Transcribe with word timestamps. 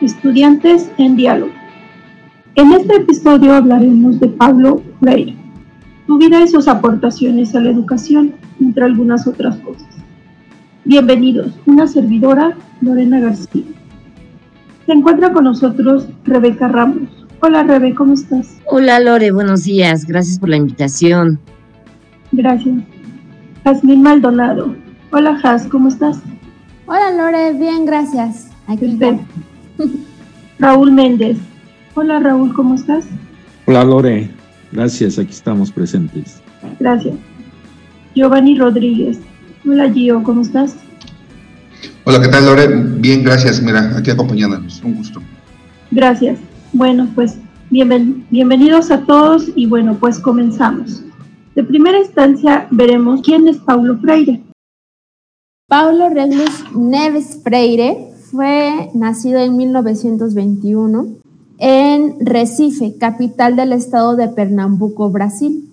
Estudiantes 0.00 0.90
en 0.98 1.16
Diálogo. 1.16 1.50
En 2.54 2.72
este 2.72 2.96
episodio 2.96 3.52
hablaremos 3.52 4.20
de 4.20 4.28
Pablo 4.28 4.80
Freire, 5.00 5.34
su 6.06 6.18
vida 6.18 6.40
y 6.40 6.46
sus 6.46 6.68
aportaciones 6.68 7.54
a 7.56 7.60
la 7.60 7.70
educación, 7.70 8.34
entre 8.60 8.84
algunas 8.84 9.26
otras 9.26 9.56
cosas. 9.56 9.88
Bienvenidos, 10.84 11.52
una 11.66 11.88
servidora, 11.88 12.56
Lorena 12.80 13.18
García. 13.18 13.64
Se 14.86 14.92
encuentra 14.92 15.32
con 15.32 15.44
nosotros 15.44 16.08
Rebeca 16.24 16.68
Ramos. 16.68 17.08
Hola 17.40 17.64
Rebe, 17.64 17.92
¿cómo 17.94 18.14
estás? 18.14 18.56
Hola 18.66 19.00
Lore, 19.00 19.32
buenos 19.32 19.64
días, 19.64 20.06
gracias 20.06 20.38
por 20.38 20.48
la 20.48 20.58
invitación. 20.58 21.40
Gracias. 22.30 22.76
Jazmín 23.64 24.02
Maldonado. 24.02 24.76
Hola 25.10 25.36
Jaz, 25.38 25.66
¿cómo 25.66 25.88
estás? 25.88 26.20
Hola 26.86 27.10
Lore, 27.10 27.52
bien, 27.54 27.84
gracias. 27.84 28.48
Aquí 28.68 28.96
Raúl 30.58 30.92
Méndez. 30.92 31.38
Hola 31.94 32.20
Raúl, 32.20 32.52
¿cómo 32.54 32.74
estás? 32.74 33.06
Hola 33.66 33.84
Lore, 33.84 34.30
gracias, 34.72 35.18
aquí 35.18 35.30
estamos 35.30 35.70
presentes. 35.70 36.40
Gracias. 36.78 37.14
Giovanni 38.14 38.56
Rodríguez. 38.56 39.18
Hola 39.66 39.90
Gio, 39.92 40.22
¿cómo 40.22 40.42
estás? 40.42 40.76
Hola, 42.04 42.20
¿qué 42.20 42.28
tal 42.28 42.46
Lore? 42.46 42.68
Bien, 42.98 43.22
gracias, 43.22 43.60
mira, 43.60 43.96
aquí 43.96 44.10
acompañándonos, 44.10 44.82
un 44.82 44.94
gusto. 44.94 45.20
Gracias. 45.90 46.38
Bueno, 46.72 47.08
pues 47.14 47.38
bienvenidos 47.70 48.90
a 48.90 49.04
todos 49.04 49.50
y 49.54 49.66
bueno, 49.66 49.96
pues 49.98 50.18
comenzamos. 50.18 51.02
De 51.54 51.64
primera 51.64 51.98
instancia 51.98 52.66
veremos 52.70 53.20
quién 53.22 53.48
es 53.48 53.56
Paulo 53.58 53.98
Freire. 53.98 54.42
Paulo 55.68 56.08
Reglus 56.08 56.64
Neves 56.74 57.40
Freire 57.42 58.08
fue 58.30 58.90
nacido 58.94 59.38
en 59.38 59.56
1921 59.56 61.06
en 61.58 62.14
Recife, 62.20 62.96
capital 62.98 63.56
del 63.56 63.72
estado 63.72 64.16
de 64.16 64.28
Pernambuco, 64.28 65.10
Brasil. 65.10 65.68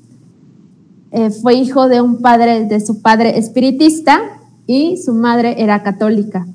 Eh, 1.11 1.29
fue 1.29 1.55
hijo 1.55 1.87
de 1.87 2.01
un 2.01 2.21
padre, 2.21 2.65
de 2.65 2.79
su 2.79 3.01
padre 3.01 3.37
espiritista 3.37 4.19
y 4.67 4.97
su 4.97 5.13
madre 5.13 5.61
era 5.61 5.83
católica. 5.83 6.47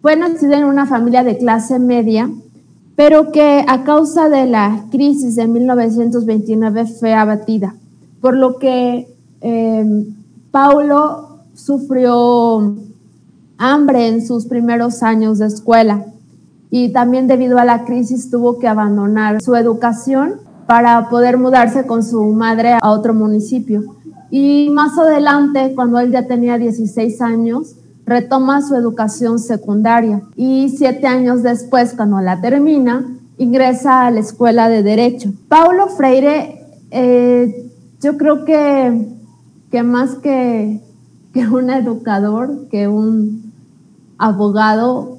Fue 0.00 0.16
nacido 0.16 0.54
en 0.54 0.64
una 0.64 0.86
familia 0.86 1.22
de 1.22 1.38
clase 1.38 1.78
media, 1.78 2.30
pero 2.96 3.30
que 3.30 3.64
a 3.66 3.84
causa 3.84 4.28
de 4.28 4.46
la 4.46 4.86
crisis 4.90 5.36
de 5.36 5.46
1929 5.46 6.86
fue 6.86 7.14
abatida, 7.14 7.74
por 8.20 8.36
lo 8.36 8.58
que 8.58 9.08
eh, 9.40 10.06
Paulo 10.50 11.38
sufrió 11.54 12.76
hambre 13.58 14.08
en 14.08 14.26
sus 14.26 14.46
primeros 14.46 15.02
años 15.02 15.38
de 15.38 15.46
escuela 15.46 16.04
y 16.70 16.90
también 16.90 17.26
debido 17.26 17.58
a 17.58 17.66
la 17.66 17.84
crisis 17.84 18.30
tuvo 18.30 18.58
que 18.58 18.66
abandonar 18.66 19.42
su 19.42 19.54
educación 19.54 20.40
para 20.66 21.10
poder 21.10 21.36
mudarse 21.36 21.86
con 21.86 22.02
su 22.02 22.22
madre 22.32 22.78
a 22.80 22.90
otro 22.90 23.12
municipio. 23.12 23.82
Y 24.30 24.70
más 24.70 24.96
adelante, 24.96 25.72
cuando 25.74 25.98
él 25.98 26.10
ya 26.10 26.26
tenía 26.26 26.56
16 26.56 27.20
años, 27.20 27.76
retoma 28.06 28.62
su 28.62 28.74
educación 28.74 29.38
secundaria 29.38 30.22
y 30.34 30.70
siete 30.70 31.06
años 31.06 31.42
después, 31.42 31.92
cuando 31.94 32.20
la 32.22 32.40
termina, 32.40 33.18
ingresa 33.36 34.06
a 34.06 34.10
la 34.10 34.20
escuela 34.20 34.70
de 34.70 34.82
Derecho. 34.82 35.30
Paulo 35.48 35.88
Freire, 35.88 36.58
eh, 36.90 37.70
yo 38.00 38.16
creo 38.16 38.46
que, 38.46 39.08
que 39.70 39.82
más 39.82 40.14
que 40.14 40.80
que 41.32 41.48
un 41.48 41.70
educador, 41.70 42.68
que 42.70 42.88
un 42.88 43.52
abogado, 44.18 45.18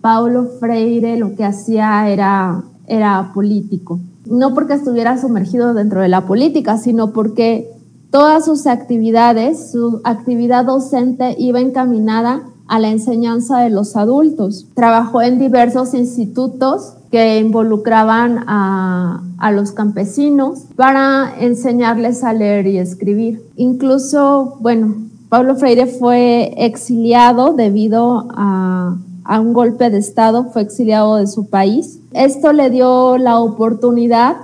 Paulo 0.00 0.50
Freire 0.60 1.16
lo 1.16 1.34
que 1.34 1.44
hacía 1.44 2.08
era, 2.10 2.62
era 2.86 3.32
político. 3.32 4.00
No 4.26 4.54
porque 4.54 4.74
estuviera 4.74 5.18
sumergido 5.18 5.74
dentro 5.74 6.00
de 6.00 6.08
la 6.08 6.26
política, 6.26 6.76
sino 6.76 7.12
porque 7.12 7.70
todas 8.10 8.44
sus 8.44 8.66
actividades, 8.66 9.70
su 9.72 10.00
actividad 10.04 10.64
docente 10.64 11.34
iba 11.38 11.60
encaminada 11.60 12.42
a 12.66 12.78
la 12.78 12.88
enseñanza 12.88 13.60
de 13.60 13.70
los 13.70 13.96
adultos. 13.96 14.66
Trabajó 14.74 15.22
en 15.22 15.38
diversos 15.38 15.94
institutos 15.94 16.94
que 17.10 17.38
involucraban 17.38 18.44
a, 18.46 19.22
a, 19.38 19.52
los 19.52 19.72
campesinos 19.72 20.64
para 20.74 21.32
enseñarles 21.38 22.24
a 22.24 22.32
leer 22.32 22.66
y 22.66 22.78
escribir. 22.78 23.42
Incluso, 23.56 24.56
bueno, 24.60 24.94
Pablo 25.34 25.56
Freire 25.56 25.86
fue 25.86 26.54
exiliado 26.64 27.54
debido 27.54 28.28
a, 28.30 28.96
un 29.40 29.52
golpe 29.52 29.90
de 29.90 29.98
Estado, 29.98 30.44
fue 30.52 30.62
exiliado 30.62 31.16
de 31.16 31.26
su 31.26 31.46
país. 31.46 31.98
Esto 32.12 32.52
le 32.52 32.70
dio 32.70 33.18
la 33.18 33.40
oportunidad 33.40 34.36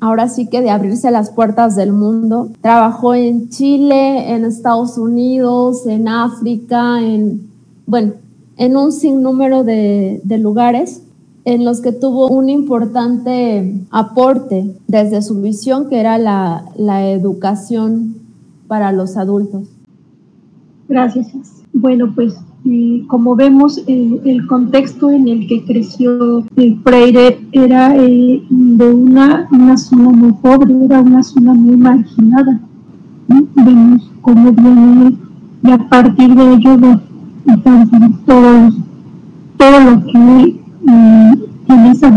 ahora 0.00 0.28
sí 0.28 0.48
que 0.48 0.60
de 0.60 0.68
abrirse 0.68 1.10
las 1.10 1.30
puertas 1.30 1.76
del 1.76 1.94
mundo. 1.94 2.50
Trabajó 2.60 3.14
en 3.14 3.48
Chile, 3.48 4.34
en 4.34 4.44
Estados 4.44 4.98
Unidos, 4.98 5.86
en 5.86 6.08
África, 6.08 7.00
en, 7.00 7.48
bueno, 7.86 8.12
en 8.58 8.76
un 8.76 8.92
sinnúmero 8.92 9.64
de, 9.64 10.20
lugares 10.38 11.00
en 11.46 11.64
los 11.64 11.80
que 11.80 11.92
tuvo 11.92 12.28
un 12.28 12.50
importante 12.50 13.80
aporte 13.90 14.76
desde 14.88 15.22
su 15.22 15.40
visión, 15.40 15.88
que 15.88 16.00
era 16.00 16.18
la 16.18 17.08
educación 17.08 18.16
para 18.68 18.92
los 18.92 19.16
adultos. 19.16 19.73
Gracias. 20.88 21.64
Bueno, 21.72 22.12
pues 22.14 22.36
eh, 22.66 23.04
como 23.08 23.36
vemos, 23.36 23.78
eh, 23.86 24.20
el 24.24 24.46
contexto 24.46 25.10
en 25.10 25.28
el 25.28 25.46
que 25.46 25.64
creció 25.64 26.44
el 26.56 26.80
Freire 26.82 27.38
era 27.52 27.94
eh, 27.96 28.42
de 28.48 28.88
una, 28.90 29.48
una, 29.50 29.76
zona 29.76 30.10
muy 30.10 30.32
pobre, 30.32 30.72
era 30.84 31.00
una 31.00 31.22
zona 31.22 31.52
muy 31.52 31.76
marginada. 31.76 32.60
Vemos 33.28 34.10
cómo 34.22 34.52
viene 34.52 35.16
y 35.62 35.70
a 35.70 35.78
partir 35.88 36.34
de 36.34 36.54
ello 36.54 36.76
de, 36.76 36.98
todo, 38.26 38.72
todo 39.56 39.80
lo 39.80 40.04
que 40.06 40.12
tiene 41.66 41.90
esa, 41.90 42.10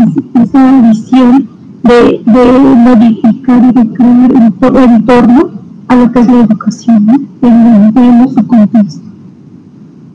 visión 0.82 1.48
de, 1.82 2.22
de, 2.24 2.58
modificar 2.76 3.64
y 3.64 3.72
de 3.72 3.92
crear 3.92 4.32
el 4.32 4.90
entorno 4.92 5.50
a 5.88 5.96
lo 5.96 6.12
que 6.12 6.20
es 6.20 6.26
la 6.26 6.40
educación, 6.40 7.06
¿no? 7.06 7.14
en 7.42 8.34
su 8.34 8.46
contexto. 8.46 9.00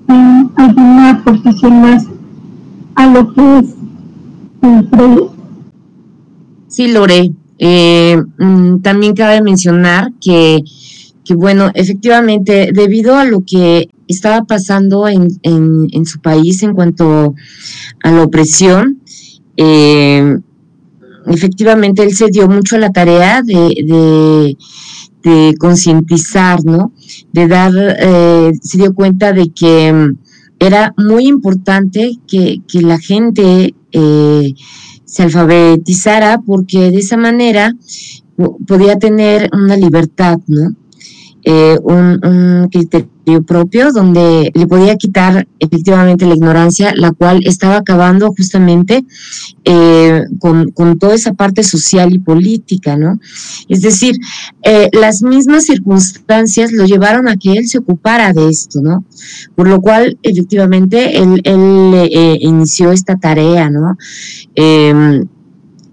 Eh, 0.09 0.43
¿Alguna 0.55 1.09
aportación 1.11 1.81
más 1.81 2.05
a 2.95 3.07
lo 3.07 3.33
que 3.33 3.59
es 3.59 3.65
el 4.61 4.87
Freire? 4.89 5.23
Sí, 6.67 6.91
Lore. 6.91 7.31
Eh, 7.59 8.17
mm, 8.39 8.81
también 8.81 9.15
cabe 9.15 9.41
mencionar 9.41 10.11
que, 10.21 10.63
que, 11.23 11.33
bueno, 11.33 11.71
efectivamente, 11.73 12.71
debido 12.73 13.15
a 13.15 13.25
lo 13.25 13.43
que 13.45 13.89
estaba 14.07 14.43
pasando 14.43 15.07
en, 15.07 15.27
en, 15.43 15.87
en 15.91 16.05
su 16.05 16.19
país 16.19 16.61
en 16.63 16.73
cuanto 16.73 17.35
a 18.03 18.11
la 18.11 18.23
opresión, 18.23 18.99
eh, 19.55 20.37
efectivamente 21.27 22.03
él 22.03 22.13
se 22.13 22.27
dio 22.27 22.49
mucho 22.49 22.75
a 22.75 22.79
la 22.79 22.91
tarea 22.91 23.41
de 23.41 23.55
de 23.85 24.57
concientizar, 25.57 26.63
¿no? 26.65 26.91
De 27.31 27.47
dar, 27.47 27.71
eh, 27.75 28.51
se 28.61 28.77
dio 28.77 28.93
cuenta 28.93 29.33
de 29.33 29.51
que 29.51 29.91
mm, 29.91 30.17
era 30.59 30.93
muy 30.97 31.27
importante 31.27 32.17
que, 32.27 32.61
la 32.73 32.97
gente 32.97 33.75
eh, 33.91 34.53
se 35.05 35.23
alfabetizara 35.23 36.39
porque 36.45 36.91
de 36.91 36.97
esa 36.97 37.17
manera 37.17 37.73
podía 38.67 38.97
tener 38.97 39.49
una 39.53 39.77
libertad, 39.77 40.39
¿no? 40.47 40.75
Eh, 41.45 41.77
un, 41.83 42.69
criterio 42.71 43.43
propio 43.45 43.91
donde 43.91 44.49
le 44.53 44.65
podía 44.65 44.95
quitar 44.95 45.45
efectivamente 45.59 46.25
la 46.25 46.35
ignorancia, 46.35 46.93
la 46.95 47.11
cual 47.11 47.41
estaba 47.45 47.77
acabando 47.77 48.33
justamente 48.35 49.03
eh, 49.65 50.23
con, 50.39 50.71
toda 50.97 51.15
esa 51.15 51.33
parte 51.33 51.63
social 51.63 52.13
y 52.13 52.19
política, 52.19 52.95
¿no? 52.95 53.19
Es 53.67 53.81
decir, 53.81 54.15
eh, 54.63 54.89
las 54.93 55.21
mismas 55.21 55.65
circunstancias 55.65 56.71
lo 56.71 56.85
llevaron 56.85 57.27
a 57.27 57.35
que 57.35 57.53
él 57.53 57.67
se 57.67 57.79
ocupara 57.79 58.31
de 58.31 58.47
esto, 58.49 58.81
¿no? 58.81 59.03
Por 59.55 59.67
lo 59.67 59.81
cual, 59.81 60.17
efectivamente, 60.23 61.17
él, 61.17 61.41
él 61.43 62.09
inició 62.39 62.91
esta 62.91 63.17
tarea, 63.17 63.69
¿no? 63.69 63.97
Em, 64.55 65.27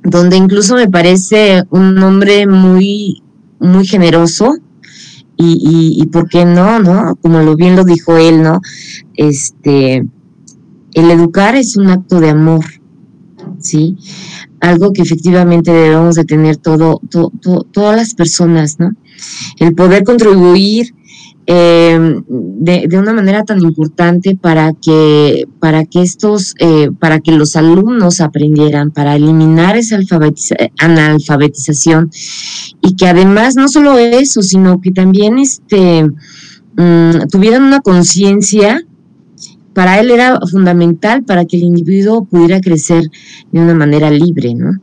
donde 0.04 0.36
incluso 0.36 0.76
me 0.76 0.88
parece 0.88 1.64
un 1.70 1.98
hombre 1.98 2.46
muy, 2.46 3.22
muy 3.58 3.84
generoso, 3.84 4.56
y, 5.42 6.02
y, 6.02 6.06
por 6.06 6.28
qué 6.28 6.44
no, 6.44 6.78
¿no? 6.80 7.16
Como 7.16 7.40
lo 7.40 7.56
bien 7.56 7.76
lo 7.76 7.84
dijo 7.84 8.16
él, 8.16 8.42
¿no? 8.42 8.60
Este, 9.14 10.06
el 10.94 11.10
educar 11.10 11.56
es 11.56 11.76
un 11.76 11.88
acto 11.88 12.20
de 12.20 12.30
amor, 12.30 12.64
¿sí? 13.58 13.96
Algo 14.60 14.92
que 14.92 15.02
efectivamente 15.02 15.72
debemos 15.72 16.16
de 16.16 16.24
tener 16.24 16.56
todo, 16.56 17.00
todas 17.72 17.96
las 17.96 18.14
personas, 18.14 18.78
¿no? 18.78 18.92
El 19.58 19.74
poder 19.74 20.04
contribuir 20.04 20.94
eh, 21.52 21.98
de, 22.28 22.86
de, 22.88 22.96
una 22.96 23.12
manera 23.12 23.44
tan 23.44 23.60
importante 23.60 24.36
para 24.36 24.72
que, 24.72 25.48
para 25.58 25.84
que 25.84 26.00
estos, 26.00 26.54
eh, 26.60 26.90
para 27.00 27.18
que 27.18 27.32
los 27.32 27.56
alumnos 27.56 28.20
aprendieran, 28.20 28.92
para 28.92 29.16
eliminar 29.16 29.76
esa 29.76 29.98
analfabetización 30.78 32.12
y 32.80 32.94
que 32.94 33.08
además 33.08 33.56
no 33.56 33.66
solo 33.66 33.98
eso, 33.98 34.42
sino 34.42 34.80
que 34.80 34.92
también 34.92 35.38
este, 35.38 36.04
mm, 36.04 37.26
tuvieran 37.32 37.64
una 37.64 37.80
conciencia 37.80 38.84
para 39.74 39.98
él 39.98 40.12
era 40.12 40.38
fundamental 40.52 41.24
para 41.24 41.46
que 41.46 41.56
el 41.56 41.64
individuo 41.64 42.26
pudiera 42.26 42.60
crecer 42.60 43.10
de 43.50 43.60
una 43.60 43.74
manera 43.74 44.08
libre, 44.08 44.54
¿no? 44.54 44.80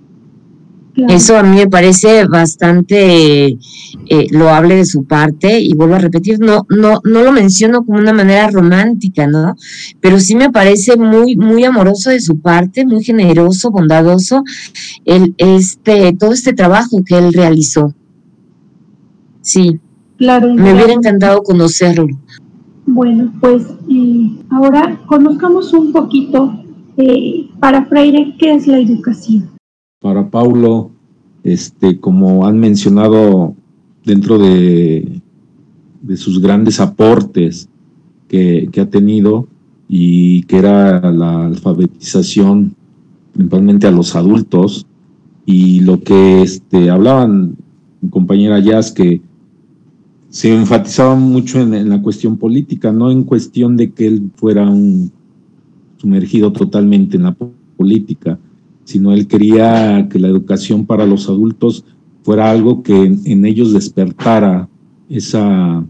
Eso 1.09 1.37
a 1.37 1.43
mí 1.43 1.57
me 1.57 1.67
parece 1.67 2.25
bastante 2.25 3.49
eh, 3.49 4.27
loable 4.31 4.77
de 4.77 4.85
su 4.85 5.05
parte 5.05 5.59
y 5.59 5.75
vuelvo 5.75 5.93
a 5.93 5.99
repetir, 5.99 6.39
no, 6.39 6.65
no, 6.69 7.01
no 7.03 7.23
lo 7.23 7.31
menciono 7.31 7.85
como 7.85 7.99
una 7.99 8.13
manera 8.13 8.49
romántica, 8.49 9.27
¿no? 9.27 9.55
Pero 10.01 10.19
sí 10.19 10.35
me 10.35 10.49
parece 10.49 10.97
muy, 10.97 11.35
muy 11.35 11.63
amoroso 11.65 12.09
de 12.09 12.19
su 12.19 12.39
parte, 12.39 12.83
muy 12.83 13.03
generoso, 13.03 13.69
bondadoso, 13.69 14.43
el, 15.05 15.35
este, 15.37 16.13
todo 16.13 16.33
este 16.33 16.53
trabajo 16.53 17.03
que 17.05 17.17
él 17.17 17.31
realizó. 17.31 17.93
Sí. 19.41 19.79
Claro. 20.17 20.51
Me 20.55 20.73
hubiera 20.73 20.93
encantado 20.93 21.43
conocerlo. 21.43 22.07
Bueno, 22.87 23.31
pues 23.39 23.63
ahora 24.49 24.99
conozcamos 25.05 25.73
un 25.73 25.91
poquito 25.91 26.53
eh, 26.97 27.49
para 27.59 27.85
Freire 27.85 28.35
qué 28.39 28.55
es 28.55 28.65
la 28.65 28.79
educación. 28.79 29.56
Para 29.99 30.29
Paulo, 30.29 30.91
este, 31.43 31.99
como 31.99 32.45
han 32.45 32.59
mencionado 32.59 33.55
dentro 34.05 34.37
de, 34.37 35.21
de 36.01 36.17
sus 36.17 36.41
grandes 36.41 36.79
aportes 36.79 37.69
que, 38.27 38.69
ha 38.79 38.85
tenido 38.89 39.47
y 39.87 40.43
que 40.43 40.57
era 40.57 41.11
la 41.11 41.45
alfabetización 41.45 42.75
principalmente 43.33 43.87
a 43.87 43.91
los 43.91 44.15
adultos 44.15 44.85
y 45.45 45.81
lo 45.81 46.01
que 46.01 46.41
este, 46.41 46.89
hablaban 46.89 47.55
mi 48.01 48.09
compañera 48.09 48.59
Jazz 48.59 48.91
que 48.91 49.21
se 50.29 50.53
enfatizaba 50.53 51.15
mucho 51.15 51.59
en, 51.61 51.89
la 51.89 52.01
cuestión 52.01 52.37
política, 52.37 52.91
no 52.91 53.11
en 53.11 53.23
cuestión 53.23 53.77
de 53.77 53.91
que 53.91 54.07
él 54.07 54.31
fuera 54.35 54.69
un 54.69 55.11
sumergido 55.97 56.51
totalmente 56.51 57.17
en 57.17 57.23
la 57.23 57.35
política, 57.77 58.37
sino 58.87 59.11
él 59.11 59.27
quería 59.27 60.07
que 60.09 60.17
la 60.17 60.29
educación 60.29 60.85
para 60.85 61.05
los 61.05 61.27
adultos 61.27 61.83
fuera 62.23 62.49
algo 62.49 62.83
que 62.83 62.95
en, 63.25 63.45
ellos 63.45 63.73
despertara 63.73 64.69
esa 65.09 65.85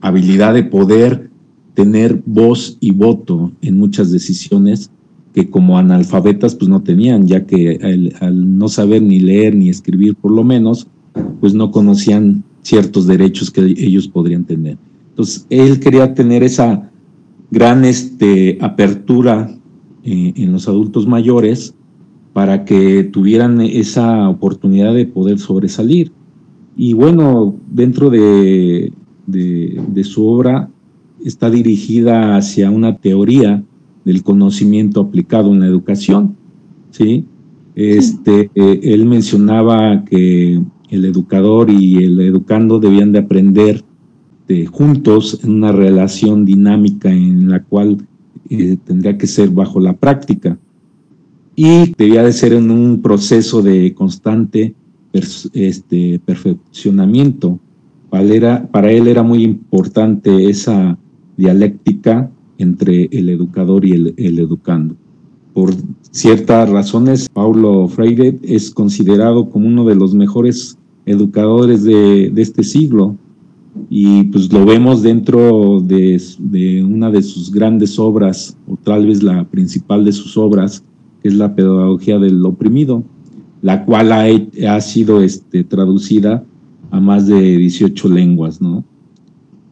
habilidad 0.00 0.54
de 0.54 0.62
poder 0.62 1.28
tener 1.74 2.22
voz 2.24 2.78
y 2.80 2.92
voto 2.92 3.52
en 3.60 3.76
muchas 3.76 4.10
decisiones 4.10 4.90
que 5.34 5.50
como 5.50 5.76
analfabetas 5.76 6.54
pues 6.54 6.70
no 6.70 6.82
tenían, 6.82 7.26
ya 7.26 7.44
que 7.44 7.78
al 8.22 8.56
no 8.56 8.68
saber 8.68 9.02
ni 9.02 9.20
leer 9.20 9.54
ni 9.54 9.68
escribir 9.68 10.14
por 10.14 10.32
lo 10.32 10.44
menos, 10.44 10.86
pues 11.40 11.52
no 11.52 11.70
conocían 11.72 12.42
ciertos 12.62 13.06
derechos 13.06 13.50
que 13.50 13.60
ellos 13.60 14.08
podrían 14.08 14.44
tener. 14.44 14.78
Entonces, 15.10 15.46
él 15.50 15.78
quería 15.78 16.14
tener 16.14 16.42
esa 16.42 16.90
gran 17.50 17.84
este, 17.84 18.56
apertura 18.62 19.55
eh, 20.06 20.32
en 20.36 20.52
los 20.52 20.68
adultos 20.68 21.06
mayores 21.06 21.74
para 22.32 22.64
que 22.64 23.02
tuvieran 23.02 23.60
esa 23.60 24.28
oportunidad 24.28 24.94
de 24.94 25.06
poder 25.06 25.40
sobresalir. 25.40 26.12
Y 26.76 26.92
bueno, 26.92 27.56
dentro 27.68 28.08
de, 28.08 28.92
de, 29.26 30.04
su 30.04 30.28
obra 30.28 30.70
está 31.24 31.50
dirigida 31.50 32.36
hacia 32.36 32.70
una 32.70 32.98
teoría 32.98 33.64
del 34.04 34.22
conocimiento 34.22 35.00
aplicado 35.00 35.52
en 35.52 35.60
la 35.60 35.66
educación. 35.66 36.36
¿sí? 36.90 37.24
Este, 37.74 38.50
eh, 38.54 38.80
él 38.82 39.06
mencionaba 39.06 40.04
que 40.04 40.62
el 40.90 41.04
educador 41.04 41.68
y 41.68 41.96
el 41.96 42.20
educando 42.20 42.78
debían 42.78 43.10
de 43.10 43.18
aprender 43.18 43.82
de, 44.46 44.66
juntos 44.66 45.40
en 45.42 45.50
una 45.50 45.72
relación 45.72 46.44
dinámica 46.44 47.10
en 47.10 47.50
la 47.50 47.62
cual 47.64 48.06
tendría 48.84 49.16
que 49.16 49.26
ser 49.26 49.50
bajo 49.50 49.80
la 49.80 49.94
práctica 49.94 50.58
y 51.54 51.94
debía 51.96 52.22
de 52.22 52.32
ser 52.32 52.52
en 52.52 52.70
un 52.70 53.00
proceso 53.00 53.62
de 53.62 53.94
constante 53.94 54.74
este, 55.12 56.18
perfeccionamiento. 56.24 57.58
Para, 58.10 58.92
él 58.92 59.08
era 59.08 59.22
muy 59.22 59.42
importante 59.42 60.48
esa 60.48 60.98
dialéctica 61.36 62.30
entre 62.58 63.08
el 63.10 63.28
educador 63.28 63.84
y 63.84 63.92
el, 63.92 64.14
el 64.16 64.38
educando. 64.38 64.96
Por 65.52 65.74
ciertas 66.10 66.68
razones, 66.68 67.28
Paulo 67.30 67.88
Freire 67.88 68.38
es 68.42 68.70
considerado 68.70 69.48
como 69.48 69.66
uno 69.66 69.84
de 69.84 69.94
los 69.94 70.14
mejores 70.14 70.78
educadores 71.06 71.84
de, 71.84 72.32
este 72.36 72.62
siglo 72.62 73.16
y 73.88 74.24
pues 74.24 74.52
lo 74.52 74.64
vemos 74.64 75.02
dentro 75.02 75.80
de, 75.80 76.20
una 76.84 77.10
de 77.10 77.22
sus 77.22 77.50
grandes 77.52 77.98
obras, 77.98 78.56
o 78.66 78.76
tal 78.76 79.06
vez 79.06 79.22
la 79.22 79.44
principal 79.44 80.04
de 80.04 80.12
sus 80.12 80.36
obras, 80.36 80.82
que 81.22 81.28
es 81.28 81.34
la 81.34 81.54
pedagogía 81.54 82.18
del 82.18 82.44
oprimido, 82.44 83.04
la 83.62 83.84
cual 83.84 84.12
ha, 84.12 84.26
ha 84.68 84.80
sido 84.80 85.22
este, 85.22 85.64
traducida 85.64 86.44
a 86.90 87.00
más 87.00 87.26
de 87.26 87.58
18 87.58 88.08
lenguas, 88.08 88.60
¿no? 88.60 88.84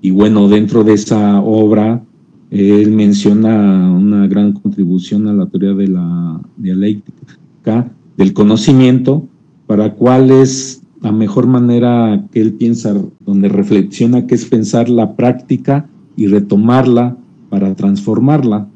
Y 0.00 0.10
bueno, 0.10 0.48
dentro 0.48 0.84
de 0.84 0.94
esa 0.94 1.40
obra 1.40 2.04
él 2.50 2.92
menciona 2.92 3.90
una 3.90 4.28
gran 4.28 4.52
contribución 4.52 5.26
a 5.26 5.32
la 5.32 5.46
teoría 5.46 5.72
de 5.72 5.88
la 5.88 6.40
dialéctica 6.56 7.90
del 8.16 8.32
conocimiento, 8.32 9.26
para 9.66 9.94
cual 9.94 10.30
es 10.30 10.83
la 11.04 11.12
mejor 11.12 11.46
manera 11.46 12.24
que 12.32 12.40
él 12.40 12.54
piensa, 12.54 12.94
donde 13.20 13.48
reflexiona 13.48 14.26
que 14.26 14.34
es 14.34 14.46
pensar 14.46 14.88
la 14.88 15.16
práctica 15.16 15.86
y 16.16 16.28
retomarla 16.28 17.18
para 17.50 17.74
transformarla. 17.74 18.68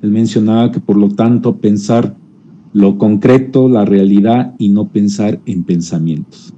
Él 0.00 0.10
mencionaba 0.10 0.72
que 0.72 0.80
por 0.80 0.96
lo 0.96 1.10
tanto 1.10 1.58
pensar 1.58 2.16
lo 2.72 2.96
concreto, 2.96 3.68
la 3.68 3.84
realidad 3.84 4.54
y 4.58 4.70
no 4.70 4.88
pensar 4.88 5.38
en 5.44 5.64
pensamientos. 5.64 6.54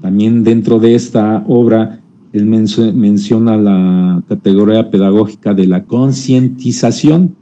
También 0.00 0.44
dentro 0.44 0.78
de 0.78 0.94
esta 0.94 1.44
obra 1.48 2.00
él 2.32 2.46
menciona 2.46 3.56
la 3.56 4.22
categoría 4.28 4.88
pedagógica 4.88 5.52
de 5.52 5.66
la 5.66 5.82
concientización 5.82 7.34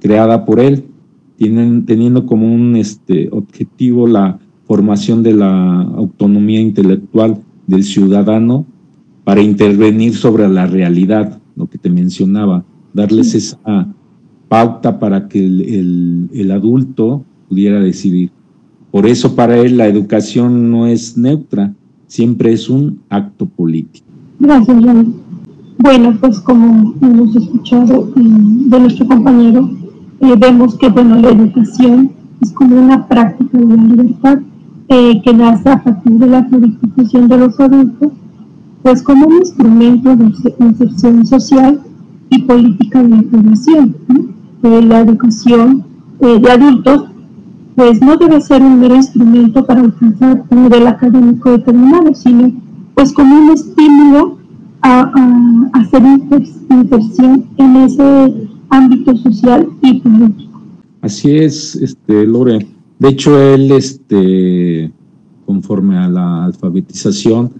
creada 0.00 0.44
por 0.44 0.60
él, 0.60 0.84
teniendo 1.38 2.26
como 2.26 2.54
un 2.54 2.76
este, 2.76 3.30
objetivo 3.32 4.06
la 4.06 4.38
formación 4.66 5.22
de 5.22 5.34
la 5.34 5.82
autonomía 5.82 6.60
intelectual 6.60 7.38
del 7.66 7.84
ciudadano 7.84 8.66
para 9.24 9.42
intervenir 9.42 10.14
sobre 10.14 10.48
la 10.48 10.66
realidad, 10.66 11.38
lo 11.56 11.66
que 11.66 11.78
te 11.78 11.90
mencionaba, 11.90 12.64
darles 12.92 13.34
esa 13.34 13.88
pauta 14.48 14.98
para 14.98 15.28
que 15.28 15.44
el, 15.44 16.28
el 16.32 16.50
adulto 16.50 17.24
pudiera 17.48 17.80
decidir. 17.80 18.30
Por 18.90 19.06
eso 19.06 19.34
para 19.34 19.56
él 19.58 19.76
la 19.76 19.86
educación 19.86 20.70
no 20.70 20.86
es 20.86 21.16
neutra, 21.16 21.74
siempre 22.06 22.52
es 22.52 22.68
un 22.68 23.00
acto 23.08 23.46
político. 23.46 24.06
Gracias. 24.38 24.76
Bueno, 25.78 26.16
pues 26.20 26.38
como 26.40 26.94
hemos 27.02 27.34
escuchado 27.34 28.12
eh, 28.16 28.20
de 28.20 28.80
nuestro 28.80 29.06
compañero, 29.06 29.68
eh, 30.20 30.34
vemos 30.38 30.76
que 30.76 30.88
bueno, 30.88 31.16
la 31.16 31.30
educación 31.30 32.12
es 32.40 32.52
como 32.52 32.80
una 32.80 33.06
práctica 33.08 33.58
de 33.58 33.76
la 33.76 33.82
libertad 33.82 34.38
eh, 34.88 35.22
que 35.22 35.32
nace 35.32 35.70
a 35.70 35.82
partir 35.82 36.12
de 36.12 36.26
la 36.26 36.44
jurisdicción 36.44 37.28
de 37.28 37.38
los 37.38 37.58
adultos, 37.60 38.12
pues 38.82 39.02
como 39.02 39.26
un 39.26 39.36
instrumento 39.38 40.14
de 40.14 40.32
inserción 40.60 41.26
social 41.26 41.80
y 42.30 42.42
política 42.42 43.02
de 43.02 43.16
información. 43.16 43.96
la 44.62 45.00
educación 45.00 45.84
de 46.20 46.50
adultos 46.50 47.04
pues 47.74 48.00
no 48.00 48.16
debe 48.16 48.40
ser 48.40 48.62
un 48.62 48.80
mero 48.80 48.96
instrumento 48.96 49.66
para 49.66 49.80
alcanzar 49.80 50.44
un 50.48 50.62
nivel 50.62 50.86
académico 50.86 51.50
determinado, 51.50 52.14
sino 52.14 52.52
pues 52.94 53.12
como 53.12 53.36
un 53.36 53.50
estímulo 53.50 54.38
a, 54.82 55.10
hacer 55.72 56.02
inserción 56.70 57.46
en 57.56 57.76
ese 57.76 58.48
ámbito 58.68 59.16
social 59.16 59.68
y 59.82 60.00
político. 60.00 60.60
Así 61.02 61.36
es, 61.36 61.74
este, 61.76 62.26
Lore. 62.26 62.73
De 62.98 63.08
hecho, 63.08 63.38
él, 63.40 63.72
este, 63.72 64.92
conforme 65.46 65.98
a 65.98 66.08
la 66.08 66.44
alfabetización, 66.44 67.50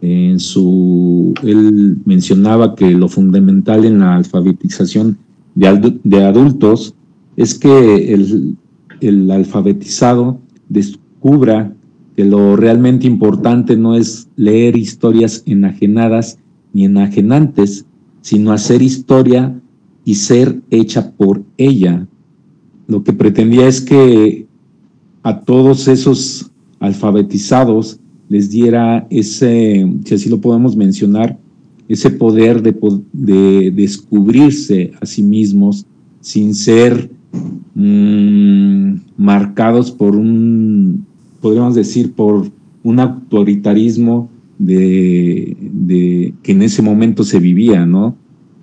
en 0.00 0.38
su, 0.38 1.32
él 1.42 1.96
mencionaba 2.04 2.74
que 2.74 2.90
lo 2.90 3.08
fundamental 3.08 3.84
en 3.86 4.00
la 4.00 4.16
alfabetización 4.16 5.16
de, 5.54 6.24
adultos 6.24 6.94
es 7.36 7.54
que 7.54 8.12
el, 8.12 8.56
el 9.00 9.30
alfabetizado 9.30 10.40
descubra 10.68 11.72
que 12.16 12.24
lo 12.24 12.56
realmente 12.56 13.06
importante 13.06 13.76
no 13.76 13.94
es 13.94 14.28
leer 14.36 14.76
historias 14.76 15.42
enajenadas 15.46 16.38
ni 16.72 16.84
enajenantes, 16.84 17.86
sino 18.20 18.52
hacer 18.52 18.82
historia 18.82 19.58
y 20.04 20.16
ser 20.16 20.60
hecha 20.70 21.12
por 21.12 21.42
ella. 21.56 22.06
Lo 22.86 23.02
que 23.02 23.12
pretendía 23.12 23.66
es 23.66 23.80
que 23.80 24.43
a 25.24 25.40
todos 25.40 25.88
esos 25.88 26.50
alfabetizados 26.80 27.98
les 28.28 28.50
diera 28.50 29.06
ese, 29.10 29.90
si 30.04 30.14
así 30.14 30.28
lo 30.28 30.40
podemos 30.40 30.76
mencionar, 30.76 31.38
ese 31.88 32.10
poder 32.10 32.62
de, 32.62 33.70
descubrirse 33.74 34.92
a 35.00 35.06
sí 35.06 35.22
mismos 35.22 35.86
sin 36.20 36.54
ser 36.54 37.10
mm, 37.74 38.96
marcados 39.16 39.90
por 39.90 40.14
un, 40.14 41.06
podríamos 41.40 41.74
decir, 41.74 42.12
por 42.12 42.50
un 42.82 43.00
autoritarismo 43.00 44.28
de, 44.58 45.56
de, 45.58 46.34
que 46.42 46.52
en 46.52 46.62
ese 46.62 46.82
momento 46.82 47.24
se 47.24 47.40
vivía, 47.40 47.86
¿no? 47.86 48.14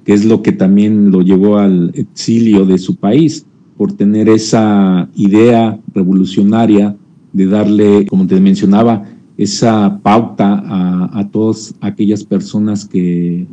Que 0.06 0.14
es 0.14 0.26
lo 0.26 0.42
que 0.44 0.52
también 0.52 1.12
lo 1.12 1.22
llevó 1.22 1.58
al 1.58 1.92
exilio 1.96 2.66
de 2.66 2.78
su 2.78 2.96
país, 2.96 3.46
por 3.82 3.94
tener 3.94 4.30
esa 4.30 5.10
idea 5.16 5.80
revolucionaria 5.92 6.96
de 7.34 7.48
darle, 7.48 8.06
como 8.06 8.28
te 8.28 8.40
mencionaba, 8.40 9.10
esa 9.40 10.00
pauta 10.04 10.62
a, 11.12 11.28
todas 11.32 11.74
aquellas 11.82 12.24
personas 12.24 12.86
que, 12.86 13.48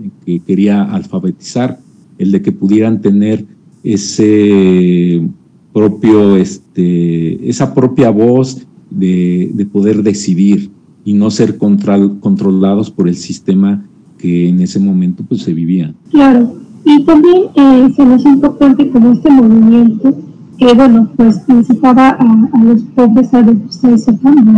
quería 0.47 0.83
alfabetizar, 0.83 1.79
el 2.19 2.31
de 2.31 2.43
que 2.43 2.53
pudieran 2.53 3.01
tener 3.01 3.47
ese 3.83 5.27
propio, 5.73 6.37
este, 6.37 7.49
esa 7.49 7.73
propia 7.73 8.11
voz 8.11 8.67
de, 8.91 9.67
poder 9.73 10.03
decidir 10.03 10.71
y 11.07 11.15
no 11.15 11.31
ser 11.31 11.57
controlados 11.57 12.91
por 12.91 13.09
el 13.09 13.17
sistema 13.17 13.83
que 14.19 14.51
en 14.51 14.61
ese 14.61 14.79
momento 14.79 15.25
pues 15.27 15.41
se 15.41 15.55
vivía. 15.55 15.95
Claro, 16.11 16.55
y 16.89 17.05
también 17.05 17.51
eh, 17.55 17.93
se 17.95 18.05
nos 18.05 18.25
importante 18.25 18.91
como 18.91 19.13
este 19.13 19.31
movimiento 19.31 20.15
que 20.57 20.73
bueno 20.73 21.11
pues 21.17 21.43
incitaba 21.47 22.09
a, 22.09 22.49
a 22.53 22.65
los 22.65 22.83
pobres 22.95 23.33
a 23.35 23.41
ese 23.93 24.19
cambio, 24.19 24.53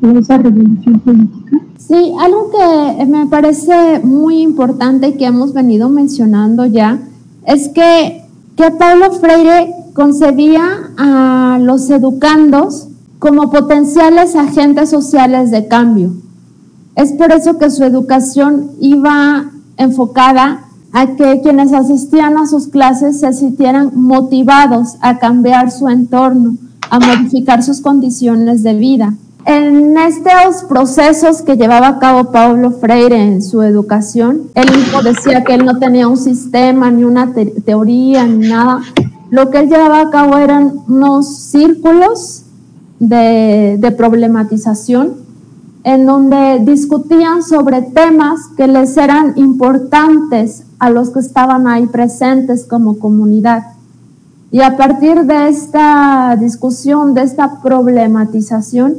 ¿no? 0.00 0.18
esa 0.18 0.38
revolución 0.38 1.00
política? 1.00 1.58
Sí, 1.78 2.12
algo 2.20 2.50
que 2.50 3.06
me 3.06 3.26
parece 3.26 4.00
muy 4.02 4.40
importante 4.42 5.08
y 5.08 5.16
que 5.16 5.26
hemos 5.26 5.52
venido 5.52 5.88
mencionando 5.88 6.66
ya 6.66 6.98
es 7.46 7.68
que, 7.68 8.24
que 8.56 8.70
Pablo 8.72 9.12
Freire 9.12 9.72
concebía 9.94 10.62
a 10.96 11.58
los 11.60 11.88
educandos 11.90 12.88
como 13.18 13.50
potenciales 13.50 14.34
agentes 14.34 14.90
sociales 14.90 15.50
de 15.50 15.68
cambio. 15.68 16.12
Es 16.96 17.12
por 17.12 17.32
eso 17.32 17.58
que 17.58 17.70
su 17.70 17.84
educación 17.84 18.70
iba 18.80 19.50
enfocada 19.76 20.64
a 20.92 21.16
que 21.16 21.40
quienes 21.42 21.72
asistían 21.72 22.36
a 22.36 22.46
sus 22.46 22.68
clases 22.68 23.20
se 23.20 23.32
sintieran 23.32 23.92
motivados 23.94 24.96
a 25.00 25.18
cambiar 25.18 25.70
su 25.70 25.88
entorno, 25.88 26.56
a 26.90 27.00
modificar 27.00 27.62
sus 27.62 27.80
condiciones 27.80 28.62
de 28.62 28.74
vida. 28.74 29.14
En 29.44 29.96
estos 29.96 30.62
procesos 30.68 31.42
que 31.42 31.56
llevaba 31.56 31.88
a 31.88 31.98
cabo 31.98 32.30
Pablo 32.30 32.70
Freire 32.70 33.16
en 33.16 33.42
su 33.42 33.62
educación, 33.62 34.42
él 34.54 34.70
mismo 34.70 35.02
decía 35.02 35.42
que 35.42 35.54
él 35.54 35.64
no 35.64 35.78
tenía 35.78 36.06
un 36.06 36.18
sistema, 36.18 36.90
ni 36.90 37.04
una 37.04 37.32
teoría, 37.64 38.24
ni 38.26 38.48
nada. 38.48 38.82
Lo 39.30 39.50
que 39.50 39.58
él 39.58 39.68
llevaba 39.68 40.00
a 40.00 40.10
cabo 40.10 40.36
eran 40.36 40.74
unos 40.86 41.38
círculos 41.38 42.42
de, 43.00 43.78
de 43.80 43.90
problematización 43.92 45.22
en 45.84 46.06
donde 46.06 46.60
discutían 46.60 47.42
sobre 47.42 47.82
temas 47.82 48.40
que 48.56 48.68
les 48.68 48.96
eran 48.96 49.32
importantes 49.36 50.62
a 50.82 50.90
los 50.90 51.10
que 51.10 51.20
estaban 51.20 51.68
ahí 51.68 51.86
presentes 51.86 52.64
como 52.64 52.98
comunidad. 52.98 53.62
Y 54.50 54.62
a 54.62 54.76
partir 54.76 55.22
de 55.22 55.48
esta 55.48 56.36
discusión, 56.36 57.14
de 57.14 57.22
esta 57.22 57.62
problematización, 57.62 58.96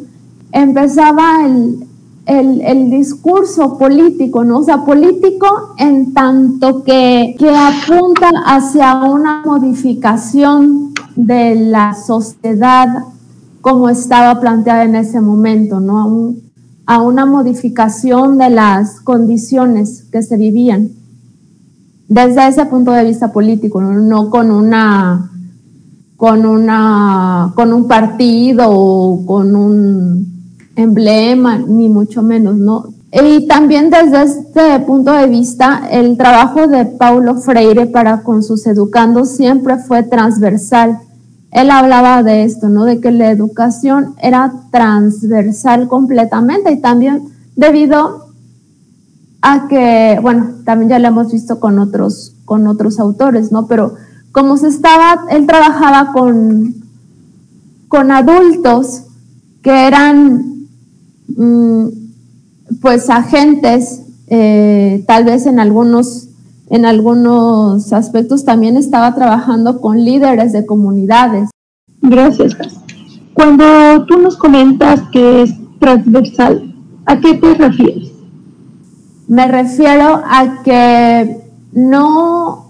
empezaba 0.54 1.46
el, 1.46 1.86
el, 2.26 2.90
discurso 2.90 3.78
político, 3.78 4.46
¿no? 4.46 4.60
O 4.60 4.64
sea, 4.64 4.86
político 4.86 5.76
en 5.78 6.14
tanto 6.14 6.86
que, 6.86 7.36
que 7.38 7.50
apunta 7.50 8.30
hacia 8.46 9.04
una 9.04 9.42
modificación 9.44 10.94
de 11.18 11.56
la 11.56 11.96
sociedad 11.96 12.88
como 13.60 13.90
estaba 13.90 14.40
planteada 14.40 14.86
en 14.86 14.96
ese 14.96 15.20
momento, 15.20 15.82
¿no? 15.82 16.34
A, 16.86 17.02
una 17.02 17.26
modificación 17.26 18.38
de 18.38 18.52
las 18.52 19.02
condiciones 19.02 20.06
que 20.10 20.24
se 20.24 20.38
vivían 20.38 21.03
desde 22.08 22.48
ese 22.48 22.66
punto 22.66 22.92
de 22.92 23.06
vista 23.06 23.32
político, 23.32 23.82
no, 23.82 24.30
con 24.30 24.52
una 24.52 25.30
con 26.18 26.46
una 26.46 27.52
con 27.56 27.74
un 27.74 27.88
partido 27.88 28.66
o 28.70 29.26
con 29.26 29.56
un 29.56 30.34
emblema, 30.76 31.58
ni 31.58 31.90
mucho 31.90 32.22
menos, 32.22 32.56
¿no? 32.56 32.86
Y 33.12 33.46
también 33.46 33.92
desde 33.92 34.24
este 34.24 34.80
punto 34.88 35.12
de 35.12 35.28
vista, 35.28 35.88
el 35.92 36.18
trabajo 36.18 36.68
de 36.68 36.86
Paulo 36.86 37.36
Freire 37.36 37.86
para 37.86 38.24
con 38.24 38.42
sus 38.42 38.66
educandos 38.66 39.30
siempre 39.30 39.78
fue 39.78 40.02
transversal. 40.02 40.98
Él 41.52 41.70
hablaba 41.70 42.24
de 42.24 42.44
esto, 42.44 42.70
¿no? 42.70 42.86
De 42.86 43.00
que 43.00 43.12
la 43.12 43.30
educación 43.30 44.16
era 44.20 44.52
transversal 44.72 45.88
completamente 45.88 46.72
y 46.72 46.82
también 46.82 47.22
debido 47.56 48.23
a 49.44 49.68
que, 49.68 50.18
bueno, 50.24 50.56
también 50.66 50.90
ya 50.90 51.00
lo 51.00 51.10
hemos 51.10 51.32
visto 51.32 51.60
con 51.60 51.78
otros, 51.78 52.34
con 52.46 52.66
otros 52.66 53.00
autores, 53.00 53.52
¿no? 53.52 53.68
Pero 53.68 53.94
como 54.32 54.58
se 54.58 54.70
estaba, 54.70 55.26
él 55.30 55.46
trabajaba 55.46 56.12
con, 56.14 56.74
con 57.88 58.12
adultos 58.12 59.04
que 59.62 59.88
eran 59.88 60.54
Mm, 61.28 61.88
pues 62.82 63.10
agentes, 63.10 64.04
eh, 64.28 65.04
tal 65.08 65.26
vez 65.26 65.46
en 65.46 65.60
algunos, 65.60 66.30
en 66.70 66.86
algunos 66.86 67.94
aspectos 67.94 68.46
también 68.46 68.78
estaba 68.78 69.16
trabajando 69.16 69.80
con 69.80 70.04
líderes 70.04 70.52
de 70.54 70.66
comunidades. 70.66 71.50
Gracias. 72.02 72.56
Cuando 73.34 74.06
tú 74.06 74.20
nos 74.20 74.38
comentas 74.38 75.02
que 75.12 75.44
es 75.44 75.54
transversal, 75.80 76.76
¿a 77.06 77.20
qué 77.20 77.36
te 77.36 77.54
refieres? 77.56 78.12
Me 79.34 79.48
refiero 79.48 80.22
a 80.24 80.62
que 80.64 81.42
no 81.72 82.68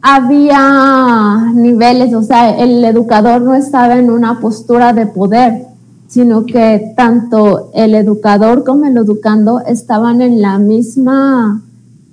había 0.00 1.50
niveles, 1.52 2.14
o 2.14 2.22
sea, 2.22 2.56
el 2.56 2.84
educador 2.84 3.42
no 3.42 3.56
estaba 3.56 3.98
en 3.98 4.12
una 4.12 4.38
postura 4.38 4.92
de 4.92 5.08
poder, 5.08 5.64
sino 6.06 6.46
que 6.46 6.92
tanto 6.96 7.72
el 7.74 7.96
educador 7.96 8.62
como 8.62 8.86
el 8.86 8.96
educando 8.96 9.58
estaban 9.66 10.22
en 10.22 10.40
la 10.40 10.60
misma, 10.60 11.60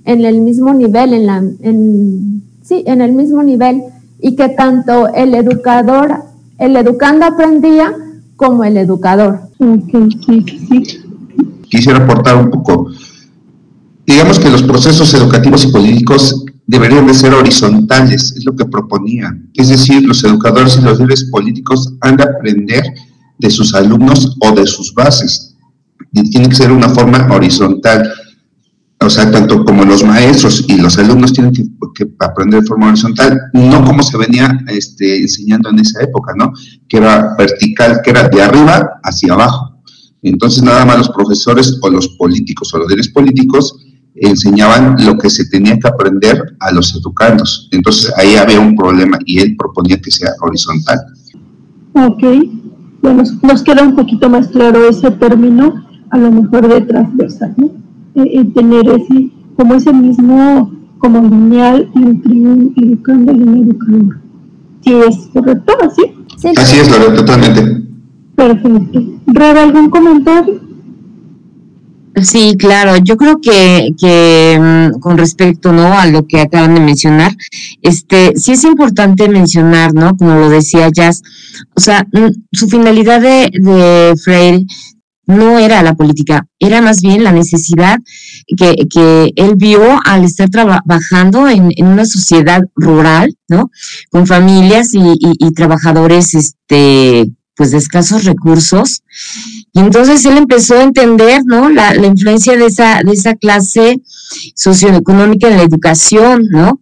en 0.05 0.25
el 0.25 0.41
mismo 0.41 0.73
nivel, 0.73 1.13
en 1.13 1.25
la, 1.27 1.43
sí, 2.63 2.83
en 2.88 3.00
el 3.00 3.12
mismo 3.12 3.43
nivel, 3.43 3.83
y 4.19 4.35
que 4.35 4.50
tanto 4.50 5.09
el 5.09 5.35
educador, 5.35 6.15
el 6.57 6.75
educando 6.77 7.27
aprendía 7.27 7.93
como 8.38 8.63
el 8.63 8.77
educador. 8.77 9.41
Quisiera 11.69 12.00
aportar 12.00 12.38
un 12.38 12.50
poco. 12.50 12.92
Digamos 14.05 14.39
que 14.39 14.50
los 14.50 14.63
procesos 14.63 15.13
educativos 15.13 15.63
y 15.65 15.72
políticos 15.72 16.43
deberían 16.65 17.07
de 17.07 17.13
ser 17.13 17.33
horizontales, 17.33 18.33
es 18.36 18.45
lo 18.45 18.55
que 18.55 18.65
proponía. 18.65 19.31
Es 19.53 19.69
decir, 19.69 20.03
los 20.03 20.24
educadores 20.24 20.77
y 20.77 20.81
los 20.81 21.00
líderes 21.00 21.25
políticos 21.25 21.93
han 22.01 22.17
de 22.17 22.24
aprender 22.24 22.83
de 23.38 23.50
sus 23.50 23.74
alumnos 23.74 24.36
o 24.41 24.51
de 24.51 24.65
sus 24.65 24.93
bases. 24.93 25.55
Y 26.12 26.29
tiene 26.29 26.50
que 26.50 26.55
ser 26.55 26.72
una 26.72 26.89
forma 26.89 27.27
horizontal. 27.31 28.12
O 29.00 29.10
sea, 29.10 29.29
tanto 29.29 29.65
como 29.65 29.83
los 29.83 30.03
maestros 30.03 30.63
y 30.67 30.77
los 30.77 30.98
alumnos 30.98 31.33
tienen 31.33 31.53
que, 31.53 31.63
aprender 32.19 32.62
de 32.62 32.67
forma 32.67 32.88
horizontal, 32.88 33.38
no 33.53 33.83
como 33.83 34.01
se 34.01 34.17
venía 34.17 34.60
este, 34.67 35.22
enseñando 35.22 35.69
en 35.69 35.79
esa 35.79 36.01
época, 36.01 36.33
¿no? 36.38 36.53
Que 36.88 36.98
era 36.98 37.36
vertical, 37.38 38.00
que 38.03 38.12
era 38.12 38.29
de 38.29 38.41
arriba 38.41 39.01
hacia 39.03 39.33
abajo. 39.33 39.81
Entonces, 40.22 40.63
nada 40.63 40.86
más 40.86 41.00
los 41.00 41.10
profesores 41.10 41.77
o 41.81 41.89
los 41.89 42.07
políticos 42.10 42.74
o 42.74 42.77
los 42.77 42.88
líderes 42.88 43.10
políticos 43.10 43.75
enseñaban 44.15 44.96
lo 45.05 45.17
que 45.17 45.29
se 45.29 45.46
tenía 45.46 45.79
que 45.79 45.88
aprender 45.88 46.55
a 46.60 46.72
los 46.72 46.96
educandos. 46.96 47.67
Entonces, 47.72 48.12
ahí 48.17 48.36
había 48.36 48.60
un 48.60 48.75
problema 48.75 49.17
y 49.25 49.39
él 49.39 49.55
proponía 49.58 50.00
que 50.00 50.12
sea 50.12 50.29
horizontal. 50.41 51.00
Ok 51.93 52.24
bueno, 53.03 53.24
nos 53.41 53.62
queda 53.63 53.84
un 53.84 53.96
poquito 53.98 54.29
más 54.29 54.48
claro 54.48 54.88
ese 54.88 55.12
término, 55.12 55.86
a 56.10 56.17
lo 56.17 56.32
mejor 56.32 56.70
de 56.70 56.82
transversal, 56.82 57.53
¿no? 57.58 57.65
Eh, 58.15 58.39
eh, 58.39 58.46
tener 58.55 58.88
ese, 58.88 59.29
como 59.58 59.75
ese 59.75 59.91
mismo, 59.91 60.72
como 61.00 61.20
lineal 61.22 61.91
entre 61.96 62.32
un 62.32 62.74
educando 62.77 63.34
y 63.34 63.41
un 63.41 63.58
educador. 63.58 64.20
¿Sí 64.79 64.93
es 64.93 65.17
correcto? 65.34 65.74
¿Así? 65.82 66.01
Sí, 66.38 66.53
Así 66.55 66.77
es, 66.77 66.89
Lorena, 66.89 67.15
totalmente. 67.15 67.84
Perfecto. 68.36 69.03
¿Reba 69.27 69.63
algún 69.63 69.89
comentario? 69.89 70.62
Sí, 72.22 72.55
claro. 72.58 72.98
Yo 72.98 73.17
creo 73.17 73.41
que, 73.41 73.91
que 74.00 74.60
mm, 74.60 75.00
con 75.00 75.17
respecto 75.17 75.72
no 75.72 75.98
a 75.98 76.05
lo 76.05 76.27
que 76.27 76.41
acaban 76.41 76.75
de 76.75 76.82
mencionar, 76.82 77.36
este 77.82 78.34
sí 78.36 78.51
es 78.51 78.63
importante 78.63 79.27
mencionar, 79.29 79.93
¿no? 79.93 80.15
Como 80.15 80.36
lo 80.36 80.50
decía 80.50 80.89
Jazz, 80.89 81.24
o 81.75 81.82
sea, 81.82 82.05
mm, 82.12 82.29
su 82.51 82.67
finalidad 82.70 83.20
de, 83.22 83.50
de 83.53 84.13
Freire 84.24 84.65
no 85.25 85.58
era 85.58 85.82
la 85.82 85.96
política, 85.96 86.46
era 86.60 86.82
más 86.82 87.01
bien 87.01 87.24
la 87.24 87.32
necesidad 87.32 87.98
que, 88.58 88.75
que 88.93 89.32
él 89.36 89.55
vio 89.55 89.82
al 90.05 90.25
estar 90.25 90.50
trabajando 90.50 91.48
en, 91.48 91.70
en, 91.75 91.88
una 91.88 92.05
sociedad 92.05 92.62
rural, 92.75 93.36
¿no? 93.48 93.72
Con 94.12 94.27
familias 94.27 94.93
y, 94.93 95.00
y, 95.00 95.34
y 95.39 95.51
trabajadores, 95.53 96.36
este, 96.36 97.32
pues 97.55 97.72
de 97.72 97.77
escasos 97.77 98.25
recursos. 98.25 99.03
Y 99.74 99.80
entonces 99.80 100.24
él 100.25 100.38
empezó 100.38 100.75
a 100.77 100.84
entender, 100.84 101.42
¿no? 101.46 101.70
La, 101.70 101.96
la 101.96 102.08
influencia 102.08 102.56
de 102.56 102.68
esa, 102.68 103.01
de 103.03 103.12
esa 103.12 103.34
clase 103.36 104.01
socioeconómica 104.56 105.50
en 105.50 105.58
la 105.58 105.63
educación, 105.63 106.48
¿no? 106.51 106.80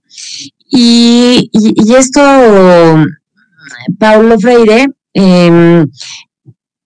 Y, 0.70 1.50
y, 1.52 1.94
esto, 1.96 2.22
Paulo 3.98 4.40
Freire, 4.40 4.88
eh, 5.14 5.86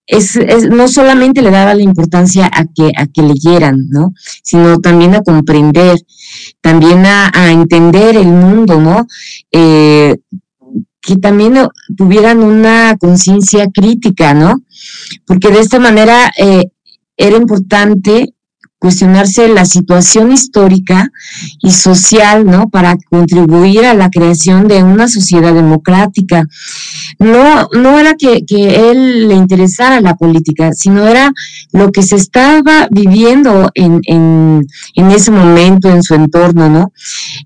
es, 0.07 0.35
es, 0.35 0.69
no 0.69 0.87
solamente 0.87 1.41
le 1.41 1.51
daba 1.51 1.73
la 1.73 1.81
importancia 1.81 2.49
a 2.51 2.65
que, 2.65 2.91
a 2.95 3.07
que 3.07 3.21
leyeran, 3.21 3.89
¿no? 3.89 4.13
Sino 4.43 4.79
también 4.79 5.15
a 5.15 5.21
comprender, 5.21 5.97
también 6.61 7.05
a, 7.05 7.31
a 7.33 7.51
entender 7.51 8.15
el 8.15 8.27
mundo, 8.27 8.79
¿no? 8.79 9.07
Eh, 9.51 10.15
que 11.05 11.15
también 11.17 11.55
tuvieran 11.95 12.43
una 12.43 12.97
conciencia 12.97 13.67
crítica, 13.71 14.33
¿no? 14.33 14.61
Porque 15.25 15.49
de 15.49 15.59
esta 15.59 15.79
manera 15.79 16.31
eh, 16.37 16.65
era 17.15 17.37
importante 17.37 18.33
cuestionarse 18.79 19.47
la 19.47 19.65
situación 19.65 20.31
histórica 20.31 21.09
y 21.61 21.71
social, 21.71 22.45
¿no? 22.45 22.69
Para 22.69 22.97
contribuir 23.09 23.85
a 23.85 23.93
la 23.93 24.09
creación 24.09 24.67
de 24.67 24.83
una 24.83 25.07
sociedad 25.07 25.53
democrática. 25.53 26.45
No, 27.17 27.67
no 27.73 27.97
era 27.97 28.15
que, 28.15 28.45
que 28.45 28.91
él 28.91 29.27
le 29.27 29.35
interesara 29.35 30.01
la 30.01 30.15
política, 30.15 30.71
sino 30.73 31.07
era 31.07 31.31
lo 31.71 31.91
que 31.91 32.03
se 32.03 32.15
estaba 32.15 32.87
viviendo 32.91 33.71
en, 33.73 34.01
en, 34.03 34.65
en 34.95 35.11
ese 35.11 35.31
momento, 35.31 35.89
en 35.89 36.03
su 36.03 36.13
entorno, 36.13 36.69
¿no? 36.69 36.91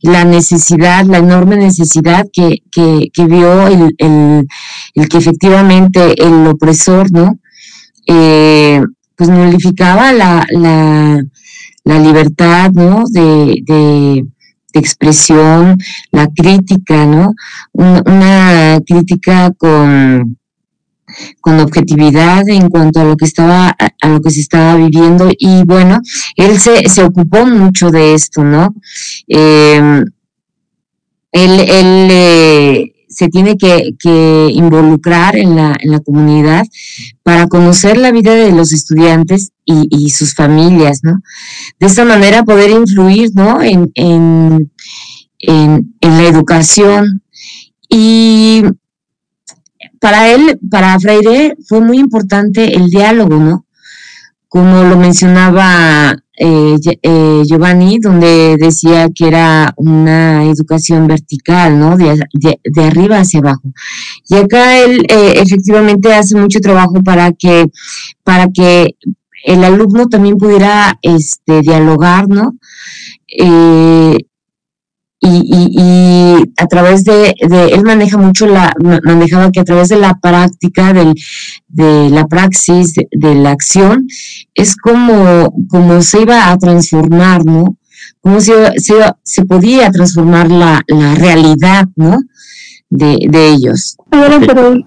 La 0.01 0.25
necesidad, 0.25 1.05
la 1.05 1.19
enorme 1.19 1.57
necesidad 1.57 2.25
que, 2.33 2.63
que, 2.71 3.09
que 3.13 3.25
vio 3.25 3.67
el, 3.67 3.93
el, 3.97 4.47
el, 4.95 5.09
que 5.09 5.17
efectivamente 5.17 6.21
el 6.21 6.47
opresor, 6.47 7.11
¿no? 7.11 7.39
Eh, 8.07 8.81
pues 9.19 9.29
nulificaba 9.29 10.13
la, 10.13 10.47
la, 10.49 11.21
la 11.83 11.99
libertad, 11.99 12.71
¿no? 12.71 13.03
De, 13.11 13.61
de, 13.67 14.23
de, 14.73 14.79
expresión, 14.79 15.77
la 16.13 16.27
crítica, 16.27 17.05
¿no? 17.05 17.33
Una, 17.73 18.01
una, 18.05 18.79
crítica 18.87 19.51
con, 19.57 20.37
con 21.41 21.59
objetividad 21.59 22.47
en 22.47 22.69
cuanto 22.69 23.01
a 23.01 23.03
lo 23.03 23.17
que 23.17 23.25
estaba, 23.25 23.75
a 24.01 24.07
lo 24.07 24.21
que 24.21 24.31
se 24.31 24.39
estaba 24.39 24.77
viviendo. 24.77 25.29
Y 25.37 25.65
bueno, 25.65 25.99
él 26.37 26.57
se, 26.57 26.87
se 26.87 27.03
ocupó 27.03 27.45
mucho 27.45 27.91
de 27.91 28.13
esto, 28.13 28.45
¿no? 28.45 28.73
Eh, 29.27 30.01
él, 31.33 31.59
él 31.59 32.07
eh, 32.09 32.93
se 33.09 33.27
tiene 33.27 33.57
que, 33.57 34.51
involucrar 34.53 35.35
en 35.35 35.55
la, 35.55 35.75
en 35.79 35.91
la, 35.91 35.99
comunidad 35.99 36.65
para 37.23 37.47
conocer 37.47 37.97
la 37.97 38.11
vida 38.11 38.33
de 38.33 38.51
los 38.51 38.71
estudiantes 38.71 39.51
y, 39.65 40.09
sus 40.09 40.33
familias, 40.33 41.01
¿no? 41.03 41.21
De 41.79 41.87
esa 41.87 42.05
manera 42.05 42.43
poder 42.43 42.71
influir, 42.71 43.31
¿no? 43.33 43.61
En, 43.61 43.91
en 43.95 44.71
la 46.01 46.23
educación. 46.27 47.21
Y 47.89 48.63
para 49.99 50.31
él, 50.31 50.59
para 50.69 50.99
Freire, 50.99 51.55
fue 51.67 51.81
muy 51.81 51.97
importante 51.97 52.75
el 52.75 52.87
diálogo, 52.87 53.37
¿no? 53.37 53.65
Como 54.47 54.83
lo 54.83 54.97
mencionaba 54.97 56.15
eh, 56.41 56.77
eh, 57.01 57.43
Giovanni, 57.45 57.99
donde 57.99 58.55
decía 58.57 59.09
que 59.13 59.27
era 59.27 59.73
una 59.75 60.45
educación 60.45 61.05
vertical, 61.05 61.77
¿no? 61.77 61.97
De, 61.97 62.17
de, 62.33 62.83
arriba 62.83 63.19
hacia 63.19 63.41
abajo. 63.41 63.73
Y 64.29 64.35
acá 64.35 64.79
él 64.79 65.05
eh, 65.09 65.33
efectivamente 65.35 66.13
hace 66.13 66.37
mucho 66.37 66.61
trabajo 66.61 67.03
para 67.03 67.33
que, 67.33 67.65
para 68.23 68.47
que 68.47 68.95
el 69.43 69.63
alumno 69.65 70.07
también 70.07 70.37
pudiera 70.37 70.97
este, 71.01 71.59
dialogar, 71.61 72.29
¿no? 72.29 72.57
Eh, 73.27 74.17
y, 75.21 75.27
y, 75.27 75.69
y, 75.77 76.53
a 76.57 76.67
través 76.67 77.03
de, 77.03 77.35
de, 77.47 77.65
él 77.73 77.83
maneja 77.83 78.17
mucho 78.17 78.47
la, 78.47 78.73
manejaba 79.03 79.51
que 79.51 79.59
a 79.59 79.65
través 79.65 79.89
de 79.89 79.97
la 79.97 80.17
práctica, 80.17 80.93
del, 80.93 81.13
de 81.67 82.09
la 82.09 82.25
praxis, 82.27 82.93
de, 82.93 83.07
de, 83.11 83.35
la 83.35 83.51
acción, 83.51 84.07
es 84.55 84.77
como, 84.77 85.53
como 85.67 86.01
se 86.01 86.21
iba 86.21 86.49
a 86.49 86.57
transformar, 86.57 87.43
¿no? 87.45 87.75
Como 88.21 88.39
se, 88.39 88.79
se, 88.79 88.93
se 89.23 89.45
podía 89.45 89.91
transformar 89.91 90.49
la, 90.49 90.81
la 90.87 91.15
realidad, 91.15 91.87
¿no? 91.97 92.19
De, 92.89 93.17
de 93.29 93.49
ellos. 93.49 93.97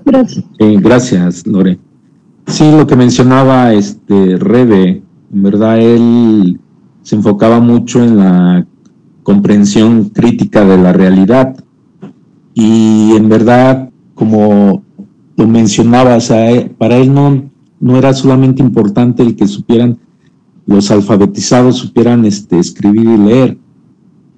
gracias. 0.04 0.44
Sí, 0.58 0.76
gracias, 0.80 1.46
Lore. 1.46 1.78
Sí, 2.46 2.70
lo 2.70 2.86
que 2.86 2.96
mencionaba 2.96 3.72
este 3.72 4.36
Rebe, 4.38 5.02
en 5.32 5.42
verdad 5.42 5.78
él 5.78 6.58
se 7.02 7.16
enfocaba 7.16 7.60
mucho 7.60 8.02
en 8.02 8.16
la 8.18 8.66
comprensión 9.22 10.10
crítica 10.10 10.64
de 10.64 10.78
la 10.78 10.92
realidad. 10.92 11.56
Y 12.54 13.12
en 13.16 13.28
verdad, 13.28 13.90
como 14.14 14.82
lo 15.36 15.46
mencionabas, 15.46 16.32
para 16.78 16.96
él 16.96 17.12
no, 17.12 17.50
no 17.80 17.96
era 17.96 18.12
solamente 18.12 18.62
importante 18.62 19.22
el 19.22 19.36
que 19.36 19.46
supieran, 19.46 19.98
los 20.66 20.90
alfabetizados 20.90 21.76
supieran 21.76 22.24
este, 22.24 22.58
escribir 22.58 23.04
y 23.04 23.16
leer. 23.16 23.58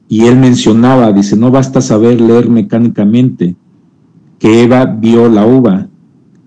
Y 0.09 0.23
él 0.25 0.37
mencionaba, 0.37 1.13
dice, 1.13 1.37
no 1.37 1.51
basta 1.51 1.81
saber 1.81 2.21
leer 2.21 2.49
mecánicamente, 2.49 3.57
que 4.39 4.63
Eva 4.63 4.85
vio 4.85 5.29
la 5.29 5.47
uva. 5.47 5.89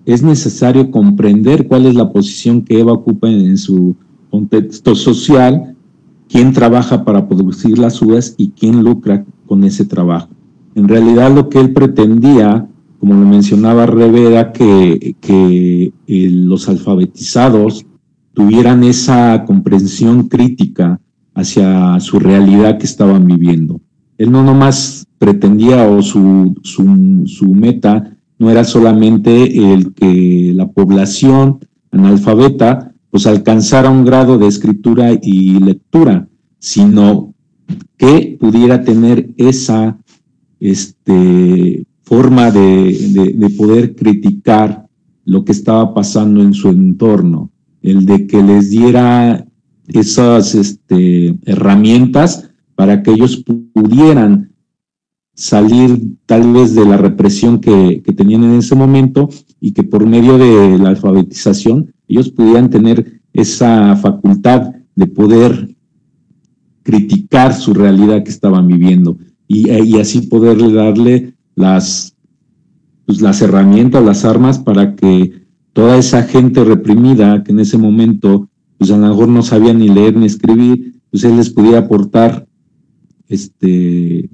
Es 0.05 0.23
necesario 0.23 0.89
comprender 0.89 1.67
cuál 1.67 1.85
es 1.85 1.95
la 1.95 2.11
posición 2.11 2.61
que 2.61 2.79
Eva 2.79 2.93
ocupa 2.93 3.29
en 3.29 3.57
su 3.57 3.95
contexto 4.29 4.95
social 4.95 5.75
quién 6.29 6.53
trabaja 6.53 7.03
para 7.03 7.27
producir 7.27 7.77
las 7.77 8.01
uvas 8.01 8.35
y 8.37 8.49
quién 8.49 8.83
lucra 8.83 9.25
con 9.45 9.63
ese 9.63 9.85
trabajo. 9.85 10.29
En 10.75 10.87
realidad 10.87 11.33
lo 11.33 11.49
que 11.49 11.59
él 11.59 11.73
pretendía, 11.73 12.67
como 12.99 13.13
lo 13.13 13.27
mencionaba 13.27 13.85
Rebe, 13.85 14.27
era 14.27 14.51
que, 14.51 15.15
que 15.19 15.93
eh, 16.07 16.29
los 16.29 16.69
alfabetizados 16.69 17.85
tuvieran 18.33 18.83
esa 18.83 19.45
comprensión 19.45 20.27
crítica 20.27 20.99
hacia 21.33 21.99
su 21.99 22.19
realidad 22.19 22.77
que 22.77 22.85
estaban 22.85 23.25
viviendo. 23.25 23.81
Él 24.17 24.31
no 24.31 24.43
nomás 24.43 25.07
pretendía 25.17 25.87
o 25.89 26.01
su, 26.01 26.55
su, 26.63 27.23
su 27.25 27.53
meta 27.53 28.17
no 28.39 28.51
era 28.51 28.63
solamente 28.63 29.73
el 29.73 29.93
que 29.93 30.51
la 30.55 30.67
población 30.67 31.59
analfabeta 31.91 32.86
pues 33.09 33.25
alcanzara 33.25 33.89
un 33.89 34.05
grado 34.05 34.37
de 34.37 34.47
escritura 34.47 35.11
y 35.21 35.59
lectura, 35.59 36.27
sino 36.59 37.33
que 37.97 38.37
pudiera 38.39 38.83
tener 38.83 39.33
esa 39.37 39.97
este, 40.59 41.85
forma 42.03 42.51
de, 42.51 42.97
de, 43.13 43.33
de, 43.33 43.49
poder 43.51 43.95
criticar 43.95 44.87
lo 45.25 45.43
que 45.43 45.51
estaba 45.51 45.93
pasando 45.93 46.41
en 46.41 46.53
su 46.53 46.69
entorno, 46.69 47.51
el 47.81 48.05
de 48.05 48.27
que 48.27 48.41
les 48.41 48.69
diera 48.69 49.45
esas 49.87 50.55
este, 50.55 51.37
herramientas 51.45 52.49
para 52.75 53.03
que 53.03 53.11
ellos 53.11 53.43
pudieran 53.73 54.53
salir 55.33 56.17
tal 56.25 56.51
vez 56.51 56.73
de 56.73 56.85
la 56.85 56.97
represión 56.97 57.59
que, 57.59 58.01
que 58.03 58.13
tenían 58.13 58.43
en 58.43 58.55
ese 58.55 58.75
momento 58.75 59.29
y 59.59 59.71
que 59.71 59.83
por 59.83 60.05
medio 60.05 60.37
de 60.37 60.77
la 60.79 60.89
alfabetización 60.89 61.93
ellos 62.07 62.29
pudieran 62.29 62.69
tener 62.69 63.21
esa 63.33 63.95
facultad 63.95 64.73
de 64.95 65.07
poder 65.07 65.75
criticar 66.83 67.53
su 67.53 67.73
realidad 67.73 68.23
que 68.23 68.31
estaban 68.31 68.67
viviendo 68.67 69.17
y, 69.47 69.69
y 69.69 69.99
así 69.99 70.21
poderle 70.21 70.71
darle 70.71 71.33
las, 71.55 72.15
pues, 73.05 73.21
las 73.21 73.41
herramientas, 73.41 74.03
las 74.03 74.25
armas 74.25 74.59
para 74.59 74.95
que 74.95 75.45
toda 75.73 75.97
esa 75.97 76.23
gente 76.23 76.63
reprimida 76.63 77.43
que 77.43 77.51
en 77.51 77.59
ese 77.59 77.77
momento 77.77 78.49
pues 78.77 78.91
a 78.91 78.97
lo 78.97 79.07
mejor 79.07 79.27
no 79.27 79.41
sabía 79.41 79.73
ni 79.73 79.89
leer 79.89 80.15
ni 80.15 80.25
escribir, 80.25 81.01
pues 81.09 81.23
él 81.23 81.37
les 81.37 81.49
podía 81.49 81.79
aportar, 81.79 82.47
este, 83.27 84.29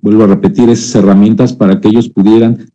vuelvo 0.00 0.24
a 0.24 0.28
repetir, 0.28 0.68
esas 0.68 0.94
herramientas 0.96 1.52
para 1.52 1.80
que 1.80 1.88
ellos 1.88 2.08
pudieran, 2.08 2.70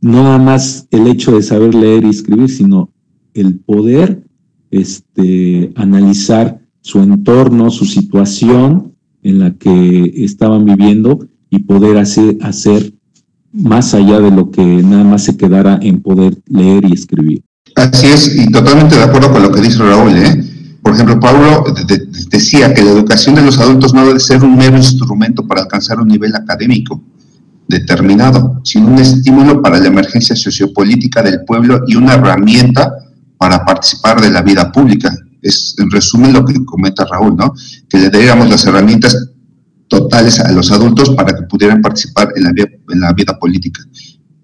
no 0.00 0.22
nada 0.22 0.38
más 0.38 0.86
el 0.90 1.06
hecho 1.08 1.32
de 1.32 1.42
saber 1.42 1.74
leer 1.74 2.04
y 2.04 2.10
escribir, 2.10 2.48
sino 2.48 2.91
el 3.34 3.58
poder 3.60 4.22
este, 4.70 5.72
analizar 5.76 6.60
su 6.80 7.00
entorno, 7.00 7.70
su 7.70 7.84
situación 7.84 8.94
en 9.22 9.38
la 9.38 9.52
que 9.54 10.12
estaban 10.16 10.64
viviendo 10.64 11.26
y 11.50 11.60
poder 11.60 11.98
hacer, 11.98 12.38
hacer 12.40 12.92
más 13.52 13.94
allá 13.94 14.20
de 14.20 14.30
lo 14.30 14.50
que 14.50 14.64
nada 14.64 15.04
más 15.04 15.24
se 15.24 15.36
quedara 15.36 15.78
en 15.82 16.00
poder 16.00 16.38
leer 16.46 16.84
y 16.84 16.92
escribir. 16.92 17.42
Así 17.76 18.06
es, 18.06 18.34
y 18.36 18.50
totalmente 18.50 18.96
de 18.96 19.02
acuerdo 19.02 19.32
con 19.32 19.42
lo 19.42 19.52
que 19.52 19.60
dice 19.60 19.78
Raúl. 19.78 20.16
¿eh? 20.16 20.44
Por 20.82 20.94
ejemplo, 20.94 21.20
Pablo 21.20 21.64
decía 22.30 22.74
que 22.74 22.82
la 22.82 22.90
educación 22.90 23.34
de 23.34 23.42
los 23.42 23.58
adultos 23.58 23.94
no 23.94 24.04
debe 24.06 24.18
ser 24.18 24.42
un 24.42 24.56
mero 24.56 24.76
instrumento 24.76 25.46
para 25.46 25.62
alcanzar 25.62 26.00
un 26.00 26.08
nivel 26.08 26.34
académico 26.34 27.00
determinado, 27.68 28.60
sino 28.64 28.88
un 28.88 28.98
estímulo 28.98 29.62
para 29.62 29.78
la 29.78 29.86
emergencia 29.86 30.34
sociopolítica 30.34 31.22
del 31.22 31.44
pueblo 31.44 31.82
y 31.86 31.94
una 31.94 32.14
herramienta 32.14 32.92
para 33.42 33.64
participar 33.64 34.20
de 34.20 34.30
la 34.30 34.40
vida 34.40 34.70
pública. 34.70 35.10
Es 35.42 35.74
en 35.76 35.90
resumen 35.90 36.32
lo 36.32 36.44
que 36.44 36.64
comenta 36.64 37.04
Raúl, 37.04 37.34
¿no? 37.34 37.52
Que 37.88 37.98
le 37.98 38.08
diéramos 38.08 38.48
las 38.48 38.64
herramientas 38.64 39.30
totales 39.88 40.38
a 40.38 40.52
los 40.52 40.70
adultos 40.70 41.10
para 41.16 41.34
que 41.34 41.42
pudieran 41.42 41.82
participar 41.82 42.28
en 42.36 42.44
la, 42.44 42.50
en 42.50 43.00
la 43.00 43.12
vida 43.12 43.36
política 43.40 43.80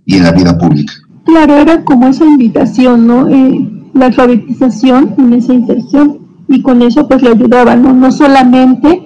y 0.04 0.16
en 0.16 0.24
la 0.24 0.32
vida 0.32 0.58
pública. 0.58 0.92
Claro, 1.26 1.58
era 1.58 1.84
como 1.84 2.08
esa 2.08 2.24
invitación, 2.24 3.06
¿no? 3.06 3.28
Eh, 3.28 3.70
la 3.94 4.06
alfabetización 4.06 5.14
en 5.16 5.32
esa 5.32 5.52
inserción 5.52 6.18
y 6.48 6.60
con 6.60 6.82
eso 6.82 7.06
pues 7.06 7.22
le 7.22 7.28
ayudaba, 7.28 7.76
¿no? 7.76 7.94
No 7.94 8.10
solamente 8.10 9.04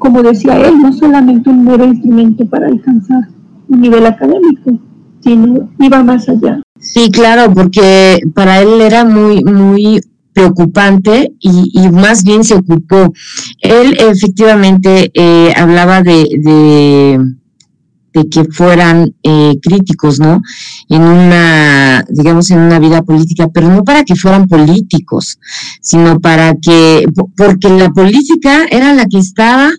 como 0.00 0.22
decía 0.22 0.60
él, 0.68 0.82
no 0.82 0.92
solamente 0.92 1.48
un 1.48 1.64
mero 1.64 1.86
instrumento 1.86 2.44
para 2.44 2.66
alcanzar 2.66 3.26
un 3.70 3.80
nivel 3.80 4.04
académico, 4.04 4.78
sino 5.22 5.70
iba 5.78 6.02
más 6.02 6.28
allá. 6.28 6.60
Sí, 6.78 7.10
claro, 7.10 7.52
porque 7.54 8.20
para 8.34 8.60
él 8.60 8.80
era 8.80 9.04
muy, 9.04 9.44
muy 9.44 10.00
preocupante 10.32 11.32
y, 11.38 11.70
y 11.72 11.90
más 11.90 12.24
bien 12.24 12.42
se 12.44 12.54
ocupó. 12.54 13.12
Él 13.60 13.96
efectivamente 13.98 15.10
eh, 15.14 15.52
hablaba 15.56 16.02
de, 16.02 16.26
de 16.40 17.34
de 18.12 18.28
que 18.28 18.44
fueran 18.44 19.14
eh, 19.22 19.54
críticos, 19.62 20.20
¿no? 20.20 20.42
En 20.88 21.02
una, 21.02 22.04
digamos, 22.08 22.50
en 22.50 22.58
una 22.58 22.78
vida 22.78 23.02
política, 23.02 23.48
pero 23.48 23.68
no 23.68 23.84
para 23.84 24.04
que 24.04 24.16
fueran 24.16 24.46
políticos, 24.48 25.38
sino 25.80 26.20
para 26.20 26.54
que, 26.54 27.06
porque 27.36 27.68
la 27.70 27.90
política 27.90 28.66
era 28.70 28.92
la 28.92 29.06
que 29.06 29.18
estaba 29.18 29.70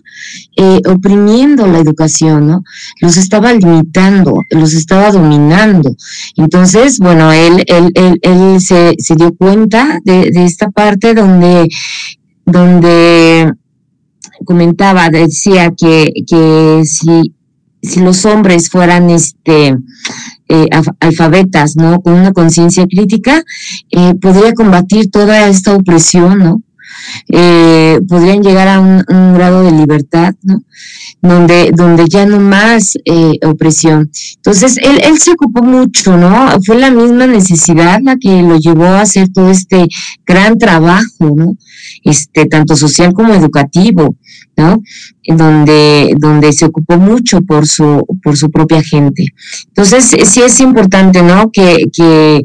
eh, 0.56 0.80
oprimiendo 0.88 1.66
la 1.66 1.78
educación, 1.78 2.48
¿no? 2.48 2.64
Los 3.00 3.16
estaba 3.16 3.52
limitando, 3.52 4.40
los 4.50 4.74
estaba 4.74 5.10
dominando. 5.10 5.94
Entonces, 6.36 6.98
bueno, 6.98 7.32
él, 7.32 7.64
él, 7.66 7.90
él, 7.94 8.18
él 8.22 8.60
se, 8.60 8.94
se 8.98 9.14
dio 9.14 9.34
cuenta 9.34 10.00
de, 10.04 10.30
de 10.30 10.44
esta 10.44 10.70
parte 10.70 11.14
donde, 11.14 11.68
donde 12.44 13.52
comentaba, 14.44 15.10
decía 15.10 15.72
que, 15.76 16.12
que 16.26 16.82
si 16.84 17.34
si 17.84 18.00
los 18.00 18.24
hombres 18.24 18.68
fueran 18.68 19.10
este 19.10 19.76
eh, 20.46 20.68
alfabetas, 21.00 21.74
¿no? 21.76 22.00
Con 22.00 22.14
una 22.14 22.32
conciencia 22.32 22.86
crítica, 22.86 23.42
eh, 23.90 24.14
podría 24.20 24.52
combatir 24.52 25.10
toda 25.10 25.48
esta 25.48 25.74
opresión, 25.74 26.38
¿no? 26.38 26.62
Eh, 27.28 27.98
podrían 28.06 28.42
llegar 28.42 28.68
a 28.68 28.78
un, 28.78 29.02
grado 29.34 29.62
de 29.64 29.72
libertad, 29.72 30.34
¿no? 30.42 30.62
Donde, 31.22 31.70
donde 31.74 32.06
ya 32.08 32.26
no 32.26 32.40
más 32.40 32.98
opresión. 33.46 34.10
Entonces, 34.36 34.76
él, 34.76 35.00
él 35.02 35.18
se 35.18 35.32
ocupó 35.32 35.62
mucho, 35.62 36.16
¿no? 36.18 36.50
Fue 36.66 36.78
la 36.78 36.90
misma 36.90 37.26
necesidad 37.26 38.00
la 38.02 38.16
que 38.16 38.42
lo 38.42 38.58
llevó 38.58 38.84
a 38.84 39.00
hacer 39.00 39.30
todo 39.30 39.50
este 39.50 39.86
gran 40.26 40.58
trabajo, 40.58 41.34
¿no? 41.34 41.56
Este, 42.02 42.44
tanto 42.44 42.76
social 42.76 43.14
como 43.14 43.34
educativo. 43.34 44.16
¿No? 44.56 44.82
Donde, 45.26 46.14
donde 46.18 46.52
se 46.52 46.66
ocupó 46.66 46.98
mucho 46.98 47.40
por 47.42 47.66
su, 47.66 48.04
por 48.22 48.36
su 48.36 48.50
propia 48.50 48.82
gente. 48.82 49.26
Entonces, 49.68 50.04
sí 50.24 50.42
es 50.42 50.60
importante, 50.60 51.22
¿no? 51.22 51.50
Que, 51.50 51.86
que 51.92 52.42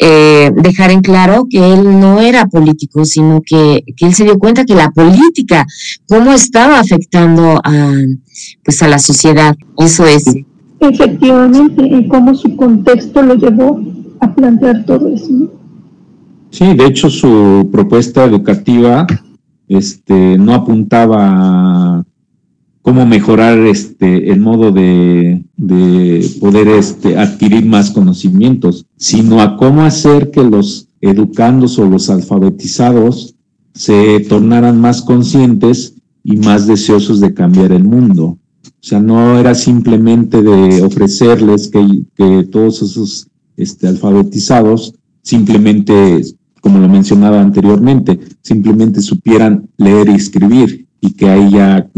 eh, 0.00 0.50
dejar 0.62 0.90
en 0.90 1.00
claro 1.00 1.46
que 1.50 1.58
él 1.72 2.00
no 2.00 2.20
era 2.20 2.46
político, 2.46 3.04
sino 3.04 3.40
que, 3.44 3.84
que, 3.96 4.06
él 4.06 4.14
se 4.14 4.24
dio 4.24 4.38
cuenta 4.38 4.64
que 4.64 4.74
la 4.74 4.90
política, 4.90 5.66
cómo 6.08 6.32
estaba 6.32 6.78
afectando 6.80 7.60
a, 7.62 7.92
pues 8.64 8.82
a 8.82 8.88
la 8.88 8.98
sociedad. 8.98 9.56
Eso 9.78 10.06
es. 10.06 10.24
Efectivamente, 10.80 11.82
y 11.84 12.06
cómo 12.08 12.34
su 12.34 12.56
contexto 12.56 13.22
lo 13.22 13.34
llevó 13.34 13.80
a 14.20 14.34
plantear 14.34 14.84
todo 14.84 15.12
eso. 15.12 15.52
Sí, 16.50 16.74
de 16.74 16.86
hecho 16.86 17.10
su 17.10 17.68
propuesta 17.70 18.24
educativa 18.24 19.06
este, 19.68 20.38
no 20.38 20.54
apuntaba 20.54 21.98
a 21.98 22.04
cómo 22.82 23.04
mejorar 23.04 23.58
este, 23.58 24.32
el 24.32 24.40
modo 24.40 24.72
de, 24.72 25.44
poder 26.40 26.68
este, 26.68 27.18
adquirir 27.18 27.66
más 27.66 27.90
conocimientos, 27.90 28.86
sino 28.96 29.42
a 29.42 29.56
cómo 29.56 29.82
hacer 29.82 30.30
que 30.30 30.42
los 30.42 30.88
educandos 31.00 31.78
o 31.78 31.86
los 31.86 32.08
alfabetizados 32.10 33.34
se 33.74 34.20
tornaran 34.20 34.80
más 34.80 35.02
conscientes 35.02 35.94
y 36.24 36.36
más 36.36 36.66
deseosos 36.66 37.20
de 37.20 37.34
cambiar 37.34 37.72
el 37.72 37.84
mundo. 37.84 38.38
O 38.64 38.80
sea, 38.80 39.00
no 39.00 39.38
era 39.38 39.54
simplemente 39.54 40.42
de 40.42 40.82
ofrecerles 40.82 41.68
que, 41.68 42.04
que 42.14 42.44
todos 42.44 42.82
esos 42.82 43.28
este, 43.56 43.86
alfabetizados 43.86 44.94
simplemente 45.22 46.22
como 46.60 46.78
lo 46.78 46.88
mencionaba 46.88 47.40
anteriormente, 47.40 48.18
simplemente 48.42 49.00
supieran 49.00 49.68
leer 49.76 50.08
y 50.08 50.14
escribir 50.14 50.86
y 51.00 51.12
que 51.12 51.28
ahí 51.28 51.50
ya, 51.52 51.88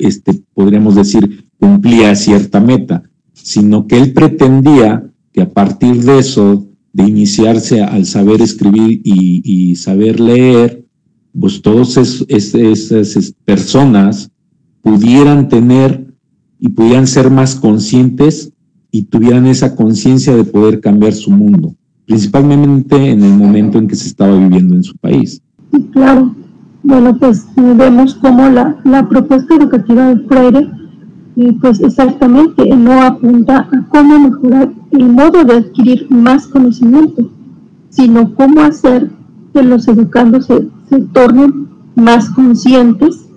este, 0.00 0.42
podríamos 0.54 0.94
decir, 0.94 1.44
cumplía 1.58 2.14
cierta 2.14 2.60
meta, 2.60 3.02
sino 3.32 3.86
que 3.86 3.98
él 3.98 4.12
pretendía 4.12 5.08
que 5.32 5.42
a 5.42 5.50
partir 5.50 6.02
de 6.02 6.18
eso, 6.18 6.66
de 6.92 7.04
iniciarse 7.04 7.82
al 7.82 8.06
saber 8.06 8.42
escribir 8.42 9.00
y, 9.04 9.76
saber 9.76 10.18
leer, 10.18 10.84
pues 11.38 11.62
todas 11.62 11.96
esas 12.28 13.34
personas 13.44 14.30
pudieran 14.82 15.48
tener 15.48 16.06
y 16.58 16.70
pudieran 16.70 17.06
ser 17.06 17.30
más 17.30 17.54
conscientes 17.54 18.52
y 18.90 19.02
tuvieran 19.02 19.46
esa 19.46 19.76
conciencia 19.76 20.34
de 20.34 20.44
poder 20.44 20.80
cambiar 20.80 21.12
su 21.12 21.30
mundo 21.30 21.77
principalmente 22.08 22.96
en 23.10 23.22
el 23.22 23.36
momento 23.36 23.78
en 23.78 23.86
que 23.86 23.94
se 23.94 24.08
estaba 24.08 24.34
viviendo 24.34 24.74
en 24.74 24.82
su 24.82 24.96
país. 24.96 25.42
Claro, 25.92 26.34
bueno, 26.82 27.18
pues 27.18 27.46
vemos 27.54 28.14
cómo 28.14 28.48
la, 28.48 28.78
la 28.84 29.06
propuesta 29.06 29.54
educativa 29.54 30.14
de 30.14 30.26
Freire, 30.26 30.70
pues 31.60 31.80
exactamente 31.80 32.74
no 32.74 33.02
apunta 33.02 33.68
a 33.70 33.86
cómo 33.90 34.18
mejorar 34.18 34.72
el 34.90 35.08
modo 35.10 35.44
de 35.44 35.58
adquirir 35.58 36.10
más 36.10 36.46
conocimiento, 36.46 37.30
sino 37.90 38.34
cómo 38.34 38.62
hacer 38.62 39.10
que 39.52 39.62
los 39.62 39.86
educandos 39.86 40.46
se, 40.46 40.66
se 40.88 41.00
tornen 41.12 41.68
más 41.94 42.30
conscientes 42.30 43.28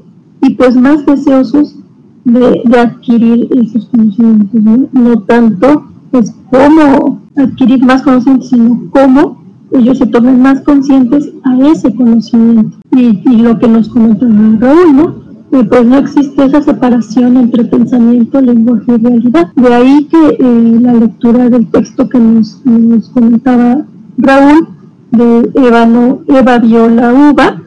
y 0.41 0.51
pues 0.51 0.77
más 0.77 1.05
deseosos 1.05 1.75
de, 2.23 2.61
de 2.63 2.79
adquirir 2.79 3.49
esos 3.51 3.87
conocimientos, 3.87 4.61
¿no? 4.61 4.87
no 4.93 5.21
tanto 5.23 5.87
pues 6.09 6.33
cómo 6.49 7.20
adquirir 7.37 7.83
más 7.83 8.01
conocimiento, 8.01 8.47
sino 8.47 8.81
cómo 8.91 9.41
ellos 9.71 9.97
se 9.97 10.05
tornen 10.05 10.41
más 10.41 10.61
conscientes 10.61 11.31
a 11.43 11.57
ese 11.67 11.93
conocimiento. 11.95 12.77
Y, 12.91 13.37
lo 13.37 13.57
que 13.57 13.67
nos 13.67 13.89
comentó 13.89 14.27
Raúl, 14.59 14.95
¿no? 14.95 15.21
pues 15.69 15.85
no 15.85 15.97
existe 15.97 16.45
esa 16.45 16.61
separación 16.61 17.37
entre 17.37 17.65
pensamiento, 17.65 18.41
lenguaje 18.41 18.93
y 18.93 18.97
realidad. 18.97 19.51
De 19.55 19.73
ahí 19.73 20.07
que 20.09 20.37
eh, 20.39 20.79
la 20.81 20.93
lectura 20.93 21.49
del 21.49 21.67
texto 21.67 22.07
que 22.07 22.19
nos, 22.19 22.65
nos 22.65 23.09
comentaba 23.09 23.85
Raúl, 24.17 24.67
de 25.11 25.51
Eva, 25.55 25.85
no, 25.85 26.21
Eva 26.27 26.57
vio 26.59 26.89
la 26.89 27.13
uva, 27.13 27.61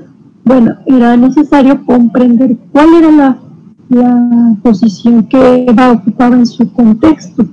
bueno, 0.44 0.76
era 0.86 1.16
necesario 1.16 1.84
comprender 1.84 2.56
cuál 2.72 2.94
era 2.94 3.10
la, 3.10 3.38
la 3.88 4.56
posición 4.62 5.24
que 5.24 5.66
Eva 5.68 5.92
ocupaba 5.92 6.36
en 6.36 6.46
su 6.46 6.70
contexto. 6.72 7.44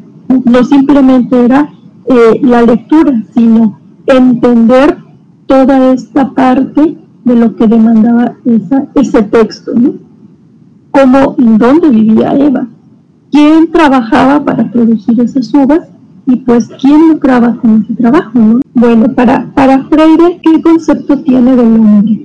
No 0.46 0.64
simplemente 0.64 1.46
era 1.46 1.70
eh, 2.06 2.40
la 2.42 2.62
lectura, 2.64 3.24
sino 3.34 3.80
entender 4.06 4.98
toda 5.46 5.94
esta 5.94 6.32
parte 6.32 6.98
de 7.24 7.36
lo 7.36 7.56
que 7.56 7.68
demandaba 7.68 8.36
esa, 8.46 8.88
ese 8.96 9.24
texto, 9.24 9.72
¿no? 9.76 9.94
Cómo, 10.92 11.36
en 11.38 11.58
dónde 11.58 11.90
vivía 11.90 12.34
Eva, 12.36 12.68
quién 13.32 13.72
trabajaba 13.72 14.44
para 14.44 14.72
producir 14.72 15.20
esas 15.22 15.54
uvas 15.54 15.88
y 16.28 16.38
pues 16.38 16.70
quién 16.80 17.10
lucraba 17.10 17.58
con 17.58 17.84
ese 17.84 17.94
trabajo, 17.96 18.38
¿no? 18.40 18.62
Bueno, 18.74 19.14
para, 19.14 19.52
para 19.54 19.84
Freire, 19.86 20.40
¿qué 20.42 20.62
concepto 20.62 21.20
tiene 21.20 21.56
del 21.56 21.68
hombre? 21.68 22.24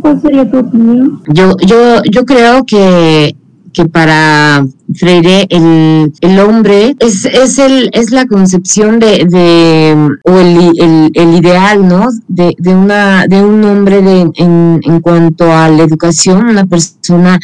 ¿cuál 0.00 0.20
sería 0.20 0.50
tu 0.50 0.58
opinión? 0.58 1.20
Yo, 1.28 1.56
yo, 1.66 2.02
yo 2.10 2.24
creo 2.24 2.64
que 2.64 3.34
que 3.74 3.86
para 3.86 4.66
Freire 4.94 5.46
el, 5.50 6.12
el 6.20 6.38
hombre 6.38 6.94
es, 7.00 7.24
es, 7.24 7.58
el, 7.58 7.90
es 7.92 8.10
la 8.12 8.26
concepción 8.26 9.00
de, 9.00 9.26
de 9.28 10.08
o 10.24 10.38
el, 10.38 11.10
el, 11.14 11.34
ideal, 11.34 11.86
¿no? 11.86 12.08
De, 12.28 12.54
de, 12.58 12.74
una, 12.74 13.26
de 13.26 13.42
un 13.42 13.64
hombre 13.64 14.00
de, 14.00 14.30
en, 14.36 14.80
en 14.82 15.00
cuanto 15.00 15.52
a 15.52 15.68
la 15.68 15.82
educación, 15.82 16.46
una 16.46 16.66
persona 16.66 17.40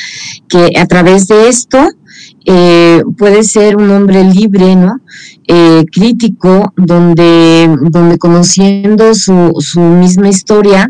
que 0.48 0.70
a 0.78 0.86
través 0.86 1.26
de 1.26 1.48
esto 1.48 1.78
eh, 2.46 3.02
puede 3.18 3.42
ser 3.42 3.76
un 3.76 3.90
hombre 3.90 4.24
libre, 4.24 4.76
¿no? 4.76 5.00
Eh, 5.46 5.84
crítico, 5.92 6.72
donde, 6.76 7.68
donde 7.90 8.18
conociendo 8.18 9.14
su, 9.14 9.52
su 9.58 9.80
misma 9.80 10.28
historia, 10.28 10.88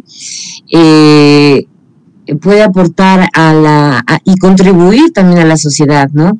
eh, 0.70 1.66
puede 2.36 2.62
aportar 2.62 3.28
a 3.32 3.52
la 3.52 4.04
y 4.24 4.36
contribuir 4.36 5.12
también 5.12 5.40
a 5.40 5.44
la 5.44 5.56
sociedad, 5.56 6.10
¿no? 6.12 6.38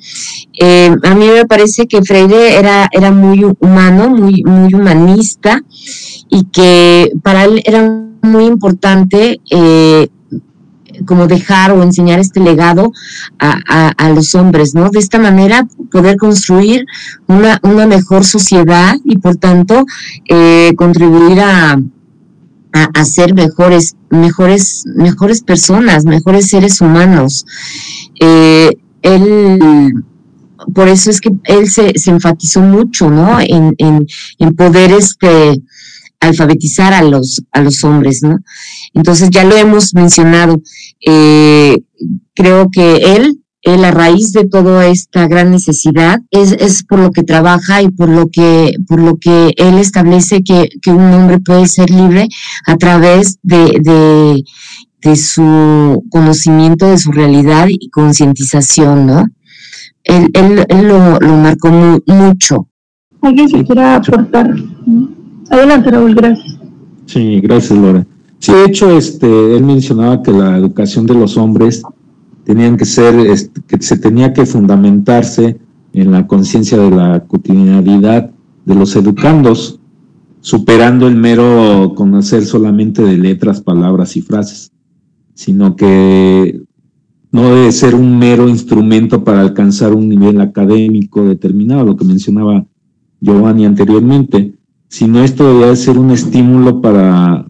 Eh, 0.59 0.95
a 1.03 1.15
mí 1.15 1.27
me 1.27 1.47
parece 1.47 1.87
que 1.87 2.03
Freire 2.03 2.59
era, 2.59 2.89
era 2.93 3.11
muy 3.11 3.45
humano, 3.59 4.11
muy, 4.11 4.43
muy 4.45 4.75
humanista 4.75 5.63
y 6.29 6.45
que 6.45 7.13
para 7.23 7.45
él 7.45 7.63
era 7.65 8.05
muy 8.23 8.45
importante 8.45 9.41
eh, 9.51 10.09
como 11.07 11.27
dejar 11.27 11.73
o 11.73 11.83
enseñar 11.83 12.19
este 12.21 12.41
legado 12.41 12.93
a, 13.39 13.93
a, 13.97 14.11
los 14.11 14.35
hombres, 14.35 14.75
¿no? 14.75 14.91
De 14.91 14.99
esta 14.99 15.19
manera 15.19 15.67
poder 15.91 16.17
construir 16.17 16.85
una, 17.27 17.59
una 17.63 17.87
mejor 17.87 18.25
sociedad 18.25 18.97
y 19.05 19.17
por 19.19 19.37
tanto 19.37 19.87
eh, 20.29 20.73
contribuir 20.77 21.41
a, 21.41 21.79
a, 22.73 23.05
ser 23.05 23.35
mejores, 23.35 23.97
mejores, 24.11 24.85
mejores 24.95 25.43
personas, 25.43 26.05
mejores 26.05 26.49
seres 26.49 26.81
humanos. 26.81 27.45
Eh, 28.21 28.71
él, 29.03 29.93
por 30.75 30.89
eso 30.89 31.11
es 31.11 31.21
que 31.21 31.31
él 31.45 31.71
se, 31.71 31.99
se 31.99 32.11
enfatizó 32.11 32.61
mucho, 32.61 33.11
¿no? 33.11 33.41
En, 33.41 33.75
en, 33.79 34.07
en, 34.39 34.55
poder 34.55 34.93
este 34.93 35.61
alfabetizar 36.21 36.93
a 36.93 37.03
los, 37.03 37.43
a 37.51 37.63
los 37.63 37.83
hombres, 37.83 38.23
¿no? 38.23 38.39
Entonces 38.95 39.31
ya 39.31 39.45
lo 39.45 39.57
hemos 39.57 39.95
mencionado. 39.95 40.61
Eh, 41.05 41.79
creo 42.35 42.69
que 42.71 43.17
él 43.17 43.40
él 43.63 43.85
a 43.85 43.91
raíz 43.91 44.33
de 44.33 44.47
toda 44.47 44.87
esta 44.87 45.29
gran 45.29 45.51
necesidad 45.51 46.21
es, 46.31 46.53
es, 46.53 46.83
por 46.83 46.99
lo 46.99 47.11
que 47.11 47.23
trabaja 47.23 47.83
y 47.83 47.91
por 47.91 48.09
lo 48.09 48.29
que, 48.29 48.75
por 48.89 49.01
lo 49.01 49.17
que 49.17 49.53
él 49.57 49.79
establece 49.79 50.43
que, 50.43 50.69
que 50.81 50.91
un 50.91 51.13
hombre 51.13 51.39
puede 51.41 51.67
ser 51.67 51.91
libre 51.91 52.29
a 52.67 52.77
través 52.77 53.39
de, 53.43 53.79
de, 53.83 54.43
de 55.03 55.17
su 55.17 56.05
conocimiento 56.11 56.87
de 56.87 56.99
su 56.99 57.13
realidad 57.13 57.67
y 57.69 57.91
concientización, 57.91 59.07
¿no? 59.07 59.27
Él, 60.05 60.31
él, 60.33 60.65
él 60.69 60.89
lo, 60.89 61.19
lo, 61.21 61.37
marcó 61.37 61.71
mucho. 62.07 62.67
¿Alguien 63.21 63.49
se 63.49 63.65
quiera 63.65 63.97
aportar? 63.97 64.55
Adelante, 65.51 65.91
Raúl, 65.91 66.15
gracias. 66.15 66.57
Sí, 67.05 67.41
gracias, 67.41 67.79
Laura. 67.79 68.07
Sí, 68.39 68.53
de 68.53 68.65
hecho, 68.65 68.97
este, 68.97 69.57
él 69.57 69.63
mencionaba 69.65 70.23
que 70.23 70.33
la 70.33 70.57
educación 70.57 71.05
de 71.05 71.15
los 71.15 71.37
hombres 71.37 71.83
tenían 72.51 72.77
que 72.77 72.85
ser, 72.85 73.15
que 73.69 73.81
se 73.81 73.97
tenía 73.97 74.33
que 74.33 74.45
fundamentarse 74.45 75.61
en 75.93 76.11
la 76.11 76.27
conciencia 76.27 76.79
de 76.79 76.91
la 76.91 77.25
cotidianidad 77.29 78.33
de 78.65 78.75
los 78.75 78.97
educandos, 78.97 79.79
superando 80.41 81.07
el 81.07 81.15
mero 81.15 81.93
conocer 81.95 82.45
solamente 82.45 83.05
de 83.05 83.19
letras, 83.19 83.61
palabras 83.61 84.17
y 84.17 84.23
frases, 84.23 84.73
sino 85.33 85.77
que 85.77 86.61
no 87.31 87.55
debe 87.55 87.71
ser 87.71 87.95
un 87.95 88.19
mero 88.19 88.49
instrumento 88.49 89.23
para 89.23 89.43
alcanzar 89.43 89.95
un 89.95 90.09
nivel 90.09 90.41
académico 90.41 91.25
determinado, 91.25 91.85
lo 91.85 91.97
que 91.97 92.05
mencionaba 92.05 92.67
Giovanni 93.21 93.65
anteriormente, 93.65 94.55
sino 94.89 95.23
esto 95.23 95.61
debe 95.61 95.77
ser 95.77 95.99
un 95.99 96.11
estímulo 96.11 96.81
para 96.81 97.47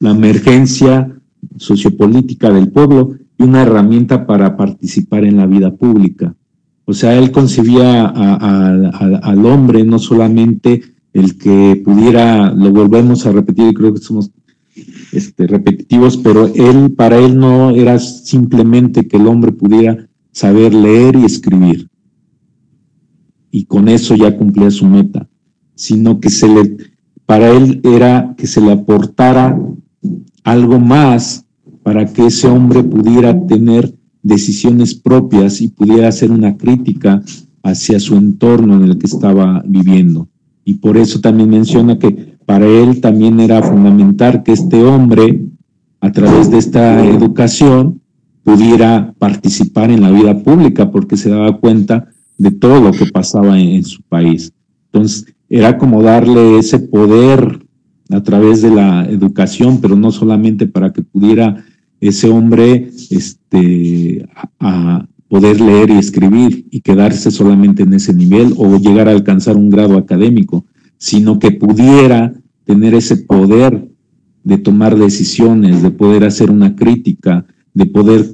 la 0.00 0.10
emergencia 0.10 1.14
sociopolítica 1.58 2.50
del 2.50 2.72
pueblo 2.72 3.14
y 3.38 3.44
una 3.44 3.62
herramienta 3.62 4.26
para 4.26 4.56
participar 4.56 5.24
en 5.24 5.36
la 5.36 5.46
vida 5.46 5.74
pública. 5.74 6.34
O 6.84 6.92
sea, 6.92 7.16
él 7.16 7.30
concebía 7.30 8.06
al 8.06 9.46
hombre 9.46 9.84
no 9.84 9.98
solamente 9.98 10.82
el 11.12 11.38
que 11.38 11.80
pudiera, 11.84 12.50
lo 12.52 12.70
volvemos 12.72 13.26
a 13.26 13.32
repetir, 13.32 13.68
y 13.68 13.74
creo 13.74 13.94
que 13.94 14.00
somos 14.00 14.30
este, 15.12 15.46
repetitivos, 15.46 16.16
pero 16.16 16.46
él, 16.46 16.92
para 16.96 17.18
él 17.18 17.38
no 17.38 17.70
era 17.70 17.98
simplemente 17.98 19.06
que 19.06 19.16
el 19.16 19.26
hombre 19.26 19.52
pudiera 19.52 20.08
saber 20.32 20.74
leer 20.74 21.16
y 21.16 21.24
escribir. 21.24 21.88
Y 23.50 23.64
con 23.64 23.88
eso 23.88 24.14
ya 24.14 24.36
cumplía 24.36 24.70
su 24.70 24.86
meta, 24.86 25.28
sino 25.74 26.20
que 26.20 26.30
se 26.30 26.48
le, 26.48 26.76
para 27.26 27.50
él 27.50 27.80
era 27.84 28.34
que 28.36 28.46
se 28.46 28.60
le 28.60 28.72
aportara 28.72 29.58
algo 30.44 30.78
más 30.78 31.44
para 31.88 32.04
que 32.04 32.26
ese 32.26 32.46
hombre 32.46 32.84
pudiera 32.84 33.46
tener 33.46 33.94
decisiones 34.22 34.94
propias 34.94 35.62
y 35.62 35.68
pudiera 35.68 36.08
hacer 36.08 36.30
una 36.30 36.54
crítica 36.54 37.22
hacia 37.62 37.98
su 37.98 38.14
entorno 38.14 38.76
en 38.76 38.82
el 38.82 38.98
que 38.98 39.06
estaba 39.06 39.62
viviendo. 39.66 40.28
Y 40.66 40.74
por 40.74 40.98
eso 40.98 41.22
también 41.22 41.48
menciona 41.48 41.98
que 41.98 42.36
para 42.44 42.66
él 42.66 43.00
también 43.00 43.40
era 43.40 43.62
fundamental 43.62 44.42
que 44.42 44.52
este 44.52 44.84
hombre, 44.84 45.46
a 46.02 46.12
través 46.12 46.50
de 46.50 46.58
esta 46.58 47.02
educación, 47.06 48.02
pudiera 48.42 49.14
participar 49.18 49.90
en 49.90 50.02
la 50.02 50.10
vida 50.10 50.42
pública 50.42 50.90
porque 50.90 51.16
se 51.16 51.30
daba 51.30 51.56
cuenta 51.56 52.10
de 52.36 52.50
todo 52.50 52.82
lo 52.82 52.92
que 52.92 53.06
pasaba 53.06 53.58
en, 53.58 53.82
su 53.82 54.02
país. 54.02 54.52
Entonces, 54.92 55.24
era 55.48 55.78
como 55.78 56.02
darle 56.02 56.58
ese 56.58 56.80
poder 56.80 57.60
a 58.10 58.22
través 58.22 58.60
de 58.60 58.72
la 58.72 59.06
educación, 59.06 59.80
pero 59.80 59.96
no 59.96 60.12
solamente 60.12 60.66
para 60.66 60.92
que 60.92 61.00
pudiera 61.00 61.64
ese 62.00 62.28
hombre 62.28 62.90
este, 63.10 64.28
a, 64.60 65.06
poder 65.28 65.60
leer 65.60 65.90
y 65.90 65.98
escribir 65.98 66.66
y 66.70 66.80
quedarse 66.80 67.30
solamente 67.30 67.82
en 67.82 67.92
ese 67.92 68.14
nivel 68.14 68.54
o 68.56 68.78
llegar 68.78 69.08
a 69.08 69.12
alcanzar 69.12 69.58
un 69.58 69.68
grado 69.68 69.98
académico, 69.98 70.64
sino 70.96 71.38
que 71.38 71.50
pudiera 71.50 72.32
tener 72.64 72.94
ese 72.94 73.18
poder 73.18 73.90
de 74.42 74.56
tomar 74.56 74.96
decisiones, 74.96 75.82
de 75.82 75.90
poder 75.90 76.24
hacer 76.24 76.50
una 76.50 76.74
crítica, 76.74 77.44
de 77.74 77.84
poder 77.84 78.32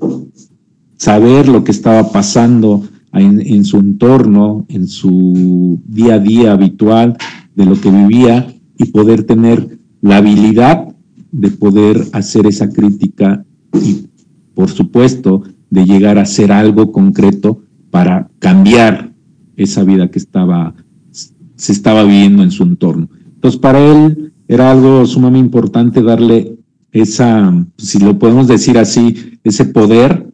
saber 0.97 1.49
lo 1.49 1.65
que 1.65 1.73
estaba 1.73 2.13
pasando 2.13 2.85
en, 3.13 3.41
en, 3.41 3.65
su 3.65 3.79
entorno, 3.79 4.65
en 4.69 4.87
su 4.87 5.81
día 5.87 6.15
a 6.15 6.19
día 6.21 6.53
habitual, 6.53 7.17
de 7.57 7.67
lo 7.67 7.81
que 7.81 7.91
vivía 7.91 8.47
y 8.79 8.85
poder 8.87 9.25
tener 9.25 9.79
la 10.01 10.19
habilidad 10.19 10.95
de 11.33 11.51
poder 11.51 12.01
hacer 12.13 12.47
esa 12.47 12.69
crítica 12.69 13.44
y, 13.75 14.09
por 14.55 14.71
supuesto, 14.71 15.43
de 15.71 15.85
llegar 15.85 16.19
a 16.19 16.23
hacer 16.23 16.53
algo 16.53 16.93
concreto 16.93 17.63
para 17.91 18.29
cambiar 18.39 19.13
esa 19.57 19.85
vida 19.85 20.11
que 20.11 20.19
estaba, 20.19 20.75
se 21.11 21.73
estaba 21.73 22.03
viviendo 22.05 22.43
en 22.43 22.51
su 22.51 22.63
entorno. 22.63 23.09
Entonces, 23.35 23.61
para 23.61 23.79
él 23.79 24.33
era 24.49 24.71
algo 24.71 25.07
sumamente 25.07 25.47
importante 25.47 26.03
darle 26.03 26.57
esa, 26.93 27.53
si 27.77 27.99
lo 27.99 28.19
podemos 28.19 28.47
decir 28.47 28.79
así, 28.79 29.39
ese 29.43 29.65
poder 29.65 30.29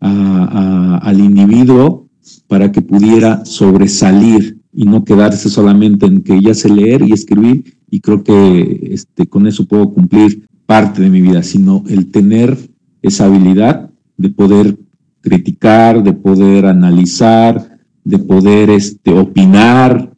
al 0.00 1.20
individuo 1.20 2.08
para 2.46 2.70
que 2.70 2.82
pudiera 2.82 3.44
sobresalir 3.44 4.58
y 4.72 4.84
no 4.84 5.04
quedarse 5.04 5.48
solamente 5.48 6.06
en 6.06 6.22
que 6.22 6.40
ya 6.40 6.54
sé 6.54 6.68
leer 6.68 7.02
y 7.02 7.12
escribir 7.12 7.76
y 7.90 8.00
creo 8.00 8.22
que 8.22 8.90
este, 8.92 9.26
con 9.26 9.46
eso 9.46 9.66
puedo 9.66 9.92
cumplir 9.92 10.46
parte 10.66 11.00
de 11.00 11.10
mi 11.10 11.20
vida, 11.20 11.42
sino 11.42 11.82
el 11.88 12.10
tener 12.10 12.58
esa 13.02 13.26
habilidad 13.26 13.90
de 14.16 14.30
poder 14.30 14.78
criticar, 15.20 16.02
de 16.02 16.12
poder 16.12 16.66
analizar, 16.66 17.78
de 18.04 18.18
poder 18.18 18.70
este, 18.70 19.10
opinar, 19.12 20.12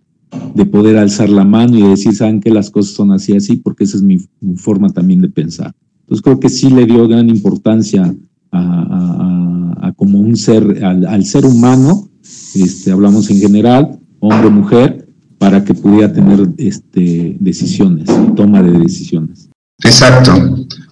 de 0.54 0.66
poder 0.66 0.98
alzar 0.98 1.30
la 1.30 1.44
mano 1.44 1.78
y 1.78 1.82
decir, 1.82 2.14
saben 2.14 2.40
que 2.40 2.50
las 2.50 2.70
cosas 2.70 2.94
son 2.94 3.12
así, 3.12 3.34
así, 3.34 3.56
porque 3.56 3.84
esa 3.84 3.96
es 3.96 4.02
mi, 4.02 4.18
forma 4.56 4.90
también 4.90 5.22
de 5.22 5.30
pensar. 5.30 5.72
Entonces 6.00 6.22
creo 6.22 6.38
que 6.38 6.50
sí 6.50 6.68
le 6.68 6.84
dio 6.84 7.08
gran 7.08 7.28
importancia 7.30 8.14
a, 8.52 9.92
como 9.96 10.20
un 10.20 10.36
ser, 10.36 10.84
al, 10.84 11.24
ser 11.24 11.44
humano, 11.44 12.08
este, 12.54 12.92
hablamos 12.92 13.30
en 13.30 13.38
general, 13.38 13.98
hombre, 14.20 14.50
mujer, 14.50 15.08
para 15.38 15.64
que 15.64 15.74
pudiera 15.74 16.12
tener 16.12 16.50
este, 16.58 17.36
decisiones, 17.40 18.08
toma 18.36 18.62
de 18.62 18.78
decisiones. 18.78 19.48
Exacto. 19.82 20.32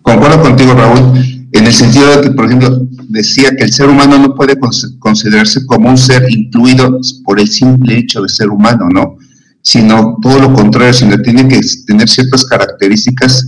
Concuerdo 0.03 0.43
contigo, 0.43 0.73
Raúl 0.73 1.36
en 1.59 1.67
el 1.67 1.73
sentido 1.73 2.17
de 2.17 2.23
que, 2.23 2.31
por 2.31 2.47
ejemplo, 2.47 2.87
decía 3.09 3.51
que 3.57 3.65
el 3.65 3.73
ser 3.73 3.89
humano 3.89 4.19
no 4.19 4.35
puede 4.35 4.59
considerarse 4.99 5.65
como 5.67 5.89
un 5.89 5.99
ser 5.99 6.27
incluido 6.31 7.01
por 7.25 7.41
el 7.41 7.49
simple 7.49 7.99
hecho 7.99 8.23
de 8.23 8.29
ser 8.29 8.49
humano, 8.49 8.89
¿no? 8.93 9.17
Sino 9.63 10.19
todo 10.21 10.39
lo 10.39 10.53
contrario, 10.53 10.93
sino 10.93 11.21
tiene 11.21 11.49
que 11.49 11.61
tener 11.87 12.09
ciertas 12.09 12.45
características 12.45 13.47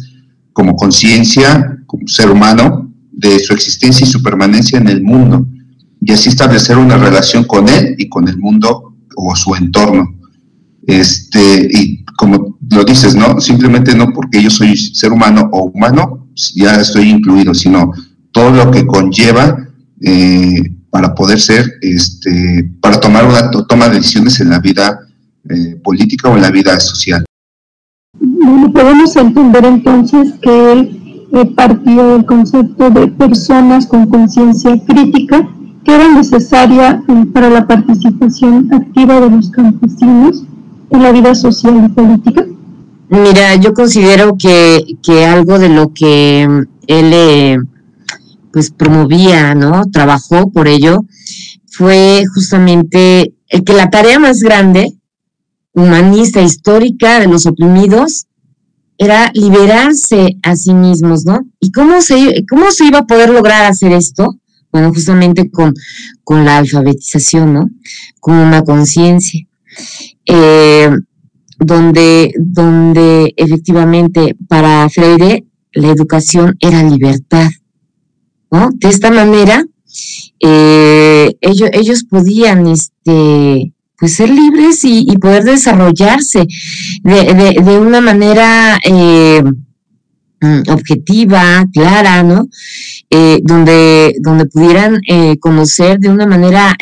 como 0.53 0.75
conciencia, 0.75 1.79
como 1.87 2.07
ser 2.09 2.31
humano, 2.31 2.92
de 3.12 3.38
su 3.40 3.53
existencia 3.53 4.07
y 4.07 4.11
su 4.11 4.23
permanencia 4.23 4.79
en 4.79 4.88
el 4.88 5.03
mundo. 5.03 5.47
y 6.01 6.12
así 6.12 6.29
establecer 6.29 6.79
una 6.79 6.97
relación 6.97 7.42
con 7.42 7.68
él 7.68 7.97
y 7.99 8.09
con 8.09 8.29
el 8.29 8.38
mundo 8.38 8.94
o 9.16 9.35
su 9.35 9.55
entorno. 9.57 10.14
Este, 10.87 11.68
y 11.71 12.05
como 12.16 12.58
lo 12.70 12.85
dices, 12.85 13.14
¿no? 13.14 13.40
Simplemente 13.40 13.94
no 13.94 14.12
porque 14.12 14.42
yo 14.42 14.50
soy 14.50 14.76
ser 14.76 15.12
humano 15.12 15.48
o 15.52 15.64
humano, 15.64 16.26
ya 16.54 16.76
estoy 16.76 17.11
incluido, 17.11 17.54
sino 17.54 17.92
todo 18.33 18.50
lo 18.50 18.70
que 18.70 18.87
conlleva 18.87 19.57
eh, 20.00 20.62
para 20.90 21.14
poder 21.14 21.40
ser, 21.40 21.64
este, 21.81 22.70
para 22.81 23.00
tomar 23.00 23.24
una 23.24 23.50
toma 23.50 23.88
de 23.88 23.96
decisiones 23.96 24.40
en 24.40 24.50
la 24.50 24.59
vida 24.59 24.98
eh, 25.48 25.81
política 25.83 26.28
o 26.28 26.37
en 26.37 26.42
la 26.42 26.50
vida 26.50 26.78
social. 26.81 27.24
Bueno, 28.20 28.72
podemos 28.72 29.16
entender 29.16 29.64
entonces 29.64 30.35
que 30.40 30.72
él 30.72 31.26
eh, 31.33 31.44
partió 31.54 32.14
del 32.14 32.24
concepto 32.24 32.90
de 32.90 33.09
personas 33.09 33.87
con 33.87 34.07
conciencia 34.09 34.78
crítica 34.87 35.48
que 35.85 35.94
era 35.94 36.12
necesaria 36.12 37.02
para 37.33 37.48
la 37.48 37.66
participación 37.66 38.68
activa 38.72 39.20
de 39.20 39.31
los 39.31 39.50
campesinos 39.50 40.44
en 40.90 41.02
la 41.02 41.12
vida 41.12 41.35
social 41.35 41.85
y 41.85 41.88
política. 41.88 42.44
Mira, 43.11 43.55
yo 43.57 43.73
considero 43.73 44.37
que, 44.37 44.85
que 45.03 45.25
algo 45.25 45.59
de 45.59 45.71
lo 45.71 45.94
que 45.94 46.42
él 46.42 47.11
eh, 47.14 47.57
pues 48.53 48.71
promovía, 48.71 49.55
¿no? 49.55 49.85
Trabajó 49.90 50.51
por 50.51 50.68
ello, 50.68 51.05
fue 51.71 52.25
justamente 52.35 53.35
el 53.49 53.64
que 53.64 53.73
la 53.73 53.88
tarea 53.88 54.18
más 54.18 54.40
grande, 54.40 54.92
humanista, 55.73 56.42
histórica 56.42 57.21
de 57.21 57.29
los 57.29 57.47
oprimidos, 57.47 58.27
era 58.99 59.31
liberarse 59.33 60.37
a 60.42 60.57
sí 60.57 60.75
mismos, 60.75 61.25
¿no? 61.25 61.47
¿Y 61.61 61.71
cómo 61.71 62.03
se, 62.03 62.44
cómo 62.51 62.71
se 62.73 62.85
iba 62.87 62.99
a 62.99 63.07
poder 63.07 63.31
lograr 63.31 63.64
hacer 63.64 63.92
esto? 63.92 64.38
Bueno, 64.71 64.92
justamente 64.92 65.51
con, 65.51 65.73
con 66.25 66.44
la 66.44 66.59
alfabetización, 66.59 67.55
¿no? 67.55 67.71
Con 68.21 68.37
una 68.37 68.62
conciencia. 68.62 69.47
Eh, 70.27 70.90
donde, 71.59 72.33
donde 72.38 73.33
efectivamente 73.37 74.37
para 74.49 74.88
Freire 74.88 75.44
la 75.73 75.88
educación 75.88 76.57
era 76.61 76.83
libertad. 76.83 77.51
¿no? 78.51 78.71
De 78.73 78.88
esta 78.88 79.11
manera, 79.11 79.64
eh, 80.40 81.37
ellos, 81.40 81.71
ellos 81.73 82.05
podían 82.05 82.66
este, 82.68 83.73
pues 83.99 84.14
ser 84.14 84.31
libres 84.31 84.85
y, 84.85 85.07
poder 85.18 85.44
desarrollarse 85.44 86.47
de, 87.03 87.61
de, 87.62 87.79
una 87.79 88.01
manera 88.01 88.79
eh, 88.85 89.42
mm, 90.40 90.71
objetiva, 90.71 91.64
clara, 91.73 92.23
¿no? 92.23 92.49
Eh, 93.11 93.40
donde, 93.42 94.14
donde 94.21 94.47
pudieran 94.47 95.01
conocer 95.40 95.99
de 95.99 96.09
una 96.09 96.27
manera 96.27 96.77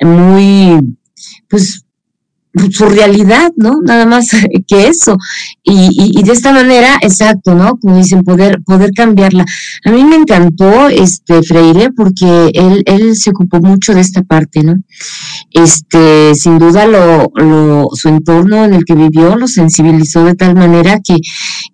muy, 0.00 0.96
pues 1.48 1.83
su 2.70 2.86
realidad, 2.86 3.52
¿no? 3.56 3.80
Nada 3.82 4.06
más 4.06 4.28
que 4.68 4.86
eso. 4.86 5.16
Y, 5.62 6.18
y, 6.18 6.22
de 6.22 6.32
esta 6.32 6.52
manera, 6.52 6.98
exacto, 7.00 7.54
¿no? 7.54 7.76
Como 7.78 7.96
dicen, 7.96 8.22
poder, 8.22 8.62
poder 8.64 8.90
cambiarla. 8.92 9.44
A 9.84 9.90
mí 9.90 10.04
me 10.04 10.16
encantó 10.16 10.88
este 10.88 11.42
Freire 11.42 11.90
porque 11.90 12.50
él, 12.54 12.82
él 12.86 13.16
se 13.16 13.30
ocupó 13.30 13.60
mucho 13.60 13.94
de 13.94 14.00
esta 14.00 14.22
parte, 14.22 14.62
¿no? 14.62 14.76
Este, 15.50 16.34
sin 16.34 16.58
duda 16.58 16.86
lo, 16.86 17.30
lo, 17.34 17.88
su 17.94 18.08
entorno 18.08 18.64
en 18.64 18.74
el 18.74 18.84
que 18.84 18.94
vivió 18.94 19.36
lo 19.36 19.48
sensibilizó 19.48 20.24
de 20.24 20.34
tal 20.34 20.54
manera 20.54 21.00
que, 21.02 21.16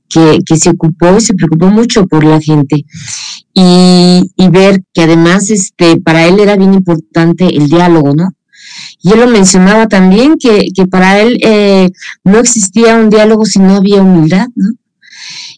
que, 0.09 0.39
que 0.45 0.57
se 0.57 0.71
ocupó 0.71 1.17
y 1.17 1.21
se 1.21 1.35
preocupó 1.35 1.67
mucho 1.67 2.07
por 2.07 2.25
la 2.25 2.41
gente. 2.41 2.85
Y, 3.53 4.31
y 4.37 4.49
ver 4.49 4.83
que 4.95 5.03
además, 5.03 5.51
este, 5.51 6.01
para 6.01 6.27
él 6.27 6.39
era 6.41 6.57
bien 6.57 6.75
importante 6.75 7.47
el 7.47 7.69
diálogo, 7.69 8.15
¿no? 8.15 8.29
Y 9.03 9.13
él 9.13 9.21
lo 9.21 9.27
mencionaba 9.27 9.87
también, 9.89 10.37
que, 10.39 10.67
que 10.75 10.87
para 10.87 11.21
él 11.21 11.39
eh, 11.43 11.91
no 12.25 12.39
existía 12.39 12.97
un 12.97 13.11
diálogo 13.11 13.45
si 13.45 13.59
no 13.59 13.77
había 13.77 14.03
humildad, 14.03 14.47
¿no? 14.55 14.71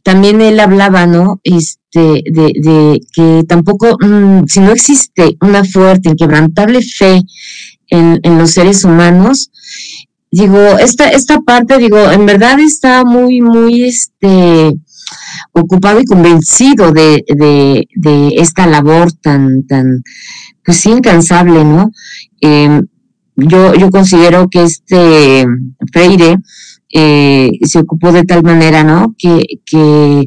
También 0.03 0.41
él 0.41 0.59
hablaba, 0.59 1.07
¿no? 1.07 1.41
Este, 1.45 2.23
de, 2.25 3.01
que 3.13 3.45
tampoco, 3.49 3.97
mm, 4.01 4.45
si 4.47 4.61
no 4.61 4.73
existe 4.73 5.37
una 5.41 5.65
fuerte, 5.65 6.11
inquebrantable 6.11 6.83
fe 6.83 7.23
en, 7.89 8.19
en 8.23 8.39
los 8.39 8.51
seres 8.51 8.85
humanos, 8.85 9.51
digo, 10.31 10.79
esta, 10.79 11.11
esta 11.11 11.41
parte, 11.41 11.79
digo, 11.79 12.11
en 12.11 12.27
verdad 12.27 12.59
está 12.59 13.05
muy, 13.05 13.41
muy, 13.41 13.85
este, 13.85 14.73
ocupado 15.53 16.01
y 16.01 16.05
convencido 16.05 16.93
de, 16.93 17.25
de, 17.29 18.29
esta 18.37 18.67
labor 18.67 19.13
tan, 19.13 19.67
tan, 19.67 20.03
pues 20.65 20.85
incansable, 20.87 21.65
¿no? 21.65 21.91
Eh, 22.41 22.83
yo, 23.37 23.75
yo 23.75 23.91
considero 23.91 24.49
que 24.49 24.63
este 24.63 25.47
Freire 25.93 26.39
eh, 26.95 27.51
se 27.63 27.79
ocupó 27.79 28.13
de 28.13 28.25
tal 28.25 28.43
manera, 28.43 28.85
¿no? 28.85 29.15
Que, 29.19 29.45
que, 29.65 30.27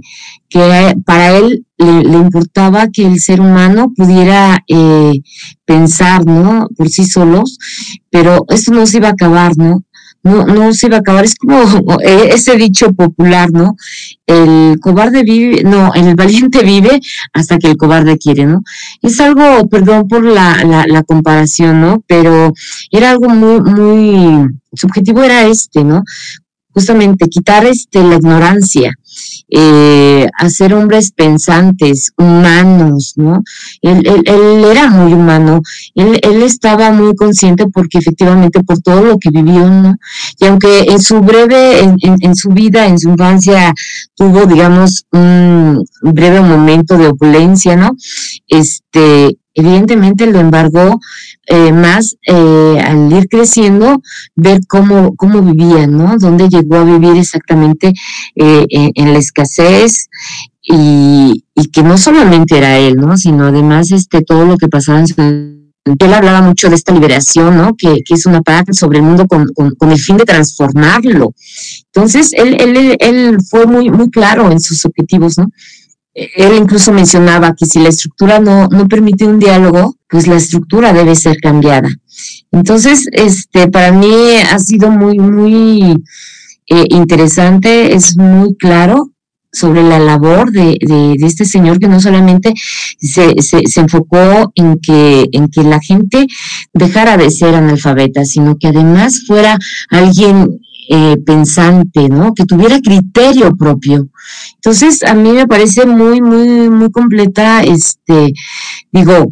que 0.50 0.96
para 1.06 1.38
él 1.38 1.66
le, 1.78 2.18
importaba 2.18 2.88
que 2.88 3.06
el 3.06 3.20
ser 3.20 3.40
humano 3.40 3.92
pudiera 3.96 4.64
eh, 4.68 5.22
pensar, 5.66 6.26
¿no? 6.26 6.68
Por 6.76 6.90
sí 6.90 7.06
solos, 7.06 7.60
pero 8.10 8.46
esto 8.50 8.74
no 8.74 8.86
se 8.88 8.98
iba 8.98 9.10
a 9.10 9.12
acabar, 9.12 9.56
¿no? 9.58 9.84
No, 10.26 10.44
no 10.46 10.74
se 10.74 10.90
va 10.90 10.98
a 10.98 11.00
acabar. 11.00 11.24
Es 11.24 11.36
como 11.36 11.62
eh, 12.04 12.32
ese 12.34 12.58
dicho 12.58 12.92
popular, 12.94 13.52
¿no? 13.52 13.78
El 14.26 14.80
cobarde 14.82 15.24
vive, 15.24 15.64
no, 15.64 15.94
el 15.94 16.16
valiente 16.16 16.64
vive 16.64 17.00
hasta 17.32 17.60
que 17.60 17.68
el 17.68 17.78
cobarde 17.78 18.18
quiere, 18.18 18.46
¿no? 18.46 18.64
Es 19.02 19.22
algo, 19.22 19.70
perdón 19.70 20.08
por 20.08 20.26
la, 20.26 20.64
la, 20.66 20.86
la 20.88 21.04
comparación, 21.04 21.80
¿no? 21.80 22.04
Pero 22.08 22.54
era 22.90 23.12
algo 23.12 23.30
muy, 23.30 23.62
muy, 23.62 24.50
subjetivo 24.74 25.24
era 25.24 25.46
este, 25.48 25.84
¿no? 25.84 26.04
Justamente 26.72 27.30
quitar 27.30 27.66
este, 27.66 28.04
la 28.04 28.16
ignorancia, 28.16 28.94
eh, 29.50 30.28
hacer 30.38 30.74
hombres 30.74 31.12
pensantes, 31.12 32.12
humanos, 32.18 33.14
¿no? 33.16 33.44
Él, 33.82 34.04
era 34.66 34.90
muy 34.90 35.14
humano, 35.14 35.62
él, 35.94 36.20
él, 36.22 36.42
estaba 36.44 36.92
muy 36.92 37.16
consciente 37.16 37.68
porque 37.68 38.00
efectivamente 38.00 38.64
por 38.64 38.80
todo 38.80 39.02
lo 39.02 39.18
que 39.18 39.30
vivió, 39.30 39.70
¿no? 39.70 39.96
Y 40.40 40.46
aunque 40.46 40.86
en 40.88 41.00
su 41.00 41.22
breve, 41.22 41.80
en, 41.80 41.98
en, 42.02 42.36
su 42.36 42.50
vida, 42.50 42.88
en 42.88 43.00
su 43.00 43.10
infancia, 43.10 43.74
tuvo, 44.16 44.46
digamos, 44.46 45.06
un 45.12 45.84
breve 46.02 46.42
momento 46.42 46.98
de 46.98 47.08
opulencia, 47.08 47.76
¿no? 47.76 47.92
Este, 48.48 49.38
evidentemente 49.56 50.28
lo 50.28 50.40
embargó 50.40 51.00
eh, 51.48 51.72
más 51.72 52.18
eh, 52.28 52.82
al 52.84 53.12
ir 53.12 53.28
creciendo, 53.30 54.02
ver 54.36 54.62
cómo, 54.68 55.16
cómo 55.16 55.42
vivía, 55.42 55.88
¿no? 55.88 56.18
Dónde 56.18 56.50
llegó 56.50 56.76
a 56.78 56.84
vivir 56.84 57.18
exactamente 57.18 57.94
eh, 58.36 58.66
en, 58.70 59.05
la 59.14 59.20
escasez 59.20 60.10
y, 60.62 61.44
y, 61.56 61.68
que 61.68 61.84
no 61.84 61.98
solamente 61.98 62.58
era 62.58 62.78
él, 62.78 62.96
¿no? 62.96 63.18
Sino 63.18 63.48
además 63.48 63.92
este, 63.92 64.22
todo 64.22 64.46
lo 64.46 64.58
que 64.58 64.68
pasaba 64.68 65.00
en 65.00 65.08
su 65.08 65.16
él 65.18 66.14
hablaba 66.16 66.42
mucho 66.42 66.68
de 66.68 66.76
esta 66.76 66.92
liberación, 66.92 67.58
¿no? 67.58 67.76
Que, 67.78 68.02
que 68.04 68.16
es 68.16 68.26
una 68.26 68.42
parte 68.42 68.74
sobre 68.74 68.98
el 68.98 69.04
mundo 69.04 69.28
con, 69.28 69.46
con, 69.54 69.76
con, 69.76 69.92
el 69.92 70.00
fin 70.00 70.18
de 70.18 70.26
transformarlo. 70.26 71.36
Entonces, 71.94 72.32
él, 72.34 72.58
él, 72.60 72.98
él 73.00 73.38
fue 73.48 73.68
muy, 73.68 73.92
muy 73.92 74.10
claro 74.10 74.52
en 74.52 74.60
sus 74.60 74.84
objetivos, 74.86 75.38
¿no? 75.38 75.48
él 76.16 76.56
incluso 76.58 76.94
mencionaba 76.94 77.54
que 77.56 77.66
si 77.66 77.80
la 77.80 77.90
estructura 77.90 78.40
no, 78.40 78.68
no 78.70 78.88
permite 78.88 79.26
un 79.26 79.38
diálogo, 79.38 79.98
pues 80.10 80.28
la 80.28 80.38
estructura 80.38 80.94
debe 80.94 81.14
ser 81.14 81.38
cambiada. 81.42 81.90
Entonces, 82.52 83.06
este, 83.12 83.68
para 83.68 83.92
mí 83.92 84.38
ha 84.50 84.58
sido 84.60 84.90
muy, 84.90 85.20
muy 85.20 86.02
eh, 86.68 86.86
interesante, 86.90 87.94
es 87.94 88.18
muy 88.18 88.56
claro 88.56 89.12
sobre 89.52 89.84
la 89.84 90.00
labor 90.00 90.52
de, 90.52 90.78
de, 90.82 91.16
este 91.22 91.46
señor 91.46 91.80
que 91.80 91.88
no 91.88 92.02
solamente 92.02 92.54
se, 93.00 93.42
se, 93.42 93.62
se, 93.66 93.80
enfocó 93.80 94.52
en 94.56 94.80
que, 94.80 95.28
en 95.32 95.48
que 95.48 95.64
la 95.64 95.80
gente 95.80 96.28
dejara 96.74 97.16
de 97.16 97.32
ser 97.32 97.56
analfabeta, 97.56 98.26
sino 98.26 98.58
que 98.58 98.68
además 98.68 99.24
fuera 99.26 99.58
alguien 99.90 100.60
eh, 100.90 101.16
pensante, 101.26 102.10
¿no? 102.10 102.34
Que 102.34 102.46
tuviera 102.46 102.80
criterio 102.82 103.56
propio. 103.56 104.10
Entonces, 104.56 105.04
a 105.04 105.16
mí 105.16 105.32
me 105.32 105.48
parece 105.48 105.86
muy, 105.86 106.22
muy, 106.22 106.70
muy 106.70 106.92
completa, 106.92 107.64
este, 107.64 108.34
digo, 108.92 109.32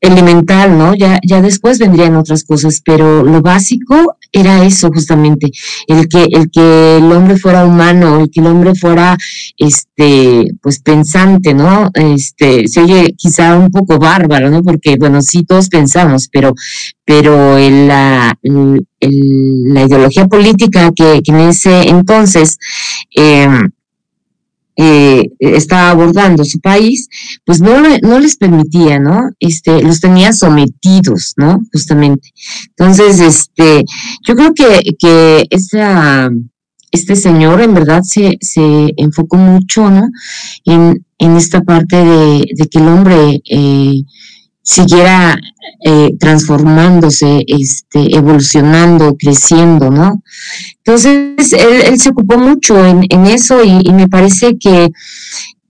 elemental, 0.00 0.78
¿no? 0.78 0.94
Ya, 0.94 1.18
ya 1.26 1.42
después 1.42 1.78
vendrían 1.78 2.16
otras 2.16 2.44
cosas, 2.44 2.80
pero 2.84 3.22
lo 3.24 3.42
básico 3.42 4.16
era 4.34 4.64
eso 4.64 4.90
justamente, 4.92 5.50
el 5.86 6.08
que, 6.08 6.24
el 6.24 6.50
que 6.50 6.96
el 6.96 7.12
hombre 7.12 7.36
fuera 7.38 7.64
humano, 7.64 8.20
el 8.20 8.30
que 8.30 8.40
el 8.40 8.48
hombre 8.48 8.74
fuera, 8.74 9.16
este, 9.56 10.46
pues 10.60 10.80
pensante, 10.80 11.54
¿no? 11.54 11.90
Este, 11.94 12.66
se 12.66 12.80
oye 12.80 13.14
quizá 13.16 13.56
un 13.56 13.70
poco 13.70 13.98
bárbaro, 13.98 14.50
¿no? 14.50 14.62
Porque, 14.62 14.96
bueno, 14.96 15.22
sí 15.22 15.44
todos 15.44 15.68
pensamos, 15.68 16.28
pero, 16.32 16.52
pero 17.04 17.56
la, 17.58 18.36
la 18.42 19.82
ideología 19.84 20.26
política 20.26 20.90
que, 20.94 21.20
en 21.24 21.36
ese 21.36 21.88
entonces, 21.88 22.58
eh, 23.16 23.48
eh, 24.76 25.30
estaba 25.38 25.90
abordando 25.90 26.44
su 26.44 26.58
país, 26.58 27.08
pues 27.44 27.60
no, 27.60 27.80
no 28.02 28.18
les 28.18 28.36
permitía, 28.36 28.98
¿no? 28.98 29.30
Este, 29.38 29.80
los 29.82 30.00
tenía 30.00 30.32
sometidos, 30.32 30.73
¿no? 31.36 31.60
Justamente. 31.72 32.30
Entonces, 32.76 33.20
este, 33.20 33.84
yo 34.26 34.34
creo 34.34 34.54
que, 34.54 34.80
que 34.98 35.46
esa, 35.50 36.30
este 36.90 37.16
señor 37.16 37.60
en 37.60 37.74
verdad 37.74 38.02
se, 38.02 38.38
se 38.40 38.92
enfocó 38.96 39.36
mucho, 39.36 39.90
¿no? 39.90 40.08
En, 40.64 41.04
en 41.18 41.36
esta 41.36 41.62
parte 41.62 41.96
de, 41.96 42.44
de 42.54 42.68
que 42.68 42.78
el 42.78 42.88
hombre 42.88 43.42
eh, 43.48 44.02
siguiera 44.62 45.38
eh, 45.84 46.16
transformándose, 46.18 47.44
este, 47.46 48.16
evolucionando, 48.16 49.14
creciendo, 49.16 49.90
¿no? 49.90 50.22
Entonces, 50.78 51.52
él, 51.52 52.00
se 52.00 52.08
ocupó 52.08 52.38
mucho 52.38 52.84
en, 52.84 53.04
en 53.10 53.26
eso 53.26 53.62
y, 53.62 53.92
me 53.92 54.08
parece 54.08 54.56
que, 54.58 54.88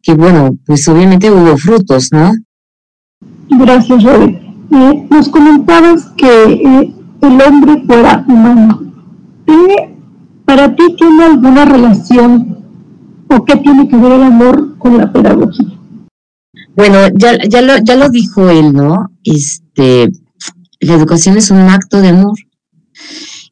que, 0.00 0.14
bueno, 0.14 0.56
pues 0.64 0.86
obviamente 0.88 1.30
hubo 1.30 1.56
frutos, 1.58 2.10
¿no? 2.12 2.32
Gracias. 3.50 4.04
Eh, 4.70 5.06
nos 5.10 5.28
comentabas 5.28 6.06
que 6.16 6.44
eh, 6.44 6.94
el 7.20 7.42
hombre 7.42 7.82
fuera 7.86 8.24
humano. 8.26 8.84
¿Para 10.44 10.74
ti 10.76 10.82
tiene 10.96 11.24
alguna 11.24 11.64
relación 11.64 12.58
o 13.28 13.44
qué 13.44 13.56
tiene 13.56 13.88
que 13.88 13.96
ver 13.96 14.12
el 14.12 14.22
amor 14.22 14.76
con 14.78 14.98
la 14.98 15.10
pedagogía? 15.10 15.78
Bueno, 16.76 16.98
ya, 17.14 17.38
ya, 17.48 17.62
lo, 17.62 17.78
ya 17.78 17.96
lo 17.96 18.10
dijo 18.10 18.50
él, 18.50 18.72
¿no? 18.72 19.10
Este, 19.22 20.10
la 20.80 20.94
educación 20.94 21.36
es 21.38 21.50
un 21.50 21.60
acto 21.60 22.00
de 22.00 22.08
amor. 22.08 22.36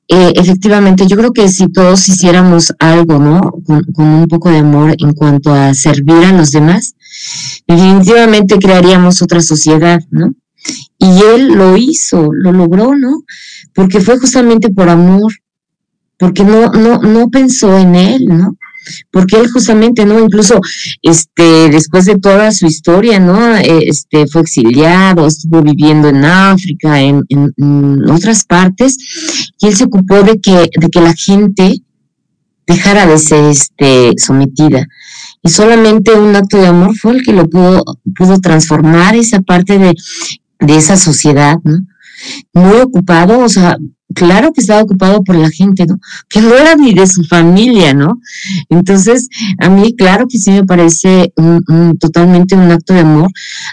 Eh, 0.09 0.33
efectivamente, 0.35 1.07
yo 1.07 1.17
creo 1.17 1.33
que 1.33 1.49
si 1.49 1.69
todos 1.69 2.07
hiciéramos 2.09 2.75
algo, 2.79 3.19
¿no? 3.19 3.41
Con, 3.65 3.85
con, 3.95 4.07
un 4.07 4.27
poco 4.27 4.51
de 4.51 4.59
amor 4.59 4.95
en 4.99 5.15
cuanto 5.15 5.53
a 5.53 5.73
servir 5.73 6.25
a 6.25 6.33
los 6.33 6.51
demás, 6.51 6.95
definitivamente 7.67 8.59
crearíamos 8.59 9.23
otra 9.23 9.41
sociedad, 9.41 10.03
¿no? 10.11 10.35
Y 10.99 11.23
él 11.35 11.49
lo 11.49 11.77
hizo, 11.77 12.29
lo 12.33 12.53
logró, 12.53 12.95
¿no? 12.95 13.23
Porque 13.75 14.01
fue 14.01 14.19
justamente 14.19 14.71
por 14.71 14.89
amor, 14.89 15.33
porque 16.19 16.45
no, 16.45 16.71
no, 16.73 17.01
no 17.03 17.29
pensó 17.31 17.77
en 17.79 17.95
él, 17.95 18.27
¿no? 18.27 18.57
porque 19.11 19.37
él 19.37 19.51
justamente, 19.51 20.05
¿no? 20.05 20.19
Incluso, 20.21 20.61
este, 21.03 21.69
después 21.71 22.05
de 22.07 22.19
toda 22.19 22.53
su 22.53 22.67
historia, 22.67 23.19
¿no? 23.21 23.57
Eh, 23.57 23.85
este, 23.87 24.27
fue 24.27 24.43
exiliado, 24.43 25.27
estuvo 25.27 25.63
viviendo 25.63 26.09
en 26.09 26.25
África, 26.25 27.01
en, 27.01 27.23
otras 28.11 28.45
partes, 28.45 28.97
y 29.61 29.67
él 29.67 29.77
se 29.77 29.85
ocupó 29.85 30.23
de 30.23 30.41
que, 30.41 30.69
de 30.79 30.89
que 30.91 31.01
la 31.01 31.15
gente 31.15 31.83
dejara 32.67 33.07
de 33.07 33.19
ser, 33.19 33.45
este, 33.45 34.13
sometida. 34.17 34.87
Y 35.43 35.51
solamente 35.51 36.13
un 36.13 36.37
acto 36.37 36.57
de 36.59 36.69
amor 36.69 36.97
fue 36.97 37.13
el 37.15 37.23
que 37.23 37.33
lo 37.33 37.49
pudo, 37.49 37.85
pudo 38.17 38.39
transformar 38.41 39.17
esa 39.17 39.41
parte 39.41 39.79
de, 39.79 39.95
de 40.63 40.77
esa 40.77 40.97
sociedad, 40.97 41.57
¿no? 41.65 41.79
Muy 42.55 42.81
ocupado, 42.81 43.41
o 43.41 43.49
sea, 43.49 43.77
claro 44.15 44.53
que 44.53 44.61
estaba 44.61 44.83
ocupado 44.83 45.23
por 45.23 45.37
la 45.37 45.51
gente, 45.51 45.87
¿no? 45.87 45.99
Que 46.29 46.41
no 46.41 46.55
era 46.55 46.77
ni 46.77 46.95
de 46.95 47.07
su 47.07 47.25
familia, 47.25 47.95
¿no? 47.95 48.21
Entonces, 48.69 49.29
a 49.59 49.69
mí, 49.69 49.95
claro 49.97 50.27
que 50.29 50.39
sí 50.39 50.51
me 50.51 50.65
parece 50.65 51.33
un, 51.37 51.97
totalmente 51.99 52.55
un 52.55 52.71
acto 52.71 52.95
de 52.95 53.01
amor, 53.01 53.31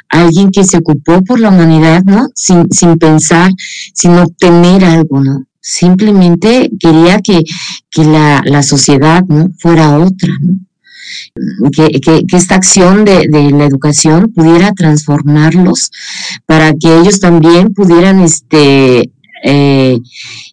alguien 0.10 0.50
que 0.52 0.64
se 0.64 0.78
ocupó 0.78 1.22
por 1.24 1.40
la 1.40 1.50
humanidad, 1.50 2.04
¿no? 2.06 2.28
Sin, 2.34 2.72
sin 2.72 2.98
pensar, 2.98 3.52
sin 3.94 4.14
obtener 4.14 4.84
algo, 4.86 5.24
¿no? 5.24 5.46
Simplemente 5.62 6.72
quería 6.80 7.20
que, 7.20 7.44
que 7.92 8.04
la, 8.04 8.42
la 8.46 8.64
sociedad, 8.64 9.24
¿no? 9.28 9.50
Fuera 9.60 10.00
otra, 10.00 10.34
¿no? 10.42 10.60
Que, 11.72 12.00
que, 12.00 12.38
esta 12.38 12.56
acción 12.56 13.06
de, 13.06 13.28
de, 13.28 13.52
la 13.52 13.66
educación 13.66 14.32
pudiera 14.34 14.74
transformarlos 14.74 15.92
para 16.46 16.74
que 16.74 17.00
ellos 17.00 17.20
también 17.20 17.74
pudieran 17.74 18.22
este, 18.22 19.12
eh, 19.44 20.00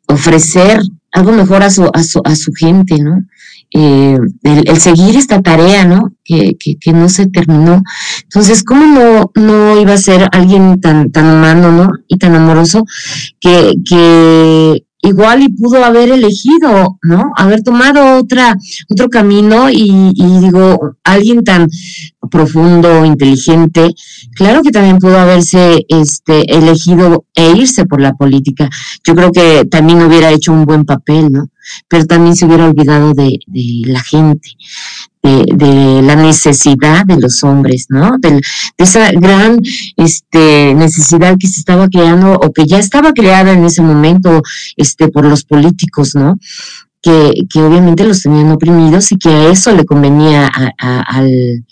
ofrecer 0.07 0.81
algo 1.13 1.33
mejor 1.33 1.63
a 1.63 1.71
su, 1.71 1.91
a 1.93 2.03
su, 2.03 2.21
a 2.25 2.37
su 2.37 2.53
gente, 2.53 2.99
¿no? 2.99 3.25
Eh, 3.75 4.17
el, 4.43 4.81
seguir 4.81 5.17
esta 5.17 5.43
tarea, 5.43 5.85
¿no? 5.85 6.13
Que, 6.25 6.57
que, 6.59 6.77
que, 6.79 6.93
no 6.93 7.09
se 7.09 7.27
terminó. 7.27 7.83
Entonces, 8.23 8.63
¿cómo 8.63 8.87
no, 8.87 9.31
no 9.35 9.81
iba 9.81 9.95
a 9.95 9.99
ser 9.99 10.29
alguien 10.33 10.81
tan, 10.81 11.11
tan 11.11 11.27
humano, 11.27 11.73
¿no? 11.73 11.91
Y 12.07 12.17
tan 12.17 12.35
amoroso 12.35 12.85
que, 13.41 13.75
que 13.85 14.86
igual 15.03 15.43
y 15.43 15.49
pudo 15.49 15.85
haber 15.85 16.11
elegido, 16.11 16.99
¿no? 17.03 17.33
Haber 17.37 17.63
tomado 17.63 18.19
otra, 18.19 18.57
otro 18.89 19.09
camino 19.09 19.71
y, 19.71 20.13
y, 20.15 20.41
digo, 20.41 20.97
alguien 21.05 21.45
tan 21.45 21.69
profundo, 22.31 23.05
inteligente, 23.05 23.95
claro 24.35 24.63
que 24.63 24.71
también 24.71 24.99
pudo 24.99 25.19
haberse 25.19 25.85
este, 25.89 26.57
elegido 26.57 27.25
e 27.35 27.53
irse 27.53 27.85
por 27.85 28.01
la 28.01 28.15
política. 28.15 28.69
Yo 29.07 29.15
creo 29.15 29.33
que 29.33 29.65
también 29.71 30.03
hubiera 30.03 30.33
hecho 30.33 30.53
un 30.53 30.65
buen 30.65 30.85
papel, 30.85 31.31
¿no? 31.31 31.49
Pero 31.89 32.07
también 32.07 32.37
se 32.37 32.47
hubiera 32.47 32.67
olvidado 32.67 33.15
de, 33.15 33.39
de 33.47 33.83
la 33.87 34.03
gente 34.03 34.57
de, 35.55 36.03
la 36.03 36.17
necesidad 36.17 37.05
de 37.05 37.19
los 37.21 37.43
hombres, 37.43 37.87
¿no? 37.89 38.17
De, 38.19 38.41
esa 38.79 39.11
gran 39.13 39.61
este, 39.97 40.75
necesidad 40.75 41.37
que 41.39 41.49
se 41.49 41.61
estaba 41.61 41.89
creando 41.89 42.35
o 42.35 42.53
que 42.53 42.67
ya 42.67 42.79
estaba 42.79 43.13
creada 43.13 43.53
en 43.53 43.65
ese 43.65 43.83
momento 43.83 44.43
este, 44.77 45.09
por 45.09 45.25
los 45.25 45.45
políticos, 45.45 46.15
¿no? 46.15 46.37
Que, 47.03 47.47
obviamente 47.61 48.05
los 48.05 48.23
tenían 48.23 48.51
oprimidos 48.51 49.13
y 49.13 49.17
que 49.17 49.29
a 49.29 49.51
eso 49.51 49.71
le 49.73 49.85
convenía 49.85 50.49
al, 50.49 51.65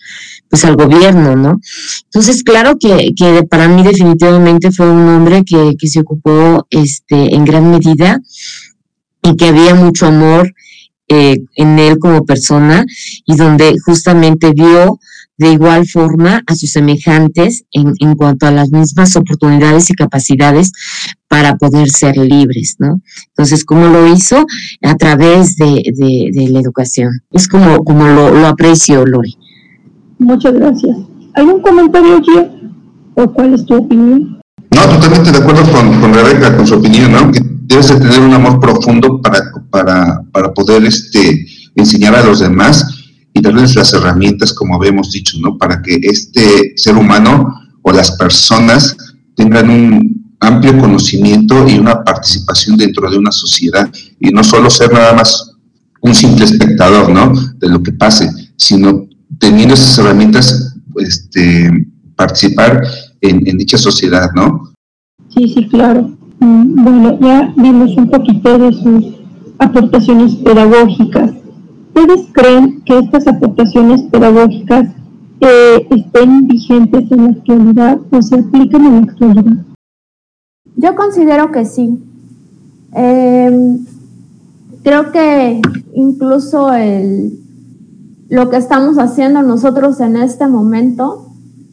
pues 0.49 0.65
al 0.65 0.77
gobierno, 0.77 1.35
¿no? 1.35 1.61
Entonces, 2.05 2.45
claro 2.45 2.77
que, 2.79 3.11
que 3.17 3.43
para 3.43 3.67
mí 3.67 3.83
definitivamente 3.83 4.71
fue 4.71 4.89
un 4.89 5.09
hombre 5.09 5.43
que, 5.45 5.75
que 5.77 5.89
se 5.89 6.01
ocupó 6.01 6.69
este, 6.71 7.35
en 7.35 7.45
gran 7.45 7.69
medida 7.69 8.21
y 9.25 9.37
que 9.37 9.47
había 9.47 9.75
mucho 9.75 10.07
amor 10.07 10.55
eh, 11.09 11.39
en 11.57 11.79
él 11.79 11.99
como 11.99 12.25
persona 12.25 12.85
y 13.27 13.37
donde 13.37 13.75
justamente 13.85 14.53
vio 14.53 14.99
de 15.37 15.53
igual 15.53 15.87
forma 15.87 16.43
a 16.47 16.55
sus 16.55 16.71
semejantes 16.71 17.65
en, 17.73 17.93
en, 17.99 18.15
cuanto 18.15 18.47
a 18.47 18.53
las 18.53 18.71
mismas 18.71 19.17
oportunidades 19.17 19.91
y 19.91 19.95
capacidades 19.95 20.71
para 21.29 21.57
poder 21.57 21.91
ser 21.91 22.17
libres, 22.17 22.77
¿no? 22.79 23.01
Entonces, 23.29 23.65
¿cómo 23.65 23.89
lo 23.89 24.07
hizo? 24.07 24.47
A 24.83 24.95
través 24.95 25.57
de, 25.57 25.83
de, 25.93 26.49
la 26.51 26.61
educación. 26.61 27.11
Es 27.33 27.49
como, 27.49 27.79
como 27.85 28.07
lo, 28.07 28.31
lo, 28.31 28.47
aprecio, 28.47 29.05
Lori. 29.05 29.37
Muchas 30.19 30.55
gracias. 30.55 30.97
¿Hay 31.35 31.45
un 31.45 31.61
comentario 31.61 32.19
aquí? 32.19 32.31
¿O 33.15 33.33
cuál 33.33 33.55
es 33.55 33.67
tu 33.67 33.75
opinión? 33.75 34.41
No, 34.71 34.83
totalmente 34.83 35.33
de 35.33 35.39
acuerdo 35.39 35.73
con, 35.73 36.01
con 36.01 36.15
Rebeca, 36.15 36.57
con 36.57 36.67
su 36.67 36.75
opinión, 36.77 37.13
¿no? 37.13 37.31
Debes 37.67 37.89
de 37.89 37.97
tener 37.97 38.21
un 38.21 38.35
amor 38.35 38.61
profundo 38.61 39.21
para, 39.21 39.41
para, 39.71 40.23
para 40.33 40.53
poder 40.53 40.85
este, 40.85 41.47
enseñar 41.75 42.15
a 42.15 42.25
los 42.25 42.41
demás 42.41 42.87
y 43.33 43.41
darles 43.41 43.75
las 43.75 43.93
herramientas, 43.93 44.53
como 44.53 44.77
habíamos 44.77 45.11
dicho, 45.11 45.39
¿no? 45.41 45.57
Para 45.59 45.83
que 45.83 45.99
este 46.03 46.75
ser 46.77 46.97
humano 46.97 47.53
o 47.83 47.93
las 47.93 48.13
personas 48.13 48.97
tengan 49.35 49.71
un 49.71 50.35
amplio 50.41 50.79
conocimiento 50.79 51.67
y 51.69 51.79
una 51.79 52.05
participación 52.05 52.77
dentro 52.77 53.11
de 53.11 53.19
una 53.19 53.33
sociedad 53.33 53.91
y 54.21 54.31
no 54.31 54.45
solo 54.45 54.69
ser 54.71 54.93
nada 54.93 55.15
más 55.15 55.53
un 56.01 56.15
simple 56.15 56.45
espectador, 56.45 57.11
¿no? 57.11 57.33
De 57.59 57.69
lo 57.69 57.83
que 57.83 57.93
pase, 57.93 58.31
sino 58.57 59.09
teniendo 59.39 59.75
esas 59.75 59.99
herramientas, 59.99 60.77
este, 60.97 61.71
participar 62.15 62.83
en, 63.23 63.47
en 63.49 63.57
dicha 63.57 63.79
sociedad, 63.79 64.31
¿no? 64.35 64.75
Sí, 65.35 65.53
sí, 65.53 65.67
claro. 65.69 66.14
Bueno, 66.41 67.19
ya 67.21 67.53
vimos 67.57 67.97
un 67.97 68.11
poquito 68.11 68.59
de 68.59 68.73
sus 68.73 69.15
aportaciones 69.59 70.35
pedagógicas. 70.37 71.33
¿Ustedes 71.95 72.27
creen 72.33 72.83
que 72.85 72.99
estas 72.99 73.27
aportaciones 73.27 74.03
pedagógicas 74.03 74.89
eh, 75.41 75.87
estén 75.91 76.47
vigentes 76.49 77.11
en 77.11 77.25
la 77.25 77.31
actualidad 77.31 78.01
o 78.11 78.23
se 78.23 78.35
aplican 78.37 78.85
en 78.85 78.93
la 78.93 79.13
actualidad? 79.13 79.57
Yo 80.77 80.97
considero 80.97 81.53
que 81.53 81.65
sí. 81.65 81.99
Em, 82.93 83.85
creo 84.83 85.13
que 85.13 85.61
incluso 85.95 86.73
el, 86.73 87.39
lo 88.29 88.51
que 88.51 88.57
estamos 88.57 88.99
haciendo 88.99 89.43
nosotros 89.43 90.01
en 90.01 90.17
este 90.17 90.47
momento 90.47 91.29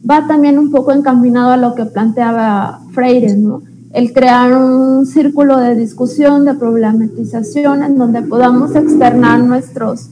va 0.08 0.26
también 0.26 0.58
un 0.58 0.70
poco 0.70 0.92
encaminado 0.92 1.50
a 1.50 1.56
lo 1.56 1.74
que 1.74 1.84
planteaba 1.84 2.80
Freire, 2.92 3.36
¿no? 3.36 3.62
El 3.92 4.12
crear 4.12 4.56
un 4.56 5.06
círculo 5.06 5.58
de 5.58 5.76
discusión, 5.76 6.44
de 6.44 6.54
problematización, 6.54 7.82
en 7.82 7.98
donde 7.98 8.22
podamos 8.22 8.74
externar 8.74 9.40
nuestros, 9.40 10.08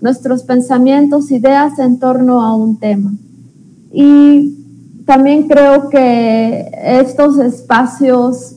nuestros 0.00 0.42
pensamientos, 0.42 1.30
ideas 1.30 1.78
en 1.78 1.98
torno 1.98 2.40
a 2.40 2.56
un 2.56 2.78
tema. 2.78 3.12
Y 3.92 4.56
también 5.06 5.48
creo 5.48 5.88
que 5.88 6.70
estos 6.82 7.38
espacios 7.38 8.56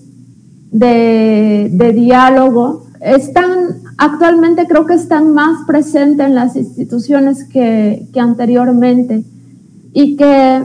de, 0.72 1.70
de 1.72 1.94
diálogo 1.94 2.86
están 3.00 3.84
actualmente 3.98 4.66
creo 4.68 4.86
que 4.86 4.96
están 4.96 5.34
más 5.34 5.66
presentes 5.68 6.26
en 6.26 6.36
las 6.36 6.56
instituciones 6.56 7.44
que, 7.44 8.08
que 8.12 8.20
anteriormente 8.20 9.24
y 9.94 10.16
que 10.16 10.64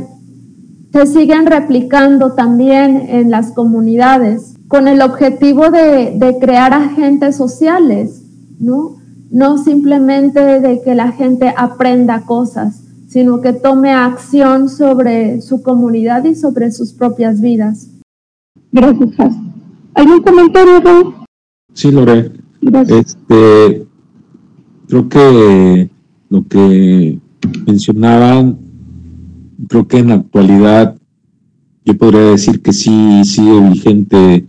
se 0.93 1.07
siguen 1.07 1.47
replicando 1.47 2.33
también 2.33 3.07
en 3.09 3.31
las 3.31 3.53
comunidades 3.53 4.55
con 4.69 4.89
el 4.89 5.03
objetivo 5.03 5.71
de, 5.71 6.15
de 6.17 6.39
crear 6.39 6.73
agentes 6.73 7.37
sociales, 7.37 8.23
¿no? 8.59 8.97
No 9.31 9.59
simplemente 9.59 10.61
de 10.61 10.83
que 10.83 10.95
la 10.95 11.13
gente 11.13 11.53
aprenda 11.57 12.23
cosas, 12.23 12.83
sino 13.09 13.41
que 13.41 13.53
tome 13.53 13.93
acción 13.93 14.69
sobre 14.69 15.41
su 15.41 15.63
comunidad 15.63 16.25
y 16.25 16.35
sobre 16.35 16.71
sus 16.71 16.93
propias 16.93 17.41
vidas. 17.41 17.89
Gracias, 18.71 19.35
¿Algún 19.95 20.23
comentario, 20.23 21.15
Sí, 21.73 21.91
Lore. 21.91 22.33
Este, 22.89 23.87
creo 24.89 25.09
que 25.09 25.91
lo 26.29 26.47
que 26.47 27.19
mencionaban, 27.67 28.59
creo 29.67 29.89
que 29.89 29.99
en 29.99 30.09
la 30.09 30.15
actualidad 30.15 30.97
yo 31.85 31.97
podría 31.97 32.21
decir 32.21 32.61
que 32.61 32.73
sí 32.73 33.23
sigue 33.25 33.61
vigente 33.71 34.47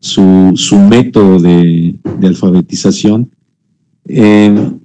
su, 0.00 0.52
su 0.56 0.78
método 0.78 1.38
de, 1.38 1.98
alfabetización. 2.22 3.30
en 4.06 4.80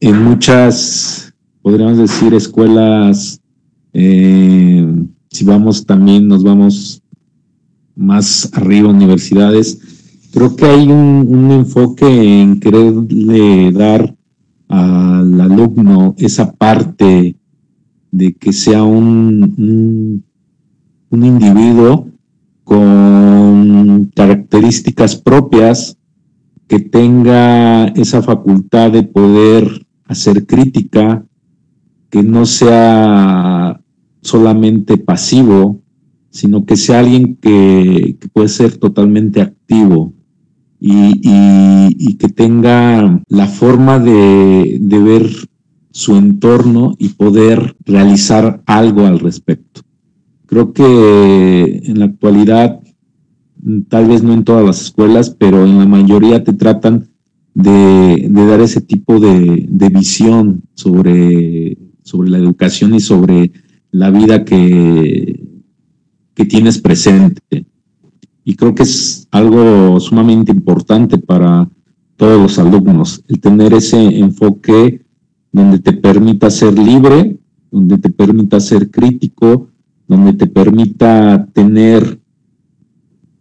muchas, 0.00 1.32
podríamos 1.62 1.98
decir, 1.98 2.34
escuelas, 2.34 3.40
eh, 3.92 4.86
si 5.30 5.44
vamos 5.44 5.86
también, 5.86 6.28
nos 6.28 6.42
vamos 6.42 7.02
más 7.96 8.50
arriba, 8.54 8.90
universidades, 8.90 9.78
creo 10.32 10.56
que 10.56 10.66
hay 10.66 10.88
un, 10.88 11.50
enfoque 11.50 12.42
en 12.42 12.60
quererle 12.60 13.72
dar 13.72 14.14
al 14.68 15.40
alumno 15.40 16.14
esa 16.18 16.52
parte 16.52 17.36
de 18.10 18.34
que 18.34 18.52
sea 18.52 18.82
un, 18.82 20.24
un, 21.10 21.24
individuo 21.24 22.08
con 22.64 24.10
características 24.14 25.16
propias, 25.16 25.96
que 26.66 26.78
tenga 26.78 27.86
esa 27.88 28.22
facultad 28.22 28.92
de 28.92 29.02
poder 29.02 29.86
hacer 30.04 30.46
crítica, 30.46 31.24
que 32.10 32.22
no 32.22 32.46
sea 32.46 33.80
solamente 34.22 34.96
pasivo, 34.96 35.80
sino 36.30 36.64
que 36.64 36.76
sea 36.76 37.00
alguien 37.00 37.36
que, 37.36 38.16
que 38.20 38.28
puede 38.28 38.48
ser 38.48 38.76
totalmente 38.76 39.40
activo, 39.40 40.12
y, 40.80 42.14
que 42.14 42.28
tenga 42.28 43.22
la 43.28 43.46
forma 43.46 43.98
de, 43.98 44.78
ver 44.80 45.30
su 45.90 46.16
entorno 46.16 46.94
y 46.98 47.10
poder 47.10 47.76
realizar 47.84 48.62
algo 48.66 49.06
al 49.06 49.18
respecto. 49.18 49.82
Creo 50.46 50.72
que 50.72 51.82
en 51.84 51.98
la 51.98 52.06
actualidad, 52.06 52.80
tal 53.88 54.08
vez 54.08 54.22
no 54.22 54.32
en 54.32 54.44
todas 54.44 54.64
las 54.64 54.80
escuelas, 54.82 55.30
pero 55.30 55.64
en 55.64 55.78
la 55.78 55.86
mayoría 55.86 56.42
te 56.44 56.52
tratan 56.52 57.08
de, 57.54 58.28
dar 58.30 58.60
ese 58.60 58.80
tipo 58.80 59.20
de, 59.20 59.66
visión 59.92 60.62
sobre, 60.74 61.76
sobre 62.02 62.30
la 62.30 62.38
educación 62.38 62.94
y 62.94 63.00
sobre 63.00 63.52
la 63.90 64.10
vida 64.10 64.44
que, 64.44 65.40
que 66.34 66.44
tienes 66.44 66.78
presente 66.78 67.66
y 68.44 68.56
creo 68.56 68.74
que 68.74 68.82
es 68.82 69.28
algo 69.30 70.00
sumamente 70.00 70.50
importante 70.50 71.18
para 71.18 71.68
todos 72.16 72.40
los 72.40 72.58
alumnos, 72.58 73.22
el 73.28 73.40
tener 73.40 73.72
ese 73.74 74.18
enfoque 74.18 75.02
donde 75.52 75.78
te 75.78 75.92
permita 75.92 76.50
ser 76.50 76.78
libre, 76.78 77.38
donde 77.70 77.98
te 77.98 78.10
permita 78.10 78.60
ser 78.60 78.90
crítico, 78.90 79.68
donde 80.06 80.32
te 80.32 80.46
permita 80.46 81.46
tener 81.52 82.20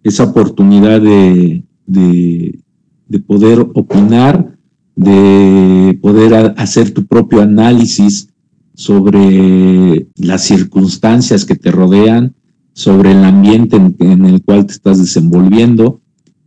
esa 0.04 0.26
oportunidad 0.26 1.02
de, 1.02 1.64
de, 1.86 2.60
de 3.08 3.20
poder 3.20 3.60
opinar, 3.74 4.58
de 4.96 5.98
poder 6.02 6.54
hacer 6.58 6.92
tu 6.94 7.06
propio 7.06 7.42
análisis 7.42 8.30
sobre 8.74 10.08
las 10.16 10.44
circunstancias 10.44 11.44
que 11.44 11.56
te 11.56 11.72
rodean, 11.72 12.34
sobre 12.74 13.12
el 13.12 13.26
ambiente 13.26 13.76
en, 13.76 14.26
el 14.26 14.42
cual 14.42 14.66
te 14.66 14.72
estás 14.72 15.00
desenvolviendo 15.00 16.00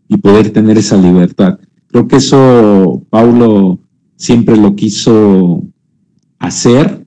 y 0.08 0.16
poder 0.16 0.50
tener 0.50 0.78
esa 0.78 0.96
libertad. 0.96 1.58
Creo 1.88 2.08
que 2.08 2.16
eso 2.16 3.02
Paulo 3.10 3.80
siempre 4.22 4.56
lo 4.56 4.76
quiso 4.76 5.64
hacer. 6.38 7.04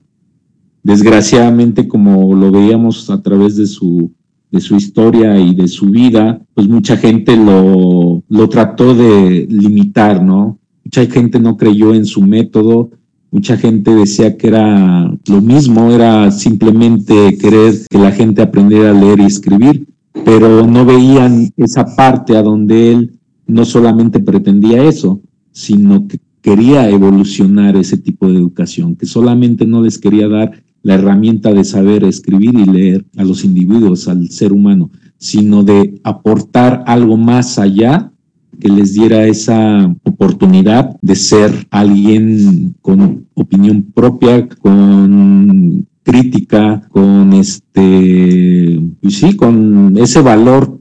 Desgraciadamente, 0.82 1.88
como 1.88 2.34
lo 2.34 2.52
veíamos 2.52 3.08
a 3.08 3.22
través 3.22 3.56
de 3.56 3.66
su, 3.66 4.12
de 4.50 4.60
su 4.60 4.76
historia 4.76 5.40
y 5.40 5.54
de 5.54 5.66
su 5.66 5.86
vida, 5.86 6.38
pues 6.52 6.68
mucha 6.68 6.98
gente 6.98 7.34
lo, 7.34 8.22
lo 8.28 8.48
trató 8.50 8.94
de 8.94 9.46
limitar, 9.48 10.22
¿no? 10.22 10.58
Mucha 10.84 11.06
gente 11.06 11.40
no 11.40 11.56
creyó 11.56 11.94
en 11.94 12.04
su 12.04 12.20
método, 12.20 12.90
Mucha 13.32 13.56
gente 13.56 13.92
decía 13.92 14.36
que 14.36 14.46
era 14.46 15.12
lo 15.26 15.40
mismo, 15.42 15.90
era 15.90 16.30
simplemente 16.30 17.36
querer 17.36 17.74
que 17.90 17.98
la 17.98 18.12
gente 18.12 18.40
aprendiera 18.40 18.90
a 18.90 18.94
leer 18.94 19.18
y 19.20 19.24
escribir, 19.24 19.86
pero 20.24 20.64
no 20.64 20.86
veían 20.86 21.50
esa 21.56 21.84
parte 21.96 22.36
a 22.36 22.42
donde 22.42 22.92
él 22.92 23.18
no 23.46 23.64
solamente 23.64 24.20
pretendía 24.20 24.84
eso, 24.84 25.20
sino 25.50 26.06
que 26.06 26.18
quería 26.46 26.88
evolucionar 26.88 27.76
ese 27.76 27.96
tipo 27.96 28.28
de 28.28 28.36
educación, 28.36 28.94
que 28.94 29.04
solamente 29.04 29.66
no 29.66 29.82
les 29.82 29.98
quería 29.98 30.28
dar 30.28 30.62
la 30.84 30.94
herramienta 30.94 31.52
de 31.52 31.64
saber 31.64 32.04
escribir 32.04 32.54
y 32.54 32.64
leer 32.66 33.04
a 33.16 33.24
los 33.24 33.44
individuos, 33.44 34.06
al 34.06 34.30
ser 34.30 34.52
humano, 34.52 34.88
sino 35.18 35.64
de 35.64 36.00
aportar 36.04 36.84
algo 36.86 37.16
más 37.16 37.58
allá 37.58 38.12
que 38.60 38.68
les 38.68 38.94
diera 38.94 39.26
esa 39.26 39.92
oportunidad 40.04 40.96
de 41.02 41.16
ser 41.16 41.50
alguien 41.68 42.76
con 42.80 43.26
opinión 43.34 43.82
propia, 43.92 44.48
con 44.48 45.84
crítica, 46.04 46.86
con 46.90 47.32
este, 47.32 48.80
pues 49.00 49.16
sí, 49.16 49.34
con 49.34 49.98
ese 49.98 50.20
valor 50.20 50.78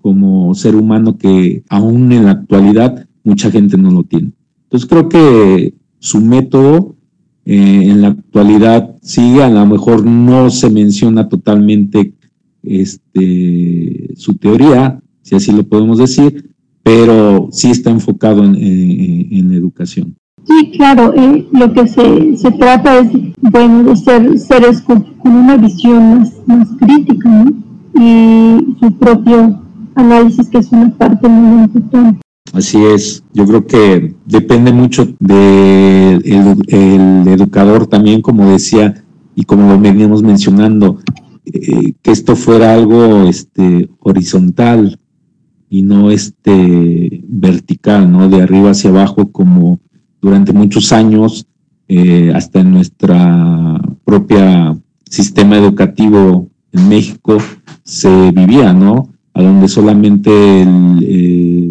como 0.00 0.54
ser 0.54 0.74
humano 0.74 1.18
que 1.18 1.62
aún 1.68 2.10
en 2.10 2.24
la 2.24 2.30
actualidad 2.30 3.06
mucha 3.22 3.50
gente 3.50 3.76
no 3.76 3.90
lo 3.90 4.04
tiene. 4.04 4.32
Entonces 4.74 4.90
creo 4.90 5.08
que 5.08 5.74
su 6.00 6.20
método 6.20 6.96
eh, 7.44 7.82
en 7.84 8.02
la 8.02 8.08
actualidad 8.08 8.96
sigue, 9.02 9.40
a 9.40 9.48
lo 9.48 9.64
mejor 9.66 10.04
no 10.04 10.50
se 10.50 10.68
menciona 10.68 11.28
totalmente 11.28 12.12
este, 12.64 14.14
su 14.16 14.34
teoría, 14.34 15.00
si 15.22 15.36
así 15.36 15.52
lo 15.52 15.62
podemos 15.62 15.98
decir, 15.98 16.50
pero 16.82 17.50
sí 17.52 17.70
está 17.70 17.90
enfocado 17.90 18.42
en, 18.42 18.56
en, 18.56 19.52
educación. 19.52 20.16
Sí, 20.44 20.72
claro, 20.76 21.14
eh, 21.14 21.46
lo 21.52 21.72
que 21.72 21.86
se, 21.86 22.36
se, 22.36 22.50
trata 22.50 22.98
es, 22.98 23.12
bueno, 23.42 23.84
de 23.84 23.94
ser 23.94 24.36
seres 24.40 24.80
con, 24.80 25.06
una 25.22 25.56
visión 25.56 26.28
más, 26.46 26.68
crítica. 26.80 27.44
Y 27.94 28.74
su 28.80 28.92
propio 28.98 29.56
análisis, 29.94 30.48
que 30.48 30.58
es 30.58 30.72
una 30.72 30.90
parte 30.96 31.28
muy 31.28 31.62
importante. 31.62 32.23
Así 32.52 32.84
es, 32.84 33.24
yo 33.32 33.46
creo 33.46 33.66
que 33.66 34.14
depende 34.26 34.72
mucho 34.72 35.06
del 35.18 36.22
el 36.68 37.28
educador 37.28 37.86
también, 37.86 38.20
como 38.20 38.50
decía, 38.50 39.02
y 39.34 39.44
como 39.44 39.68
lo 39.68 39.80
veníamos 39.80 40.22
mencionando, 40.22 41.00
eh, 41.46 41.94
que 42.02 42.10
esto 42.10 42.36
fuera 42.36 42.74
algo 42.74 43.28
este, 43.28 43.88
horizontal, 44.00 44.98
y 45.74 45.82
no 45.82 46.12
este 46.12 47.24
vertical, 47.26 48.12
¿no? 48.12 48.28
De 48.28 48.40
arriba 48.40 48.70
hacia 48.70 48.90
abajo 48.90 49.32
como 49.32 49.80
durante 50.20 50.52
muchos 50.52 50.92
años, 50.92 51.48
eh, 51.88 52.30
hasta 52.32 52.60
en 52.60 52.70
nuestra 52.70 53.80
propia 54.04 54.78
sistema 55.10 55.56
educativo 55.56 56.48
en 56.70 56.88
México 56.88 57.38
se 57.82 58.30
vivía, 58.30 58.72
¿no? 58.72 59.08
A 59.32 59.42
donde 59.42 59.66
solamente 59.66 60.62
el, 60.62 61.04
eh, 61.08 61.63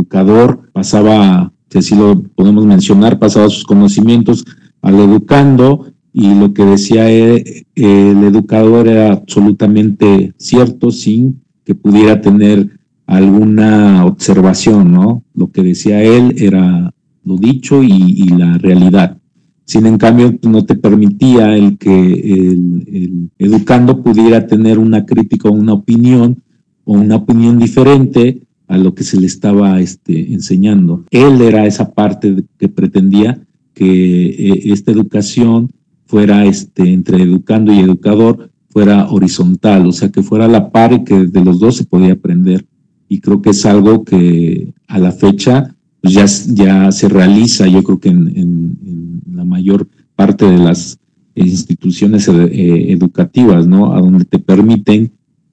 educador 0.00 0.70
pasaba, 0.72 1.52
si 1.68 1.94
lo 1.94 2.22
podemos 2.22 2.64
mencionar, 2.64 3.18
pasaba 3.18 3.48
sus 3.48 3.64
conocimientos 3.64 4.44
al 4.82 4.98
educando 4.98 5.86
y 6.12 6.34
lo 6.34 6.52
que 6.52 6.64
decía 6.64 7.10
el, 7.10 7.66
el 7.74 8.24
educador 8.24 8.88
era 8.88 9.12
absolutamente 9.12 10.32
cierto 10.36 10.90
sin 10.90 11.42
que 11.64 11.74
pudiera 11.74 12.20
tener 12.20 12.80
alguna 13.06 14.04
observación, 14.06 14.92
¿no? 14.92 15.24
Lo 15.34 15.50
que 15.50 15.62
decía 15.62 16.02
él 16.02 16.34
era 16.38 16.92
lo 17.24 17.36
dicho 17.36 17.82
y, 17.82 18.28
la 18.28 18.56
realidad. 18.58 19.18
Sin 19.64 19.86
en 19.86 19.98
cambio, 19.98 20.38
no 20.42 20.64
te 20.64 20.74
permitía 20.74 21.56
el 21.56 21.76
que 21.76 21.90
el, 21.90 23.30
educando 23.38 24.02
pudiera 24.02 24.46
tener 24.46 24.78
una 24.78 25.04
crítica 25.04 25.48
o 25.48 25.52
una 25.52 25.72
opinión 25.72 26.42
o 26.84 26.94
una 26.94 27.16
opinión 27.16 27.58
diferente 27.58 28.42
a 28.70 28.78
lo 28.78 28.94
que 28.94 29.02
se 29.02 29.20
le 29.20 29.26
estaba 29.26 29.80
este, 29.80 30.32
enseñando. 30.32 31.04
Él 31.10 31.42
era 31.42 31.66
esa 31.66 31.90
parte 31.90 32.44
que 32.56 32.68
pretendía 32.68 33.42
que 33.74 34.26
eh, 34.26 34.72
esta 34.72 34.92
educación 34.92 35.70
fuera 36.06 36.46
este, 36.46 36.92
entre 36.92 37.20
educando 37.20 37.72
y 37.72 37.80
educador, 37.80 38.52
fuera 38.68 39.10
horizontal, 39.10 39.88
o 39.88 39.92
sea, 39.92 40.10
que 40.10 40.22
fuera 40.22 40.46
la 40.46 40.70
par 40.70 40.92
y 40.92 41.02
que 41.02 41.26
de 41.26 41.44
los 41.44 41.58
dos 41.58 41.78
se 41.78 41.84
podía 41.84 42.12
aprender. 42.12 42.64
Y 43.08 43.20
creo 43.20 43.42
que 43.42 43.50
es 43.50 43.66
algo 43.66 44.04
que 44.04 44.72
a 44.86 45.00
la 45.00 45.10
fecha 45.10 45.74
pues, 46.00 46.14
ya, 46.14 46.26
ya 46.54 46.92
se 46.92 47.08
realiza, 47.08 47.66
yo 47.66 47.82
creo 47.82 47.98
que 47.98 48.10
en, 48.10 49.20
la 49.32 49.44
mayor 49.44 49.88
parte 50.14 50.44
de 50.44 50.58
las 50.58 50.96
instituciones 51.34 52.28
eh, 52.28 52.92
educativas, 52.92 53.66
¿no? 53.66 53.92
A 53.94 54.00
donde 54.00 54.24
te 54.26 54.38
permiten 54.38 55.10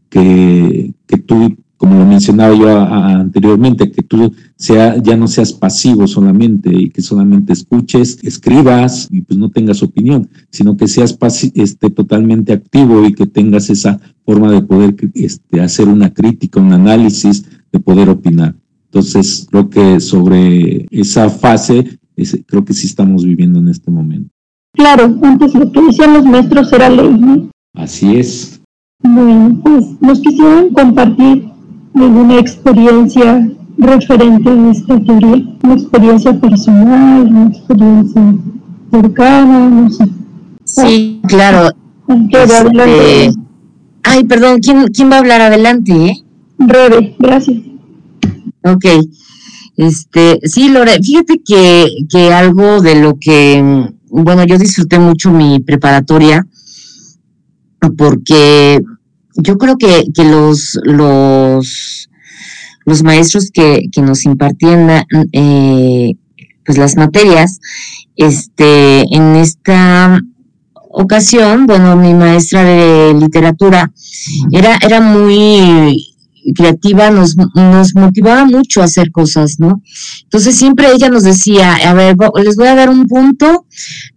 que, 0.09 0.93
que 1.07 1.17
tú 1.17 1.55
como 1.77 1.99
lo 1.99 2.05
mencionaba 2.05 2.55
yo 2.55 2.69
anteriormente, 2.69 3.91
que 3.91 4.01
tú 4.01 4.33
sea, 4.55 5.01
ya 5.01 5.15
no 5.15 5.27
seas 5.27 5.53
pasivo 5.53 6.07
solamente 6.07 6.71
y 6.73 6.89
que 6.89 7.01
solamente 7.01 7.53
escuches, 7.53 8.17
escribas 8.23 9.07
y 9.11 9.21
pues 9.21 9.37
no 9.37 9.51
tengas 9.51 9.83
opinión, 9.83 10.27
sino 10.49 10.75
que 10.75 10.87
seas 10.87 11.17
este, 11.53 11.89
totalmente 11.91 12.51
activo 12.51 13.05
y 13.05 13.13
que 13.13 13.27
tengas 13.27 13.69
esa 13.69 13.99
forma 14.25 14.51
de 14.51 14.61
poder 14.61 14.95
este, 15.13 15.61
hacer 15.61 15.87
una 15.87 16.13
crítica, 16.13 16.59
un 16.59 16.73
análisis, 16.73 17.45
de 17.71 17.79
poder 17.79 18.09
opinar. 18.09 18.55
Entonces, 18.85 19.47
creo 19.51 19.69
que 19.69 19.99
sobre 19.99 20.87
esa 20.89 21.29
fase, 21.29 21.99
creo 22.47 22.65
que 22.65 22.73
sí 22.73 22.87
estamos 22.87 23.23
viviendo 23.23 23.59
en 23.59 23.67
este 23.67 23.91
momento. 23.91 24.29
Claro, 24.73 25.17
antes 25.21 25.53
lo 25.53 25.71
que 25.71 25.81
decían 25.81 26.13
los 26.13 26.25
maestros 26.25 26.71
era 26.73 26.89
ley. 26.89 27.49
Así 27.75 28.15
es. 28.15 28.59
Bueno, 29.03 29.59
pues 29.63 30.01
nos 30.01 30.19
quisieran 30.21 30.69
compartir 30.69 31.47
alguna 32.01 32.39
experiencia 32.39 33.49
referente 33.77 34.49
a 34.49 34.71
esta 34.71 34.99
teoría, 34.99 35.45
una 35.63 35.73
experiencia 35.73 36.39
personal, 36.39 37.27
una 37.27 37.47
experiencia 37.47 38.35
cercana, 38.91 39.69
no 39.69 39.89
sé. 39.89 40.05
Sí, 40.63 41.21
claro. 41.27 41.69
Este... 42.29 43.31
Ay, 44.03 44.23
perdón, 44.23 44.59
¿quién, 44.59 44.87
¿quién 44.87 45.11
va 45.11 45.17
a 45.17 45.19
hablar 45.19 45.41
adelante? 45.41 45.93
Eh? 45.93 46.23
Rebe, 46.59 47.15
gracias. 47.19 47.57
Ok. 48.63 48.85
Este, 49.75 50.39
sí, 50.43 50.69
Lore, 50.69 51.01
fíjate 51.03 51.41
que, 51.45 51.87
que 52.09 52.33
algo 52.33 52.81
de 52.81 52.99
lo 52.99 53.17
que, 53.19 53.91
bueno, 54.09 54.43
yo 54.45 54.57
disfruté 54.57 54.97
mucho 54.97 55.31
mi 55.31 55.59
preparatoria 55.59 56.47
porque 57.95 58.81
yo 59.37 59.57
creo 59.57 59.77
que, 59.77 60.05
que 60.13 60.23
los, 60.23 60.79
los, 60.83 62.09
los 62.85 63.03
maestros 63.03 63.51
que, 63.51 63.83
que 63.91 64.01
nos 64.01 64.25
impartían 64.25 65.05
eh, 65.31 66.13
pues 66.65 66.77
las 66.77 66.97
materias, 66.97 67.59
este, 68.15 69.03
en 69.15 69.35
esta 69.35 70.19
ocasión, 70.89 71.67
bueno, 71.67 71.95
mi 71.95 72.13
maestra 72.13 72.63
de 72.63 73.13
literatura 73.13 73.91
era, 74.51 74.77
era 74.81 74.99
muy 74.99 75.95
creativa, 76.55 77.11
nos, 77.11 77.35
nos 77.55 77.95
motivaba 77.95 78.45
mucho 78.45 78.81
a 78.81 78.85
hacer 78.85 79.11
cosas, 79.11 79.59
¿no? 79.59 79.81
Entonces 80.23 80.55
siempre 80.55 80.91
ella 80.91 81.09
nos 81.09 81.23
decía, 81.23 81.75
a 81.75 81.93
ver, 81.93 82.15
les 82.43 82.55
voy 82.55 82.67
a 82.67 82.75
dar 82.75 82.89
un 82.89 83.05
punto 83.05 83.65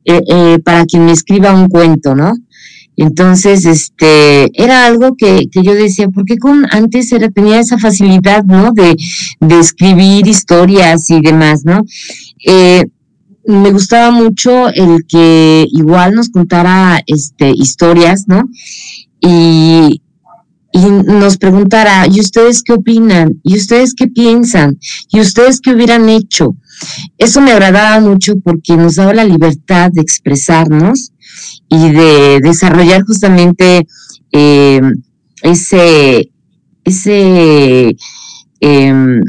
eh, 0.05 0.23
eh, 0.29 0.59
para 0.65 0.87
quien 0.87 1.07
me 1.07 1.13
escriba 1.13 1.53
un 1.53 1.69
cuento, 1.69 2.15
¿no? 2.15 2.35
Entonces, 3.01 3.65
este, 3.65 4.51
era 4.63 4.85
algo 4.85 5.17
que, 5.17 5.49
que 5.51 5.63
yo 5.63 5.73
decía, 5.73 6.11
porque 6.11 6.37
con 6.37 6.67
antes 6.71 7.11
era, 7.13 7.31
tenía 7.31 7.59
esa 7.59 7.79
facilidad, 7.79 8.45
¿no? 8.45 8.73
De, 8.73 8.95
de 9.41 9.59
escribir 9.59 10.27
historias 10.27 11.09
y 11.09 11.23
demás, 11.23 11.63
¿no? 11.65 11.83
Eh, 12.47 12.85
me 13.47 13.73
gustaba 13.73 14.11
mucho 14.11 14.69
el 14.69 15.07
que 15.09 15.67
igual 15.73 16.15
nos 16.15 16.29
contara 16.29 17.01
este, 17.07 17.53
historias, 17.57 18.25
¿no? 18.29 18.43
Y, 19.19 20.03
y 20.73 20.79
nos 20.79 21.37
preguntara, 21.37 22.07
¿y 22.07 22.21
ustedes 22.21 22.63
qué 22.63 22.75
opinan? 22.75 23.41
¿Y 23.43 23.57
ustedes 23.57 23.95
qué 23.95 24.07
piensan? 24.07 24.79
¿Y 25.11 25.21
ustedes 25.21 25.61
qué 25.61 25.73
hubieran 25.73 26.09
hecho? 26.09 26.57
Eso 27.19 27.41
me 27.41 27.53
agradaba 27.53 28.01
mucho 28.01 28.39
porque 28.39 28.77
nos 28.77 28.95
daba 28.95 29.13
la 29.13 29.25
libertad 29.25 29.91
de 29.93 30.01
expresarnos 30.01 31.13
y 31.69 31.91
de 31.91 32.41
desarrollar 32.43 33.03
justamente 33.03 33.87
eh, 34.33 34.81
ese, 35.43 36.31
ese 36.85 37.97
em, 38.61 39.21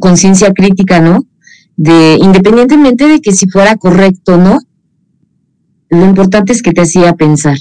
conciencia 0.00 0.52
crítica, 0.54 1.00
¿no? 1.00 1.26
De, 1.76 2.18
independientemente 2.20 3.06
de 3.06 3.20
que 3.20 3.32
si 3.32 3.48
fuera 3.48 3.76
correcto 3.76 4.34
o 4.34 4.38
no, 4.38 4.58
lo 5.90 6.06
importante 6.06 6.52
es 6.52 6.62
que 6.62 6.72
te 6.72 6.82
hacía 6.82 7.12
pensar. 7.14 7.56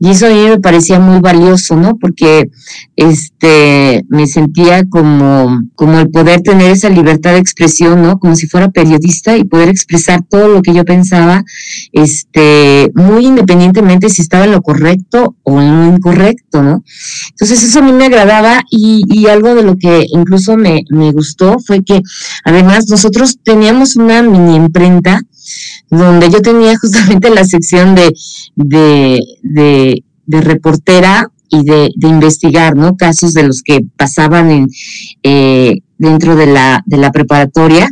Y 0.00 0.10
eso 0.10 0.26
a 0.26 0.30
mí 0.30 0.48
me 0.48 0.60
parecía 0.60 1.00
muy 1.00 1.20
valioso, 1.20 1.76
¿no? 1.76 1.96
Porque 1.96 2.50
este 2.94 4.04
me 4.08 4.26
sentía 4.26 4.84
como, 4.88 5.62
como 5.74 5.98
el 5.98 6.10
poder 6.10 6.40
tener 6.42 6.70
esa 6.70 6.88
libertad 6.88 7.32
de 7.32 7.38
expresión, 7.38 8.02
¿no? 8.02 8.18
Como 8.18 8.36
si 8.36 8.46
fuera 8.46 8.70
periodista 8.70 9.36
y 9.36 9.44
poder 9.44 9.68
expresar 9.68 10.22
todo 10.28 10.48
lo 10.48 10.62
que 10.62 10.72
yo 10.72 10.84
pensaba, 10.84 11.42
este, 11.92 12.90
muy 12.94 13.26
independientemente 13.26 14.08
si 14.08 14.22
estaba 14.22 14.44
en 14.44 14.52
lo 14.52 14.62
correcto 14.62 15.36
o 15.42 15.60
en 15.60 15.80
lo 15.80 15.96
incorrecto, 15.96 16.62
¿no? 16.62 16.84
Entonces 17.30 17.62
eso 17.62 17.80
a 17.80 17.82
mí 17.82 17.92
me 17.92 18.06
agradaba 18.06 18.62
y, 18.70 19.02
y 19.08 19.26
algo 19.26 19.56
de 19.56 19.64
lo 19.64 19.76
que 19.76 20.06
incluso 20.10 20.56
me, 20.56 20.82
me 20.90 21.10
gustó 21.10 21.56
fue 21.66 21.82
que 21.82 22.02
además 22.44 22.88
nosotros 22.88 23.38
teníamos 23.42 23.96
una 23.96 24.22
mini 24.22 24.54
imprenta 24.54 25.22
donde 25.90 26.30
yo 26.30 26.40
tenía 26.40 26.76
justamente 26.80 27.30
la 27.30 27.44
sección 27.44 27.94
de, 27.94 28.12
de, 28.56 29.20
de, 29.42 29.87
reportera 30.28 31.30
y 31.50 31.64
de, 31.64 31.90
de, 31.96 32.08
investigar, 32.08 32.76
¿no? 32.76 32.96
Casos 32.96 33.32
de 33.32 33.42
los 33.42 33.62
que 33.62 33.80
pasaban 33.96 34.50
en, 34.50 34.66
eh, 35.22 35.80
dentro 35.96 36.36
de 36.36 36.46
la, 36.46 36.82
de 36.86 36.96
la 36.98 37.10
preparatoria. 37.10 37.90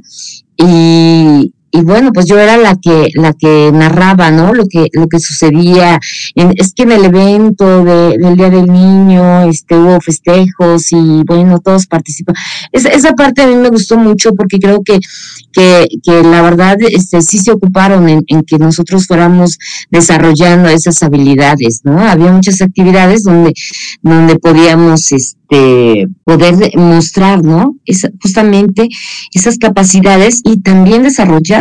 Y, 0.56 1.52
y 1.76 1.82
bueno, 1.82 2.10
pues 2.12 2.24
yo 2.26 2.38
era 2.38 2.56
la 2.56 2.76
que, 2.76 3.10
la 3.14 3.34
que 3.34 3.70
narraba, 3.72 4.30
¿no? 4.30 4.54
Lo 4.54 4.66
que, 4.66 4.88
lo 4.92 5.08
que 5.08 5.18
sucedía. 5.18 6.00
es 6.34 6.72
que 6.72 6.84
en 6.84 6.92
el 6.92 7.04
evento 7.04 7.84
del 7.84 8.36
Día 8.36 8.48
del 8.48 8.66
Niño, 8.66 9.42
este, 9.48 9.76
hubo 9.76 10.00
festejos 10.00 10.90
y 10.92 11.22
bueno, 11.26 11.58
todos 11.58 11.86
participan. 11.86 12.34
esa 12.72 13.12
parte 13.12 13.42
a 13.42 13.46
mí 13.46 13.56
me 13.56 13.68
gustó 13.68 13.98
mucho 13.98 14.32
porque 14.34 14.58
creo 14.58 14.82
que, 14.82 14.98
que, 15.52 15.86
que 16.02 16.22
la 16.22 16.40
verdad, 16.40 16.76
este, 16.80 17.20
sí 17.20 17.38
se 17.38 17.52
ocuparon 17.52 18.08
en, 18.08 18.22
en, 18.28 18.42
que 18.42 18.56
nosotros 18.58 19.06
fuéramos 19.06 19.58
desarrollando 19.90 20.70
esas 20.70 21.02
habilidades, 21.02 21.82
¿no? 21.84 21.98
Había 21.98 22.32
muchas 22.32 22.62
actividades 22.62 23.22
donde, 23.24 23.52
donde 24.02 24.36
podíamos, 24.38 25.12
este, 25.12 25.36
poder 26.24 26.76
mostrar, 26.76 27.44
¿no? 27.44 27.76
justamente 28.20 28.88
esas 29.32 29.58
capacidades 29.58 30.40
y 30.44 30.60
también 30.60 31.06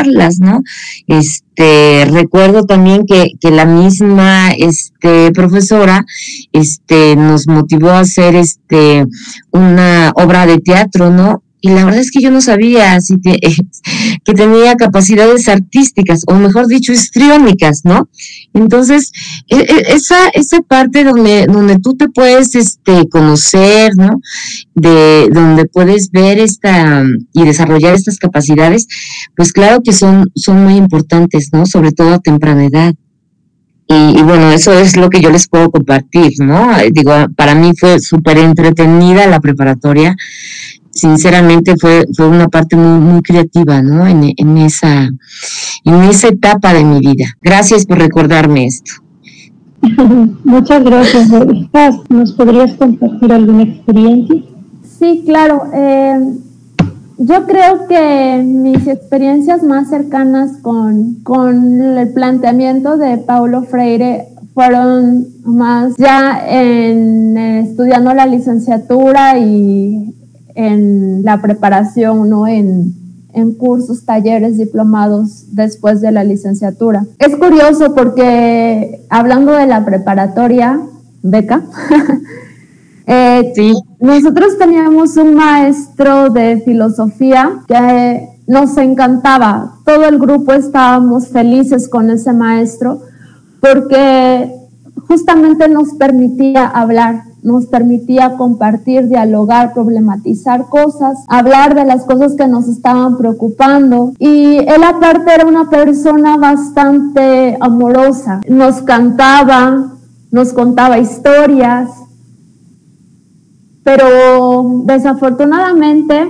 desarrollarlas, 0.05 0.39
¿no? 0.39 0.61
Este, 1.07 2.05
recuerdo 2.05 2.65
también 2.65 3.05
que, 3.05 3.31
que 3.39 3.51
la 3.51 3.65
misma, 3.65 4.51
este, 4.51 5.31
profesora, 5.31 6.05
este, 6.51 7.15
nos 7.15 7.47
motivó 7.47 7.89
a 7.89 7.99
hacer, 7.99 8.35
este, 8.35 9.05
una 9.51 10.11
obra 10.15 10.45
de 10.45 10.57
teatro, 10.59 11.09
¿no? 11.09 11.41
Y 11.65 11.69
la 11.69 11.83
verdad 11.83 11.99
es 11.99 12.11
que 12.11 12.21
yo 12.21 12.29
no 12.29 12.41
sabía 12.41 13.01
si 13.01 13.15
que 14.23 14.33
tenía 14.35 14.75
capacidades 14.75 15.49
artísticas, 15.49 16.21
o 16.27 16.35
mejor 16.35 16.67
dicho, 16.67 16.93
histriónicas, 16.93 17.81
¿no? 17.85 18.07
Entonces, 18.53 19.11
e, 19.49 19.57
e, 19.57 19.95
esa, 19.95 20.27
esa 20.35 20.61
parte 20.61 21.03
donde, 21.03 21.47
donde 21.47 21.79
tú 21.79 21.95
te 21.97 22.07
puedes 22.07 22.53
este, 22.53 23.09
conocer, 23.09 23.93
¿no? 23.97 24.21
De 24.75 25.27
donde 25.33 25.65
puedes 25.65 26.11
ver 26.11 26.37
esta 26.37 27.03
y 27.33 27.43
desarrollar 27.43 27.95
estas 27.95 28.19
capacidades, 28.19 28.85
pues 29.35 29.51
claro 29.51 29.81
que 29.83 29.91
son, 29.91 30.29
son 30.35 30.63
muy 30.63 30.75
importantes, 30.75 31.49
¿no? 31.51 31.65
Sobre 31.65 31.93
todo 31.93 32.13
a 32.13 32.19
temprana 32.19 32.65
edad. 32.65 32.93
Y, 33.87 34.19
y, 34.19 34.21
bueno, 34.21 34.51
eso 34.51 34.71
es 34.73 34.97
lo 34.97 35.09
que 35.09 35.21
yo 35.21 35.31
les 35.31 35.47
puedo 35.47 35.71
compartir, 35.71 36.33
¿no? 36.39 36.75
Digo, 36.91 37.11
para 37.35 37.55
mí 37.55 37.71
fue 37.79 37.99
súper 37.99 38.37
entretenida 38.37 39.25
la 39.25 39.39
preparatoria 39.39 40.15
sinceramente 40.95 41.75
fue, 41.79 42.05
fue 42.15 42.27
una 42.27 42.47
parte 42.47 42.75
muy, 42.75 42.99
muy 42.99 43.21
creativa, 43.21 43.81
¿no? 43.81 44.07
En, 44.07 44.33
en, 44.35 44.57
esa, 44.57 45.09
en 45.83 46.03
esa 46.09 46.29
etapa 46.29 46.73
de 46.73 46.83
mi 46.83 46.99
vida. 46.99 47.25
Gracias 47.41 47.85
por 47.85 47.99
recordarme 47.99 48.65
esto. 48.65 48.93
Muchas 50.43 50.83
gracias. 50.83 51.29
¿Nos 52.09 52.31
podrías 52.33 52.73
compartir 52.73 53.31
alguna 53.31 53.63
experiencia? 53.63 54.41
Sí, 54.97 55.23
claro. 55.25 55.63
Eh, 55.73 56.33
yo 57.17 57.45
creo 57.45 57.87
que 57.87 58.41
mis 58.43 58.87
experiencias 58.87 59.63
más 59.63 59.89
cercanas 59.89 60.57
con, 60.61 61.15
con 61.23 61.97
el 61.97 62.13
planteamiento 62.13 62.97
de 62.97 63.17
Paulo 63.17 63.63
Freire 63.63 64.29
fueron 64.53 65.27
más 65.43 65.95
ya 65.97 66.41
en, 66.47 67.37
estudiando 67.37 68.13
la 68.13 68.25
licenciatura 68.25 69.37
y 69.37 70.15
en 70.55 71.23
la 71.23 71.41
preparación, 71.41 72.29
¿no? 72.29 72.47
En, 72.47 72.93
en 73.33 73.53
cursos, 73.53 74.05
talleres, 74.05 74.57
diplomados 74.57 75.53
después 75.55 76.01
de 76.01 76.11
la 76.11 76.23
licenciatura. 76.23 77.05
Es 77.19 77.35
curioso 77.35 77.93
porque 77.93 79.05
hablando 79.09 79.51
de 79.51 79.67
la 79.67 79.85
preparatoria, 79.85 80.79
beca, 81.21 81.63
eh, 83.07 83.51
sí. 83.53 83.73
nosotros 83.99 84.57
teníamos 84.57 85.17
un 85.17 85.35
maestro 85.35 86.29
de 86.29 86.61
filosofía 86.63 87.59
que 87.67 88.29
nos 88.47 88.77
encantaba. 88.77 89.79
Todo 89.85 90.05
el 90.05 90.17
grupo 90.17 90.53
estábamos 90.53 91.27
felices 91.27 91.89
con 91.89 92.09
ese 92.09 92.31
maestro 92.31 93.01
porque 93.59 94.51
justamente 95.07 95.67
nos 95.67 95.93
permitía 95.95 96.67
hablar, 96.67 97.23
nos 97.45 97.67
permitía 97.67 98.37
compartir, 98.37 99.07
dialogar, 99.07 99.73
problematizar 99.73 100.65
cosas, 100.67 101.23
hablar 101.27 101.75
de 101.75 101.85
las 101.85 102.03
cosas 102.03 102.33
que 102.33 102.47
nos 102.47 102.67
estaban 102.67 103.17
preocupando. 103.17 104.13
Y 104.17 104.57
él 104.57 104.83
aparte 104.83 105.33
era 105.33 105.45
una 105.45 105.69
persona 105.69 106.37
bastante 106.37 107.55
amorosa, 107.61 108.41
nos 108.49 108.81
cantaba, 108.81 109.93
nos 110.31 110.53
contaba 110.53 110.97
historias, 110.97 111.91
pero 113.83 114.81
desafortunadamente 114.85 116.27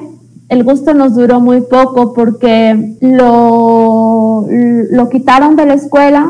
el 0.49 0.63
gusto 0.65 0.93
nos 0.93 1.15
duró 1.15 1.39
muy 1.39 1.61
poco 1.61 2.13
porque 2.13 2.97
lo, 2.99 4.45
lo 4.91 5.09
quitaron 5.09 5.55
de 5.55 5.65
la 5.65 5.73
escuela 5.75 6.29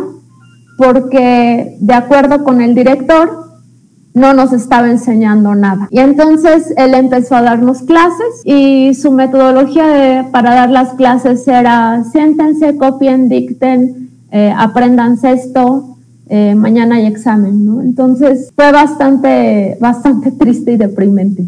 porque 0.77 1.77
de 1.79 1.93
acuerdo 1.93 2.43
con 2.43 2.61
el 2.61 2.75
director 2.75 3.44
no 4.16 4.34
nos 4.34 4.53
estaba 4.53 4.89
enseñando 4.89 5.53
nada. 5.53 5.88
Y 5.91 5.99
entonces 5.99 6.74
él 6.78 6.93
empezó 6.95 7.36
a 7.36 7.41
darnos 7.41 7.84
clases 7.84 8.41
y 8.45 8.93
su 8.95 9.11
metodología 9.11 10.30
para 10.32 10.55
dar 10.55 10.72
las 10.72 10.93
clases 10.93 11.47
era 11.47 12.03
siéntense, 12.11 12.78
copien, 12.78 13.28
dicten, 13.28 14.09
eh, 14.32 14.53
aprendan 14.57 15.18
esto, 15.22 15.97
eh, 16.30 16.55
mañana 16.55 16.95
hay 16.95 17.05
examen, 17.07 17.66
¿no? 17.66 17.82
Entonces 17.82 18.51
fue 18.55 18.72
bastante, 18.72 19.78
bastante 19.82 20.32
triste 20.39 20.72
y 20.72 20.78
deprimente. 20.78 21.45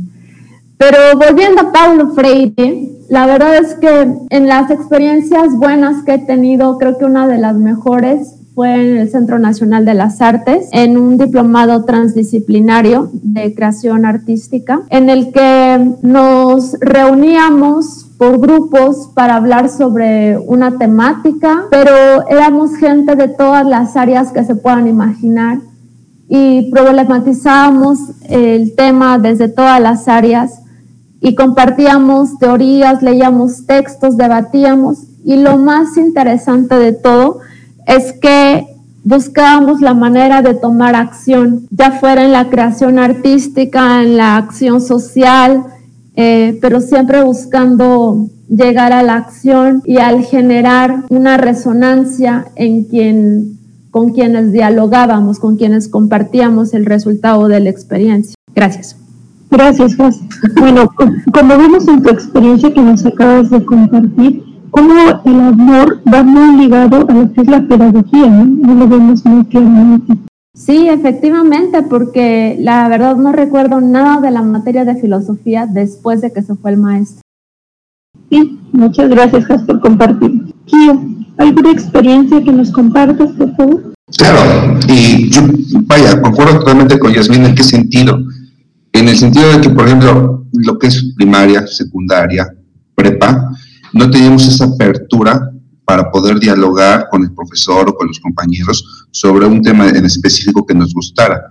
Pero 0.78 0.98
volviendo 1.18 1.62
a 1.62 1.72
Paulo 1.72 2.10
Freire, 2.10 2.90
la 3.10 3.26
verdad 3.26 3.56
es 3.56 3.76
que 3.76 4.14
en 4.30 4.48
las 4.48 4.70
experiencias 4.70 5.56
buenas 5.56 6.04
que 6.04 6.16
he 6.16 6.20
tenido, 6.20 6.78
creo 6.78 6.98
que 6.98 7.06
una 7.06 7.28
de 7.28 7.38
las 7.38 7.56
mejores 7.56 8.37
fue 8.58 8.74
en 8.74 8.98
el 8.98 9.12
Centro 9.12 9.38
Nacional 9.38 9.86
de 9.86 9.94
las 9.94 10.20
Artes, 10.20 10.70
en 10.72 10.98
un 10.98 11.20
diplomado 11.20 11.86
transdisciplinario 11.86 13.12
de 13.14 13.54
creación 13.54 14.04
artística, 14.04 14.82
en 14.90 15.12
el 15.12 15.32
que 15.32 15.94
nos 16.02 16.74
reuníamos 16.80 18.08
por 18.18 18.40
grupos 18.40 19.12
para 19.14 19.36
hablar 19.36 19.70
sobre 19.70 20.40
una 20.40 20.80
temática, 20.80 21.66
pero 21.70 21.92
éramos 22.32 22.76
gente 22.78 23.16
de 23.16 23.28
todas 23.28 23.64
las 23.64 23.96
áreas 23.96 24.32
que 24.32 24.44
se 24.44 24.56
puedan 24.56 24.88
imaginar 24.88 25.60
y 26.28 26.72
problematizábamos 26.72 28.00
el 28.28 28.76
tema 28.76 29.20
desde 29.20 29.50
todas 29.50 29.80
las 29.80 30.08
áreas 30.08 30.64
y 31.22 31.36
compartíamos 31.36 32.40
teorías, 32.40 33.04
leíamos 33.04 33.68
textos, 33.68 34.18
debatíamos 34.18 35.04
y 35.24 35.36
lo 35.36 35.60
más 35.60 35.96
interesante 35.96 36.74
de 36.74 36.94
todo 36.94 37.42
es 37.88 38.14
que 38.14 38.68
buscábamos 39.04 39.80
la 39.80 39.94
manera 39.94 40.42
de 40.42 40.54
tomar 40.54 40.96
acción, 40.96 41.66
ya 41.72 41.92
fuera 41.92 42.26
en 42.26 42.34
la 42.34 42.50
creación 42.50 43.00
artística, 43.00 44.04
en 44.04 44.18
la 44.18 44.36
acción 44.36 44.82
social, 44.82 45.64
eh, 46.16 46.58
pero 46.62 46.82
siempre 46.82 47.24
buscando 47.24 48.28
llegar 48.50 48.92
a 48.92 49.04
la 49.04 49.16
acción 49.16 49.82
y 49.86 49.98
al 49.98 50.24
generar 50.24 51.06
una 51.10 51.38
resonancia 51.38 52.48
en 52.56 52.84
quien, 52.84 53.58
con 53.92 54.12
quienes 54.12 54.52
dialogábamos, 54.52 55.40
con 55.40 55.56
quienes 55.56 55.88
compartíamos 55.88 56.74
el 56.74 56.86
resultado 56.86 57.48
de 57.48 57.62
la 57.62 57.70
experiencia. 57.70 58.36
Gracias. 58.54 58.98
Gracias, 59.50 59.96
José. 59.96 60.20
Bueno, 60.60 60.92
como 61.32 61.58
vemos 61.58 61.88
en 61.88 62.04
tu 62.04 62.10
experiencia 62.10 62.74
que 62.74 62.82
nos 62.82 63.06
acabas 63.06 63.50
de 63.50 63.64
compartir, 63.64 64.44
cómo 64.78 65.22
el 65.26 65.40
amor 65.40 66.02
va 66.14 66.22
muy 66.24 66.66
ligado 66.66 67.08
a 67.10 67.14
lo 67.14 67.34
que 67.34 67.42
es 67.42 67.48
la 67.48 67.68
pedagogía, 67.68 68.28
¿no? 68.28 68.46
No 68.46 68.76
lo 68.76 68.88
vemos 68.88 69.26
muy 69.26 69.44
claramente. 69.46 70.14
Sí, 70.54 70.88
efectivamente, 70.88 71.82
porque 71.84 72.58
la 72.60 72.88
verdad 72.88 73.16
no 73.16 73.32
recuerdo 73.32 73.82
nada 73.82 74.22
de 74.22 74.32
la 74.32 74.44
materia 74.44 74.86
de 74.86 74.96
filosofía 74.96 75.66
después 75.66 76.22
de 76.22 76.32
que 76.32 76.44
se 76.44 76.56
fue 76.56 76.72
el 76.72 76.78
maestro. 76.78 77.22
Sí, 78.30 78.60
muchas 78.72 79.10
gracias, 79.10 79.46
Jas, 79.46 79.64
por 79.64 79.80
compartir. 79.80 80.54
Kio, 80.66 81.02
¿alguna 81.38 81.72
experiencia 81.72 82.44
que 82.44 82.52
nos 82.52 82.72
compartas, 82.72 83.32
por 83.32 83.56
favor? 83.56 83.94
Claro, 84.16 84.80
y 84.88 85.30
yo, 85.30 85.42
vaya, 85.86 86.22
concuerdo 86.22 86.60
totalmente 86.60 87.00
con 87.00 87.14
Yasmin 87.14 87.46
en 87.46 87.56
qué 87.56 87.64
sentido. 87.64 88.20
En 88.94 89.08
el 89.08 89.18
sentido 89.18 89.52
de 89.54 89.62
que, 89.62 89.70
por 89.70 89.88
ejemplo, 89.88 90.46
lo 90.52 90.78
que 90.78 90.88
es 90.88 91.14
primaria, 91.16 91.66
secundaria, 91.68 92.48
prepa, 92.96 93.52
no 93.94 94.10
teníamos 94.10 94.48
esa 94.48 94.66
apertura 94.66 95.52
para 95.86 96.12
poder 96.12 96.40
dialogar 96.40 97.08
con 97.10 97.24
el 97.24 97.32
profesor 97.34 97.90
o 97.90 97.96
con 97.96 98.08
los 98.08 98.20
compañeros 98.20 99.08
sobre 99.12 99.46
un 99.46 99.62
tema 99.62 99.88
en 99.90 100.06
específico 100.06 100.66
que 100.66 100.74
nos 100.74 100.94
gustara. 100.94 101.46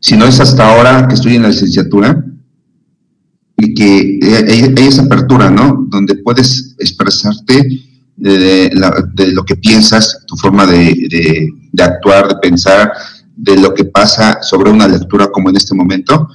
Si 0.00 0.16
no 0.16 0.26
es 0.26 0.40
hasta 0.40 0.68
ahora 0.68 1.06
que 1.06 1.14
estoy 1.14 1.36
en 1.36 1.42
la 1.42 1.48
licenciatura 1.48 2.24
y 3.56 3.74
que 3.74 4.18
hay, 4.48 4.86
esa 4.88 5.02
apertura, 5.02 5.48
¿no? 5.48 5.86
Donde 5.88 6.16
puedes 6.16 6.74
expresarte 6.78 7.84
de, 8.16 8.70
lo 9.32 9.44
que 9.44 9.56
piensas, 9.56 10.24
tu 10.26 10.36
forma 10.36 10.66
de, 10.66 11.48
de 11.72 11.82
actuar, 11.82 12.28
de 12.28 12.36
pensar, 12.36 12.92
de 13.36 13.56
lo 13.56 13.74
que 13.74 13.84
pasa 13.84 14.42
sobre 14.42 14.70
una 14.70 14.88
lectura 14.88 15.28
como 15.28 15.50
en 15.50 15.56
este 15.56 15.74
momento, 15.74 16.28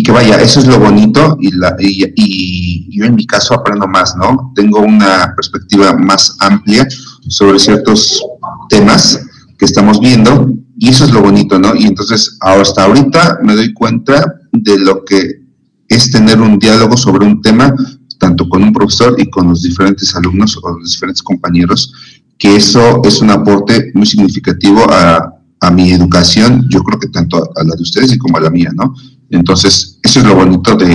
y 0.00 0.02
que 0.02 0.12
vaya, 0.12 0.40
eso 0.40 0.60
es 0.60 0.66
lo 0.66 0.80
bonito 0.80 1.36
y, 1.40 1.50
la, 1.50 1.76
y, 1.78 2.88
yo 2.90 3.04
en 3.04 3.14
mi 3.14 3.26
caso 3.26 3.52
aprendo 3.52 3.86
más, 3.86 4.16
¿no? 4.16 4.50
Tengo 4.54 4.80
una 4.80 5.34
perspectiva 5.36 5.92
más 5.92 6.36
amplia 6.40 6.88
sobre 7.28 7.58
ciertos 7.58 8.24
temas 8.70 9.20
que 9.58 9.66
estamos 9.66 10.00
viendo 10.00 10.54
y 10.78 10.88
eso 10.88 11.04
es 11.04 11.12
lo 11.12 11.20
bonito, 11.20 11.58
¿no? 11.58 11.74
Y 11.76 11.84
entonces 11.84 12.38
hasta 12.40 12.84
ahorita 12.84 13.40
me 13.42 13.54
doy 13.54 13.74
cuenta 13.74 14.24
de 14.52 14.78
lo 14.78 15.04
que 15.04 15.42
es 15.86 16.10
tener 16.10 16.40
un 16.40 16.58
diálogo 16.58 16.96
sobre 16.96 17.26
un 17.26 17.42
tema, 17.42 17.70
tanto 18.18 18.48
con 18.48 18.62
un 18.62 18.72
profesor 18.72 19.16
y 19.18 19.28
con 19.28 19.48
los 19.48 19.60
diferentes 19.60 20.16
alumnos 20.16 20.58
o 20.62 20.78
los 20.78 20.92
diferentes 20.92 21.22
compañeros, 21.22 21.92
que 22.38 22.56
eso 22.56 23.02
es 23.04 23.20
un 23.20 23.28
aporte 23.28 23.90
muy 23.92 24.06
significativo 24.06 24.82
a, 24.88 25.30
a 25.60 25.70
mi 25.70 25.92
educación, 25.92 26.64
yo 26.70 26.82
creo 26.84 26.98
que 26.98 27.08
tanto 27.08 27.36
a 27.54 27.64
la 27.64 27.76
de 27.76 27.82
ustedes 27.82 28.14
y 28.14 28.18
como 28.18 28.38
a 28.38 28.40
la 28.40 28.48
mía, 28.48 28.70
¿no? 28.74 28.94
Entonces, 29.30 29.98
eso 30.02 30.20
es 30.20 30.26
lo 30.26 30.34
bonito 30.34 30.76
de, 30.76 30.94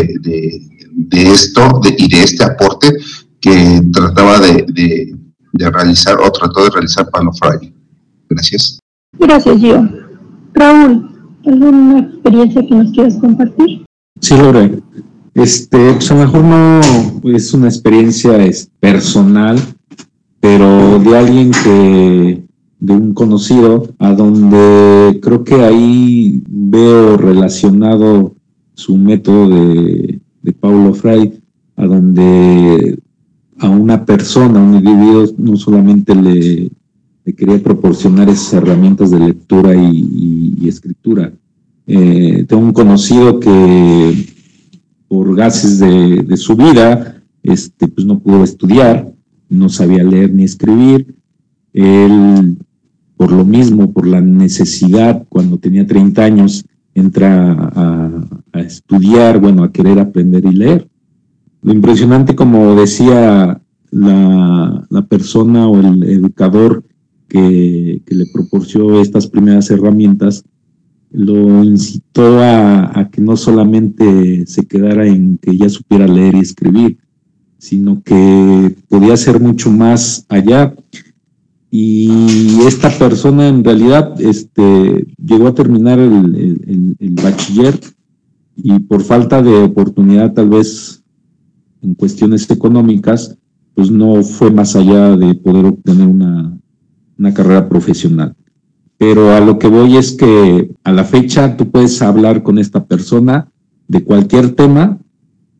esto 1.11 1.81
y 1.97 2.07
de 2.09 2.23
este 2.23 2.43
aporte 2.43 2.91
que 3.39 3.81
trataba 3.91 4.39
de, 4.39 5.15
realizar 5.53 6.17
o 6.19 6.31
trató 6.31 6.65
de 6.65 6.69
realizar 6.69 7.09
Pablo 7.09 7.31
Friday. 7.33 7.73
Gracias. 8.29 8.79
Gracias, 9.17 9.57
Gio. 9.57 9.89
Raúl, 10.53 11.09
¿alguna 11.45 11.99
experiencia 11.99 12.61
que 12.67 12.75
nos 12.75 12.91
quieras 12.91 13.15
compartir? 13.15 13.85
Sí, 14.19 14.35
Lore. 14.37 14.81
Este, 15.33 15.93
pues 15.93 16.11
a 16.11 16.15
lo 16.15 16.21
mejor 16.21 16.43
no 16.43 16.81
es 17.35 17.53
una 17.53 17.67
experiencia 17.67 18.37
es 18.37 18.69
personal, 18.79 19.59
pero 20.39 20.99
de 20.99 21.17
alguien 21.17 21.51
que 21.51 22.44
de 22.79 22.93
un 22.93 23.13
conocido, 23.13 23.93
a 23.99 24.13
donde 24.13 25.19
creo 25.21 25.43
que 25.43 25.55
ahí 25.55 26.41
veo 26.47 27.17
relacionado 27.17 28.35
su 28.73 28.97
método 28.97 29.49
de, 29.49 30.21
Paulo 30.59 30.93
Freire, 30.93 31.41
a 31.75 31.85
donde 31.85 32.99
a 33.57 33.69
una 33.69 34.05
persona, 34.05 34.59
a 34.59 34.63
un 34.63 34.75
individuo, 34.75 35.25
no 35.37 35.55
solamente 35.55 36.13
le, 36.13 36.69
quería 37.33 37.61
proporcionar 37.63 38.29
esas 38.29 38.53
herramientas 38.53 39.11
de 39.11 39.19
lectura 39.19 39.75
y, 39.75 40.67
escritura. 40.67 41.31
Eh, 41.87 42.45
tengo 42.47 42.63
un 42.63 42.73
conocido 42.73 43.39
que 43.39 44.25
por 45.07 45.35
gases 45.35 45.79
de, 45.79 46.23
de, 46.23 46.37
su 46.37 46.55
vida, 46.55 47.21
este, 47.43 47.87
pues 47.87 48.05
no 48.05 48.19
pudo 48.19 48.43
estudiar, 48.43 49.11
no 49.49 49.69
sabía 49.69 50.03
leer 50.03 50.33
ni 50.33 50.43
escribir. 50.43 51.15
Él 51.73 52.57
por 53.17 53.31
lo 53.31 53.45
mismo, 53.45 53.91
por 53.93 54.07
la 54.07 54.21
necesidad, 54.21 55.25
cuando 55.29 55.57
tenía 55.57 55.87
30 55.87 56.23
años, 56.23 56.65
entra 56.93 57.51
a, 57.51 58.59
estudiar, 58.59 59.39
bueno, 59.39 59.63
a 59.63 59.71
querer 59.71 59.99
aprender 59.99 60.45
y 60.45 60.53
leer. 60.53 60.87
Lo 61.61 61.73
impresionante, 61.73 62.35
como 62.35 62.75
decía 62.75 63.61
la, 63.91 65.05
persona 65.09 65.67
o 65.67 65.79
el 65.79 66.03
educador 66.03 66.83
que, 67.27 68.01
le 68.05 68.25
proporcionó 68.33 69.01
estas 69.01 69.27
primeras 69.27 69.69
herramientas, 69.69 70.43
lo 71.11 71.63
incitó 71.63 72.39
a, 72.41 73.09
que 73.11 73.21
no 73.21 73.37
solamente 73.37 74.45
se 74.47 74.65
quedara 74.65 75.05
en 75.05 75.37
que 75.37 75.55
ya 75.55 75.69
supiera 75.69 76.07
leer 76.07 76.35
y 76.35 76.39
escribir, 76.39 76.97
sino 77.57 78.01
que 78.03 78.75
podía 78.89 79.15
ser 79.17 79.39
mucho 79.39 79.71
más 79.71 80.25
allá. 80.29 80.73
Y 81.77 82.61
esta 82.65 82.89
persona 82.89 83.49
en 83.49 83.61
realidad 83.61 84.21
este, 84.21 85.07
llegó 85.17 85.47
a 85.49 85.53
terminar 85.53 85.99
el, 85.99 86.95
bachiller 87.21 87.77
y 88.55 88.79
por 88.79 89.01
falta 89.01 89.41
de 89.41 89.57
oportunidad 89.63 90.31
tal 90.31 90.51
vez 90.51 91.03
en 91.81 91.93
cuestiones 91.95 92.49
económicas, 92.49 93.37
pues 93.73 93.91
no 93.91 94.23
fue 94.23 94.51
más 94.51 94.77
allá 94.77 95.17
de 95.17 95.35
poder 95.35 95.65
obtener 95.65 96.07
una, 96.07 96.57
una 97.19 97.33
carrera 97.33 97.67
profesional. 97.67 98.33
Pero 98.97 99.33
a 99.33 99.41
lo 99.41 99.59
que 99.59 99.67
voy 99.67 99.97
es 99.97 100.13
que 100.13 100.71
a 100.81 100.93
la 100.93 101.03
fecha 101.03 101.57
tú 101.57 101.69
puedes 101.71 102.01
hablar 102.01 102.41
con 102.41 102.57
esta 102.57 102.85
persona 102.85 103.51
de 103.89 104.01
cualquier 104.01 104.55
tema, 104.55 104.97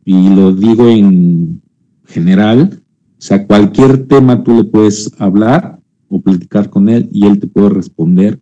y 0.05 0.29
lo 0.29 0.53
digo 0.53 0.87
en 0.87 1.61
general, 2.05 2.81
o 3.17 3.21
sea, 3.21 3.45
cualquier 3.45 4.07
tema 4.07 4.45
tú 4.45 4.55
le 4.55 4.63
puedes 4.63 5.11
hablar 5.19 5.75
o 6.09 6.21
platicar 6.21 6.69
con 6.69 6.89
él 6.89 7.09
y 7.11 7.25
él 7.25 7.39
te 7.39 7.47
puede 7.47 7.69
responder 7.69 8.39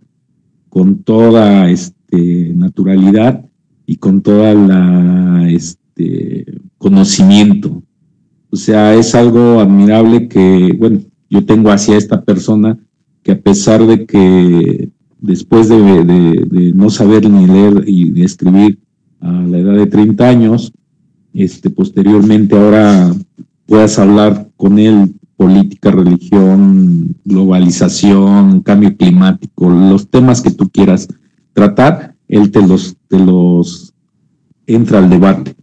con 0.70 1.04
toda 1.04 1.70
este, 1.70 2.54
naturalidad 2.56 3.46
y 3.86 3.98
con 3.98 4.22
toda 4.22 4.54
la 4.54 5.48
este, 5.50 6.46
conocimiento. 6.78 7.84
O 8.50 8.56
sea, 8.56 8.96
es 8.96 9.16
algo 9.16 9.60
admirable 9.60 10.28
que, 10.28 10.76
bueno, 10.78 11.00
yo 11.30 11.46
tengo 11.46 11.72
hacia 11.72 11.98
esta 11.98 12.24
persona 12.24 12.78
que 13.24 13.32
a 13.32 13.42
pesar 13.42 13.86
de 13.86 14.06
que 14.06 14.90
después 15.20 15.70
de, 15.70 16.72
no 16.76 16.90
saber 16.90 17.30
ni 17.30 17.48
leer 17.48 17.84
y 17.88 18.22
escribir 18.22 18.80
a 19.22 19.32
la 19.32 19.58
edad 19.58 19.76
de 19.76 19.88
30 19.88 20.28
años, 20.28 20.74
este, 21.34 21.70
posteriormente 21.70 22.56
ahora 22.56 23.14
puedas 23.66 23.98
hablar 23.98 24.50
con 24.58 24.78
él 24.78 25.14
política, 25.44 25.92
religión, 25.92 27.18
globalización, 27.26 28.62
cambio 28.62 28.96
climático, 28.96 29.70
los 29.70 30.08
temas 30.10 30.40
que 30.40 30.52
tú 30.52 30.70
quieras 30.70 31.10
tratar, 31.52 32.16
él 32.30 32.50
te 32.50 32.66
los, 32.66 32.96
te 33.10 33.20
los 33.20 33.94
entra 34.66 35.00
al 35.00 35.10
debate. 35.10 35.54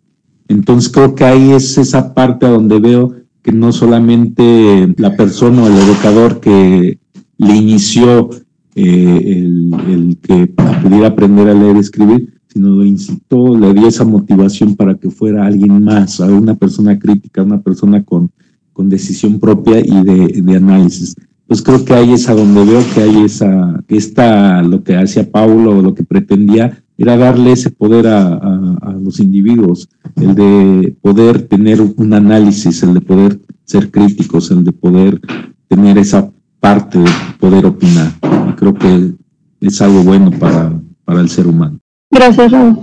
Entonces 0.48 0.92
creo 0.92 1.14
que 1.14 1.24
ahí 1.24 1.52
es 1.52 1.78
esa 1.78 2.12
parte 2.12 2.44
a 2.44 2.50
donde 2.50 2.78
veo 2.78 3.14
que 3.40 3.52
no 3.52 3.72
solamente 3.72 4.92
la 4.98 5.16
persona 5.16 5.62
o 5.62 5.68
el 5.68 5.78
educador 5.78 6.40
que 6.40 6.98
le 7.38 7.56
inició 7.56 8.28
eh, 8.74 9.44
el, 9.46 10.18
que 10.20 10.46
pudiera 10.82 11.06
aprender 11.06 11.48
a 11.48 11.54
leer 11.54 11.76
y 11.76 11.80
escribir, 11.80 12.34
sino 12.48 12.68
lo 12.68 12.84
incitó, 12.84 13.56
le 13.56 13.72
dio 13.72 13.86
esa 13.86 14.04
motivación 14.04 14.76
para 14.76 14.96
que 14.96 15.08
fuera 15.08 15.46
alguien 15.46 15.82
más, 15.82 16.20
una 16.20 16.54
persona 16.54 16.98
crítica, 16.98 17.42
una 17.42 17.62
persona 17.62 18.04
con, 18.04 18.30
con 18.72 18.88
decisión 18.88 19.38
propia 19.38 19.80
y 19.80 20.02
de, 20.04 20.56
análisis. 20.56 21.14
Pues 21.46 21.62
creo 21.62 21.84
que 21.84 21.94
ahí 21.94 22.12
es 22.12 22.28
a 22.28 22.34
donde 22.34 22.64
veo 22.64 22.82
que 22.94 23.02
hay 23.02 23.24
esa, 23.24 23.82
que 23.88 23.96
está 23.96 24.62
lo 24.62 24.82
que 24.84 24.96
hacía 24.96 25.30
Paulo, 25.30 25.82
lo 25.82 25.94
que 25.94 26.04
pretendía, 26.04 26.82
era 26.96 27.16
darle 27.16 27.52
ese 27.52 27.70
poder 27.70 28.06
a, 28.06 28.34
a, 28.34 28.92
los 28.92 29.20
individuos, 29.20 29.88
el 30.16 30.34
de 30.34 30.96
poder 31.00 31.42
tener 31.42 31.80
un 31.80 32.12
análisis, 32.12 32.82
el 32.82 32.94
de 32.94 33.00
poder 33.00 33.40
ser 33.64 33.90
críticos, 33.90 34.50
el 34.50 34.64
de 34.64 34.72
poder 34.72 35.20
tener 35.66 35.96
esa 35.98 36.30
parte 36.60 36.98
de 36.98 37.10
poder 37.38 37.66
opinar. 37.66 38.12
Y 38.50 38.52
creo 38.52 38.74
que 38.74 39.14
es 39.60 39.82
algo 39.82 40.02
bueno 40.02 40.30
para, 40.30 40.78
para 41.04 41.20
el 41.20 41.28
ser 41.28 41.46
humano. 41.46 41.78
Gracias, 42.10 42.52
Raúl. 42.52 42.78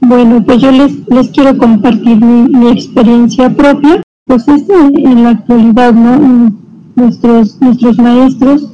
Bueno, 0.00 0.44
pues 0.44 0.60
yo 0.60 0.72
les, 0.72 1.06
les 1.08 1.28
quiero 1.28 1.56
compartir 1.56 2.20
mi, 2.20 2.68
experiencia 2.70 3.54
propia. 3.54 4.02
Pues 4.24 4.46
es 4.46 4.64
en 4.68 5.24
la 5.24 5.30
actualidad, 5.30 5.92
¿no? 5.92 6.52
Nuestros, 6.94 7.60
nuestros 7.60 7.98
maestros 7.98 8.68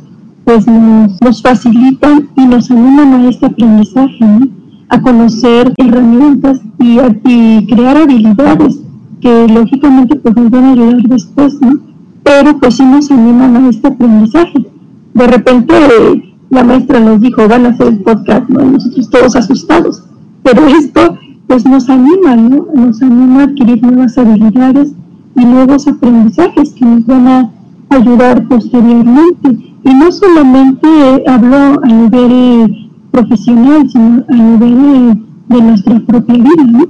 pues 0.44 0.66
nos, 0.66 1.42
facilitan 1.42 2.28
y 2.36 2.46
nos 2.46 2.70
animan 2.70 3.14
a 3.14 3.28
este 3.28 3.46
aprendizaje, 3.46 4.24
a 4.88 5.03
conocer 5.03 5.72
herramientas 5.76 6.61
y, 6.78 7.66
crear 7.66 7.96
habilidades 7.96 8.80
que 9.20 9.49
lógicamente 9.49 10.16
pues 10.16 10.36
nos 10.36 10.51
van 10.51 10.64
a 10.64 10.72
ayudar 10.72 11.03
después, 11.03 11.61
¿no? 11.61 11.80
pero 12.22 12.59
pues 12.59 12.76
sí 12.76 12.84
nos 12.84 13.11
animan 13.11 13.57
a 13.57 13.68
este 13.70 13.88
aprendizaje. 13.88 14.66
De 15.14 15.26
repente 15.26 15.74
la 16.51 16.62
maestra 16.62 17.01
nos 17.01 17.20
dijo, 17.20 17.49
van 17.49 17.66
a 17.66 17.70
hacer 17.70 17.88
el 17.88 18.01
podcast, 18.01 18.49
¿no? 18.49 18.64
Nosotros 18.64 19.11
todos 19.11 19.36
asustados, 19.36 20.03
pero 20.42 20.66
esto 20.66 21.18
pues 21.46 21.64
nos 21.64 21.88
anima, 21.88 22.36
¿no? 22.36 22.68
Nos 22.74 23.01
anima 23.03 23.40
a 23.40 23.44
adquirir 23.44 23.82
nuevas 23.82 24.16
habilidades 24.18 24.92
y 25.39 25.45
nuevos 25.45 25.86
aprendizajes 25.86 26.72
que 26.72 26.84
nos 26.84 27.07
van 27.07 27.28
a 27.28 27.51
ayudar 27.91 28.47
posteriormente. 28.49 29.51
Y 29.84 29.95
no 29.95 30.11
solamente 30.11 30.89
hablo 31.26 31.80
a 31.82 31.86
nivel 31.86 32.91
profesional, 33.11 33.89
sino 33.91 34.24
a 34.28 34.34
nivel 34.34 35.24
de 35.49 35.62
nuestra 35.62 36.01
propia 36.01 36.34
vida. 36.34 36.86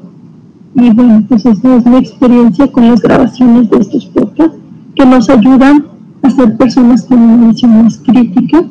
Y 0.75 0.91
bueno, 0.91 1.25
pues 1.29 1.45
esa 1.45 1.77
es 1.77 1.87
mi 1.87 1.97
experiencia 1.97 2.71
con 2.71 2.89
las 2.89 3.01
grabaciones 3.03 3.71
de 3.71 3.79
estos 3.79 4.07
podcasts 4.07 4.57
que 4.95 5.07
nos 5.07 5.29
ayudan 5.29 5.87
a 6.23 6.31
ser 6.31 6.57
personas 6.57 7.05
con 7.05 7.21
una 7.21 7.49
visión 7.49 7.83
más 7.83 7.99
crítica 7.99 8.65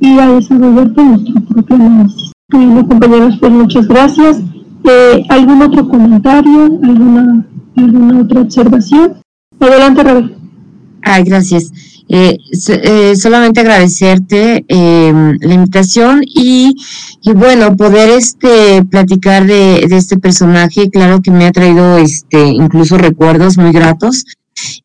y 0.00 0.18
a 0.18 0.28
desarrollar 0.28 0.92
nuestro 0.96 1.40
propio 1.42 1.76
análisis. 1.76 2.32
Bueno, 2.50 2.88
compañeros, 2.88 3.36
pues 3.38 3.52
muchas 3.52 3.86
gracias. 3.86 4.40
Eh, 4.84 5.24
¿Algún 5.28 5.62
otro 5.62 5.88
comentario? 5.88 6.78
¿Alguna, 6.82 7.44
alguna 7.78 8.20
otra 8.20 8.40
observación? 8.40 9.14
Adelante, 9.60 10.02
Raúl. 10.02 10.36
Ay, 11.02 11.24
gracias. 11.24 11.72
Eh, 12.10 12.38
eh, 12.68 13.16
solamente 13.16 13.60
agradecerte 13.60 14.64
la 14.68 15.54
invitación 15.54 16.22
y, 16.24 16.74
y, 17.22 17.32
bueno, 17.32 17.76
poder 17.76 18.08
este 18.08 18.82
platicar 18.84 19.46
de, 19.46 19.80
este 19.90 20.18
personaje, 20.18 20.90
claro 20.90 21.20
que 21.20 21.30
me 21.30 21.46
ha 21.46 21.52
traído 21.52 21.98
este 21.98 22.46
incluso 22.48 22.96
recuerdos 22.96 23.58
muy 23.58 23.72
gratos 23.72 24.24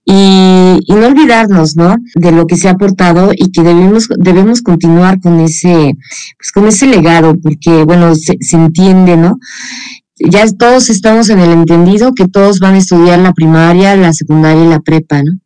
y, 0.05 0.85
no 0.87 1.07
olvidarnos, 1.07 1.75
¿no? 1.75 1.95
De 2.15 2.31
lo 2.31 2.45
que 2.45 2.57
se 2.57 2.67
ha 2.67 2.71
aportado 2.71 3.31
y 3.35 3.51
que 3.51 3.61
debemos, 3.61 4.09
debemos 4.17 4.61
continuar 4.61 5.19
con 5.19 5.39
ese, 5.39 5.93
pues 6.37 6.51
con 6.53 6.67
ese 6.67 6.87
legado, 6.87 7.35
porque, 7.41 7.83
bueno, 7.83 8.13
se, 8.15 8.37
entiende, 8.51 9.17
¿no? 9.17 9.39
Ya 10.18 10.45
todos 10.51 10.89
estamos 10.89 11.30
en 11.30 11.39
el 11.39 11.51
entendido 11.51 12.14
que 12.14 12.28
todos 12.28 12.59
van 12.59 12.76
a 12.76 12.78
estudiar 12.78 13.20
la 13.20 13.34
primaria, 13.34 13.95
la 13.95 14.14
secundaria 14.14 14.64
y 14.64 14.70
la 14.70 14.80
prepa, 14.80 15.22
¿no? 15.24 15.39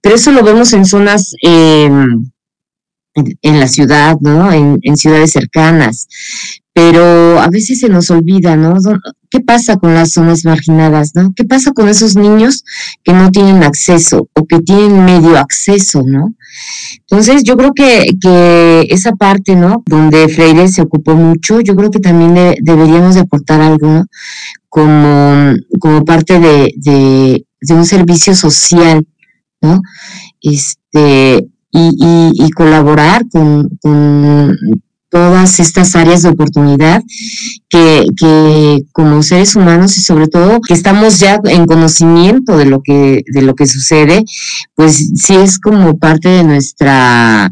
Pero 0.00 0.14
eso 0.14 0.30
lo 0.30 0.42
vemos 0.42 0.72
en 0.72 0.84
zonas, 0.84 1.34
eh, 1.42 1.90
en, 3.14 3.60
la 3.60 3.66
ciudad, 3.66 4.16
¿no? 4.20 4.52
En, 4.52 4.78
en, 4.82 4.96
ciudades 4.96 5.32
cercanas 5.32 6.06
pero 6.76 7.40
a 7.40 7.48
veces 7.48 7.80
se 7.80 7.88
nos 7.88 8.10
olvida, 8.10 8.54
¿no? 8.54 8.74
¿Qué 9.30 9.40
pasa 9.40 9.78
con 9.78 9.94
las 9.94 10.12
zonas 10.12 10.44
marginadas, 10.44 11.12
¿no? 11.14 11.32
¿Qué 11.34 11.44
pasa 11.44 11.72
con 11.72 11.88
esos 11.88 12.16
niños 12.16 12.64
que 13.02 13.14
no 13.14 13.30
tienen 13.30 13.62
acceso 13.62 14.28
o 14.34 14.46
que 14.46 14.58
tienen 14.58 15.06
medio 15.06 15.38
acceso, 15.38 16.02
¿no? 16.06 16.34
Entonces, 17.00 17.44
yo 17.44 17.56
creo 17.56 17.72
que, 17.74 18.18
que 18.20 18.88
esa 18.90 19.12
parte, 19.12 19.56
¿no? 19.56 19.84
Donde 19.86 20.28
Freire 20.28 20.68
se 20.68 20.82
ocupó 20.82 21.14
mucho, 21.14 21.60
yo 21.60 21.74
creo 21.76 21.90
que 21.90 21.98
también 21.98 22.34
deberíamos 22.60 23.14
de 23.14 23.22
aportar 23.22 23.62
algo, 23.62 23.86
¿no? 23.86 24.04
Como, 24.68 25.54
como 25.80 26.04
parte 26.04 26.38
de, 26.38 26.74
de, 26.76 27.74
un 27.74 27.86
servicio 27.86 28.34
social, 28.34 29.06
¿no? 29.62 29.80
Este, 30.42 31.38
y, 31.70 31.88
y, 31.98 32.32
y 32.34 32.50
colaborar 32.50 33.24
con, 33.30 33.66
con 33.80 34.54
todas 35.16 35.60
estas 35.60 35.96
áreas 35.96 36.22
de 36.22 36.28
oportunidad 36.28 37.02
que, 37.70 38.04
que, 38.18 38.82
como 38.92 39.22
seres 39.22 39.56
humanos 39.56 39.96
y 39.96 40.02
sobre 40.02 40.28
todo 40.28 40.60
que 40.60 40.74
estamos 40.74 41.18
ya 41.18 41.40
en 41.44 41.64
conocimiento 41.64 42.58
de 42.58 42.66
lo 42.66 42.82
que 42.82 43.22
de 43.26 43.40
lo 43.40 43.54
que 43.54 43.66
sucede 43.66 44.24
pues 44.74 45.12
sí 45.14 45.34
es 45.34 45.58
como 45.58 45.96
parte 45.98 46.28
de 46.28 46.44
nuestra 46.44 47.50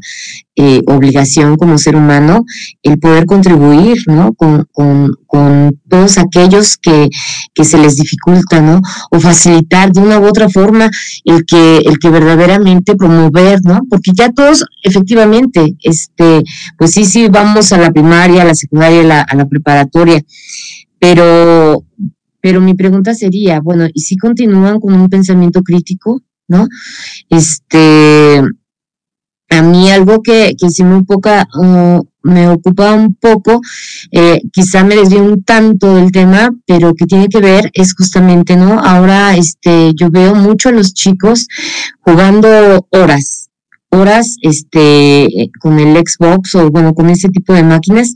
eh, 0.57 0.83
obligación 0.87 1.57
como 1.57 1.79
ser 1.79 1.97
humano 1.97 2.45
el 2.83 2.99
poder 3.01 3.27
contribuir, 3.27 3.99
¿no? 4.07 4.33
Con, 4.35 4.67
con, 4.71 5.17
con 5.27 5.81
todos 5.89 6.17
aquellos 6.17 6.77
que, 6.77 7.09
que, 7.53 7.65
se 7.65 7.77
les 7.77 7.97
dificulta, 7.97 8.61
¿no? 8.61 8.81
O 9.11 9.19
facilitar 9.19 9.93
de 9.93 10.01
una 10.01 10.21
u 10.21 10.27
otra 10.27 10.49
forma 10.49 10.89
el 11.25 11.45
que, 11.45 11.79
el 11.79 11.99
que 11.99 12.09
verdaderamente 12.09 12.95
promover, 12.95 13.61
¿no? 13.65 13.81
Porque 13.91 14.13
ya 14.15 14.31
todos, 14.31 14.65
efectivamente, 14.85 15.75
este, 15.83 16.43
pues 16.79 16.93
sí, 16.93 17.05
sí, 17.05 17.29
vamos 17.29 17.73
a 17.73 17.79
la 17.79 17.91
primaria, 17.91 18.43
a 18.43 18.47
la 18.47 18.55
secundaria, 18.55 19.01
a 19.01 19.05
la, 19.05 19.23
a 19.23 19.35
la 19.35 19.47
preparatoria, 19.47 20.23
pero, 21.01 21.85
pero 22.41 22.61
mi 22.61 22.75
pregunta 22.75 23.13
sería, 23.13 23.59
bueno, 23.61 23.89
¿y 23.93 24.03
si 24.03 24.17
continúan 24.17 24.79
con 24.79 24.95
un 24.95 25.09
pensamiento 25.09 25.63
crítico, 25.63 26.23
¿no? 26.47 26.69
Este, 27.29 28.41
a 29.51 29.63
mí 29.63 29.91
algo 29.91 30.23
que, 30.23 30.55
que 30.59 30.71
sí 30.71 30.85
me, 30.85 31.05
poca, 31.05 31.47
me 32.23 32.49
ocupa 32.49 32.93
un 32.93 33.15
poco, 33.15 33.61
eh, 34.11 34.41
quizá 34.53 34.83
me 34.83 34.97
desvío 34.97 35.23
un 35.23 35.45
tanto 35.45 35.95
del 35.95 36.11
tema, 36.11 36.51
pero 36.67 36.95
que 36.95 37.07
tiene 37.07 37.29
que 37.29 37.41
ver 37.41 37.71
es 37.75 37.95
justamente, 37.95 38.57
¿no? 38.57 38.81
Ahora 38.81 39.37
este, 39.37 39.93
yo 39.95 40.11
veo 40.11 40.35
mucho 40.35 40.71
a 40.71 40.73
los 40.73 40.95
chicos 40.95 41.47
jugando 42.01 42.87
horas, 42.91 43.51
horas 43.91 44.37
este, 44.41 45.51
con 45.61 45.79
el 45.79 45.97
Xbox 45.97 46.55
o 46.55 46.71
bueno, 46.71 46.95
con 46.95 47.11
ese 47.11 47.29
tipo 47.29 47.53
de 47.53 47.63
máquinas. 47.63 48.15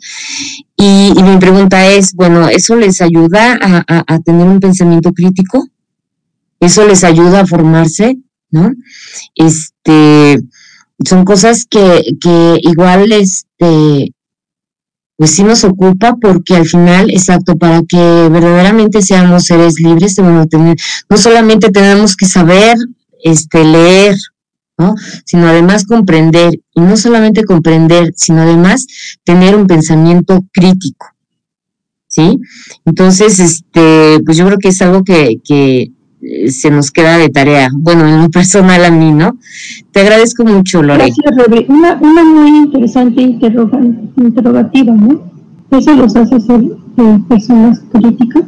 Y, 0.76 1.12
mi 1.22 1.36
pregunta 1.38 1.86
es, 1.86 2.14
bueno, 2.14 2.48
¿eso 2.48 2.76
les 2.76 3.00
ayuda 3.00 3.58
a, 3.60 4.18
tener 4.20 4.46
un 4.46 4.60
pensamiento 4.60 5.12
crítico? 5.12 5.66
¿Eso 6.60 6.86
les 6.86 7.04
ayuda 7.04 7.40
a 7.40 7.46
formarse? 7.46 8.18
¿No? 8.50 8.70
Este, 9.34 10.38
son 11.04 11.24
cosas 11.24 11.66
que, 11.68 12.02
que 12.20 12.58
igual, 12.62 13.12
este, 13.12 14.12
pues 15.16 15.30
sí 15.32 15.42
nos 15.42 15.64
ocupa 15.64 16.16
porque 16.20 16.56
al 16.56 16.66
final, 16.66 17.10
exacto, 17.10 17.56
para 17.56 17.82
que 17.82 17.96
verdaderamente 18.30 19.02
seamos 19.02 19.44
seres 19.44 19.80
libres, 19.80 20.14
tener, 20.14 20.76
no 21.08 21.16
solamente 21.16 21.70
tenemos 21.70 22.16
que 22.16 22.26
saber, 22.26 22.76
este, 23.22 23.64
leer, 23.64 24.16
¿no? 24.76 24.94
Sino 25.24 25.48
además 25.48 25.84
comprender, 25.86 26.60
y 26.74 26.80
no 26.80 26.96
solamente 26.96 27.44
comprender, 27.44 28.12
sino 28.16 28.42
además 28.42 28.86
tener 29.24 29.56
un 29.56 29.66
pensamiento 29.66 30.44
crítico, 30.52 31.06
¿sí? 32.06 32.38
Entonces, 32.84 33.40
este, 33.40 34.20
pues 34.24 34.36
yo 34.36 34.46
creo 34.46 34.58
que 34.58 34.68
es 34.68 34.80
algo 34.82 35.02
que, 35.02 35.40
que 35.44 35.90
se 36.48 36.70
nos 36.70 36.90
queda 36.90 37.18
de 37.18 37.28
tarea, 37.28 37.70
bueno, 37.72 38.06
en 38.06 38.22
lo 38.22 38.30
personal 38.30 38.84
a 38.84 38.90
mí, 38.90 39.12
¿no? 39.12 39.36
Te 39.92 40.00
agradezco 40.00 40.44
mucho, 40.44 40.82
Lore. 40.82 41.04
Gracias, 41.04 41.68
Una, 41.68 41.94
una 42.00 42.24
muy 42.24 42.48
interesante 42.48 43.22
interrogativa, 43.22 44.94
¿no? 44.94 45.22
Eso 45.70 45.92
los 45.94 46.16
hace 46.16 46.40
ser 46.40 46.62
eh, 46.62 47.18
personas 47.28 47.82
críticas, 47.92 48.44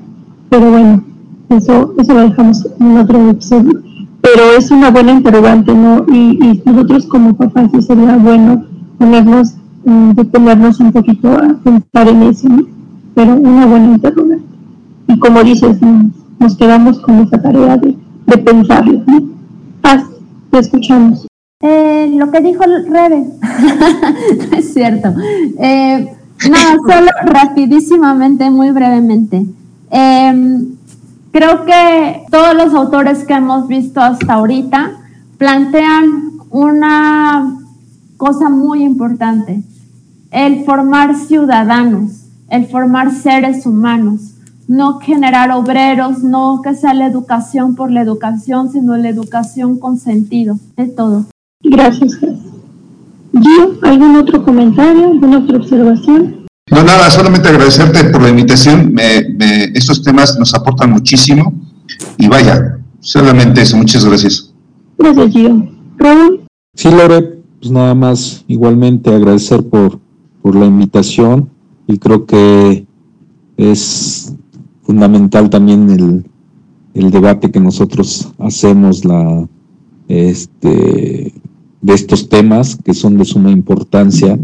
pero 0.49 0.71
bueno, 0.71 1.05
eso, 1.51 1.95
eso 1.99 2.15
lo 2.15 2.29
dejamos 2.29 2.67
en 2.81 2.97
otro 2.97 3.31
episodio 3.31 3.91
pero 4.21 4.53
es 4.57 4.71
una 4.71 4.91
buena 4.91 5.13
interrogante, 5.13 5.75
¿no? 5.75 6.05
Y, 6.13 6.61
nosotros 6.65 7.07
como 7.07 7.35
papás 7.37 7.71
sí 7.73 7.83
sería 7.83 8.17
bueno 8.17 8.65
ponernos, 8.99 9.55
mm, 9.85 10.11
detenernos 10.13 10.81
un 10.81 10.93
poquito 10.93 11.31
a 11.31 11.55
pensar 11.65 12.09
en 12.09 12.23
eso, 12.25 12.49
¿no? 12.49 12.65
Pero 13.15 13.35
una 13.35 13.67
buena 13.67 13.95
interrogante. 13.95 14.45
Y 15.09 15.19
como 15.19 15.43
dices, 15.43 15.79
nos 16.41 16.57
quedamos 16.57 16.99
con 17.01 17.21
esa 17.21 17.41
tarea 17.41 17.77
de, 17.77 17.97
pensarlo, 18.39 19.05
¿no? 19.07 19.23
Paz, 19.81 20.05
te 20.51 20.59
escuchamos. 20.59 21.27
Eh, 21.63 22.11
lo 22.17 22.31
que 22.33 22.41
dijo 22.41 22.65
Rebe, 22.89 23.27
es 24.57 24.75
cierto. 24.75 25.15
Eh, 25.59 26.13
no, 26.51 26.93
solo 26.93 27.11
rapidísimamente, 27.27 28.51
muy 28.51 28.73
brevemente. 28.73 29.47
Eh, 29.93 30.67
Creo 31.33 31.65
que 31.65 32.25
todos 32.31 32.55
los 32.57 32.75
autores 32.75 33.25
que 33.25 33.35
hemos 33.35 33.69
visto 33.69 34.01
hasta 34.01 34.35
ahorita 34.35 34.91
plantean 35.39 36.33
una 36.51 37.57
cosa 38.17 38.49
muy 38.49 38.83
importante, 38.83 39.63
el 40.33 40.65
formar 40.65 41.15
ciudadanos, 41.15 42.25
el 42.49 42.67
formar 42.67 43.13
seres 43.13 43.65
humanos, 43.65 44.30
no 44.71 45.01
generar 45.01 45.51
obreros, 45.51 46.23
no 46.23 46.61
que 46.63 46.77
sea 46.77 46.95
la 46.95 47.07
educación 47.07 47.75
por 47.75 47.91
la 47.91 48.03
educación, 48.03 48.71
sino 48.71 48.97
la 48.97 49.09
educación 49.09 49.81
con 49.81 49.99
sentido, 49.99 50.61
es 50.77 50.95
todo. 50.95 51.25
Gracias. 51.61 52.17
Gio, 52.21 53.79
¿algún 53.83 54.15
otro 54.15 54.45
comentario, 54.45 55.09
alguna 55.09 55.39
otra 55.39 55.57
observación? 55.57 56.47
No, 56.71 56.85
nada, 56.85 57.11
solamente 57.11 57.49
agradecerte 57.49 58.05
por 58.11 58.23
la 58.23 58.29
invitación. 58.29 58.95
estos 59.75 60.05
temas 60.05 60.39
nos 60.39 60.55
aportan 60.55 60.93
muchísimo. 60.93 61.53
Y 62.17 62.29
vaya, 62.29 62.79
solamente 63.01 63.63
eso. 63.63 63.77
Muchas 63.77 64.05
gracias. 64.05 64.55
Gracias, 64.97 65.33
Gio. 65.33 65.69
Raúl. 65.99 66.43
Sí, 66.77 66.93
Lore, 66.93 67.41
pues 67.59 67.73
nada 67.73 67.97
más 67.97 68.45
igualmente 68.47 69.13
agradecer 69.13 69.69
por, 69.69 69.99
por 70.43 70.55
la 70.55 70.67
invitación 70.67 71.51
y 71.89 71.99
creo 71.99 72.25
que 72.25 72.87
es 73.57 74.30
fundamental 74.91 75.49
también 75.51 75.89
el, 75.89 76.25
el 76.95 77.13
debate 77.13 77.53
que 77.53 77.61
nosotros 77.61 78.33
hacemos 78.41 79.05
la, 79.05 79.47
este, 80.09 81.33
de 81.81 81.95
estos 81.95 82.29
temas 82.29 82.75
que 82.75 82.93
son 82.93 83.17
de 83.17 83.25
suma 83.25 83.53
importancia 83.53 84.37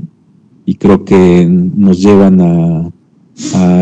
y 0.65 0.77
creo 0.77 1.05
que 1.05 1.49
nos 1.51 2.01
llevan 2.01 2.41
a, 2.41 2.93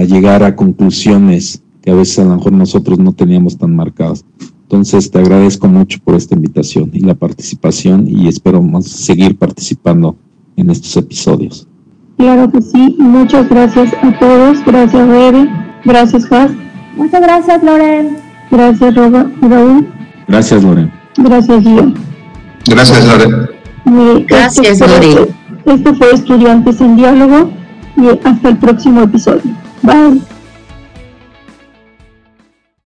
llegar 0.09 0.43
a 0.43 0.57
conclusiones 0.57 1.62
que 1.83 1.91
a 1.91 1.95
veces 1.95 2.19
a 2.19 2.25
lo 2.25 2.37
mejor 2.37 2.53
nosotros 2.53 2.99
no 2.99 3.12
teníamos 3.12 3.59
tan 3.59 3.77
marcadas. 3.77 4.25
Entonces 4.62 5.11
te 5.11 5.19
agradezco 5.19 5.69
mucho 5.69 5.99
por 6.03 6.15
esta 6.15 6.35
invitación 6.35 6.91
y 6.95 7.01
la 7.01 7.15
participación 7.15 8.09
y 8.09 8.27
espero 8.27 8.67
seguir 8.81 9.37
participando 9.37 10.17
en 10.57 10.71
estos 10.71 10.97
episodios. 10.97 11.69
Claro 12.17 12.51
que 12.51 12.62
sí, 12.62 12.97
muchas 12.99 13.51
gracias 13.51 13.93
a 14.03 14.19
todos, 14.19 14.65
gracias 14.65 15.07
Rebe, 15.07 15.64
gracias 15.85 16.26
Juan. 16.28 16.59
Muchas 16.97 17.20
gracias 17.20 17.62
Loren. 17.62 18.16
Gracias 18.51 18.95
Raúl. 18.95 19.89
Gracias 20.28 20.62
Loren. 20.62 20.93
Gracias 21.16 21.62
Gio. 21.62 21.95
Gracias 22.66 23.07
Loren. 23.07 24.26
Gracias 24.26 24.80
Loren. 24.80 25.28
Esto 25.66 25.95
fue 25.95 26.12
Estudiantes 26.12 26.80
en 26.80 26.97
Diálogo 26.97 27.51
y 27.97 28.26
hasta 28.26 28.49
el 28.49 28.57
próximo 28.59 29.03
episodio. 29.03 29.43
Bye. 29.82 30.34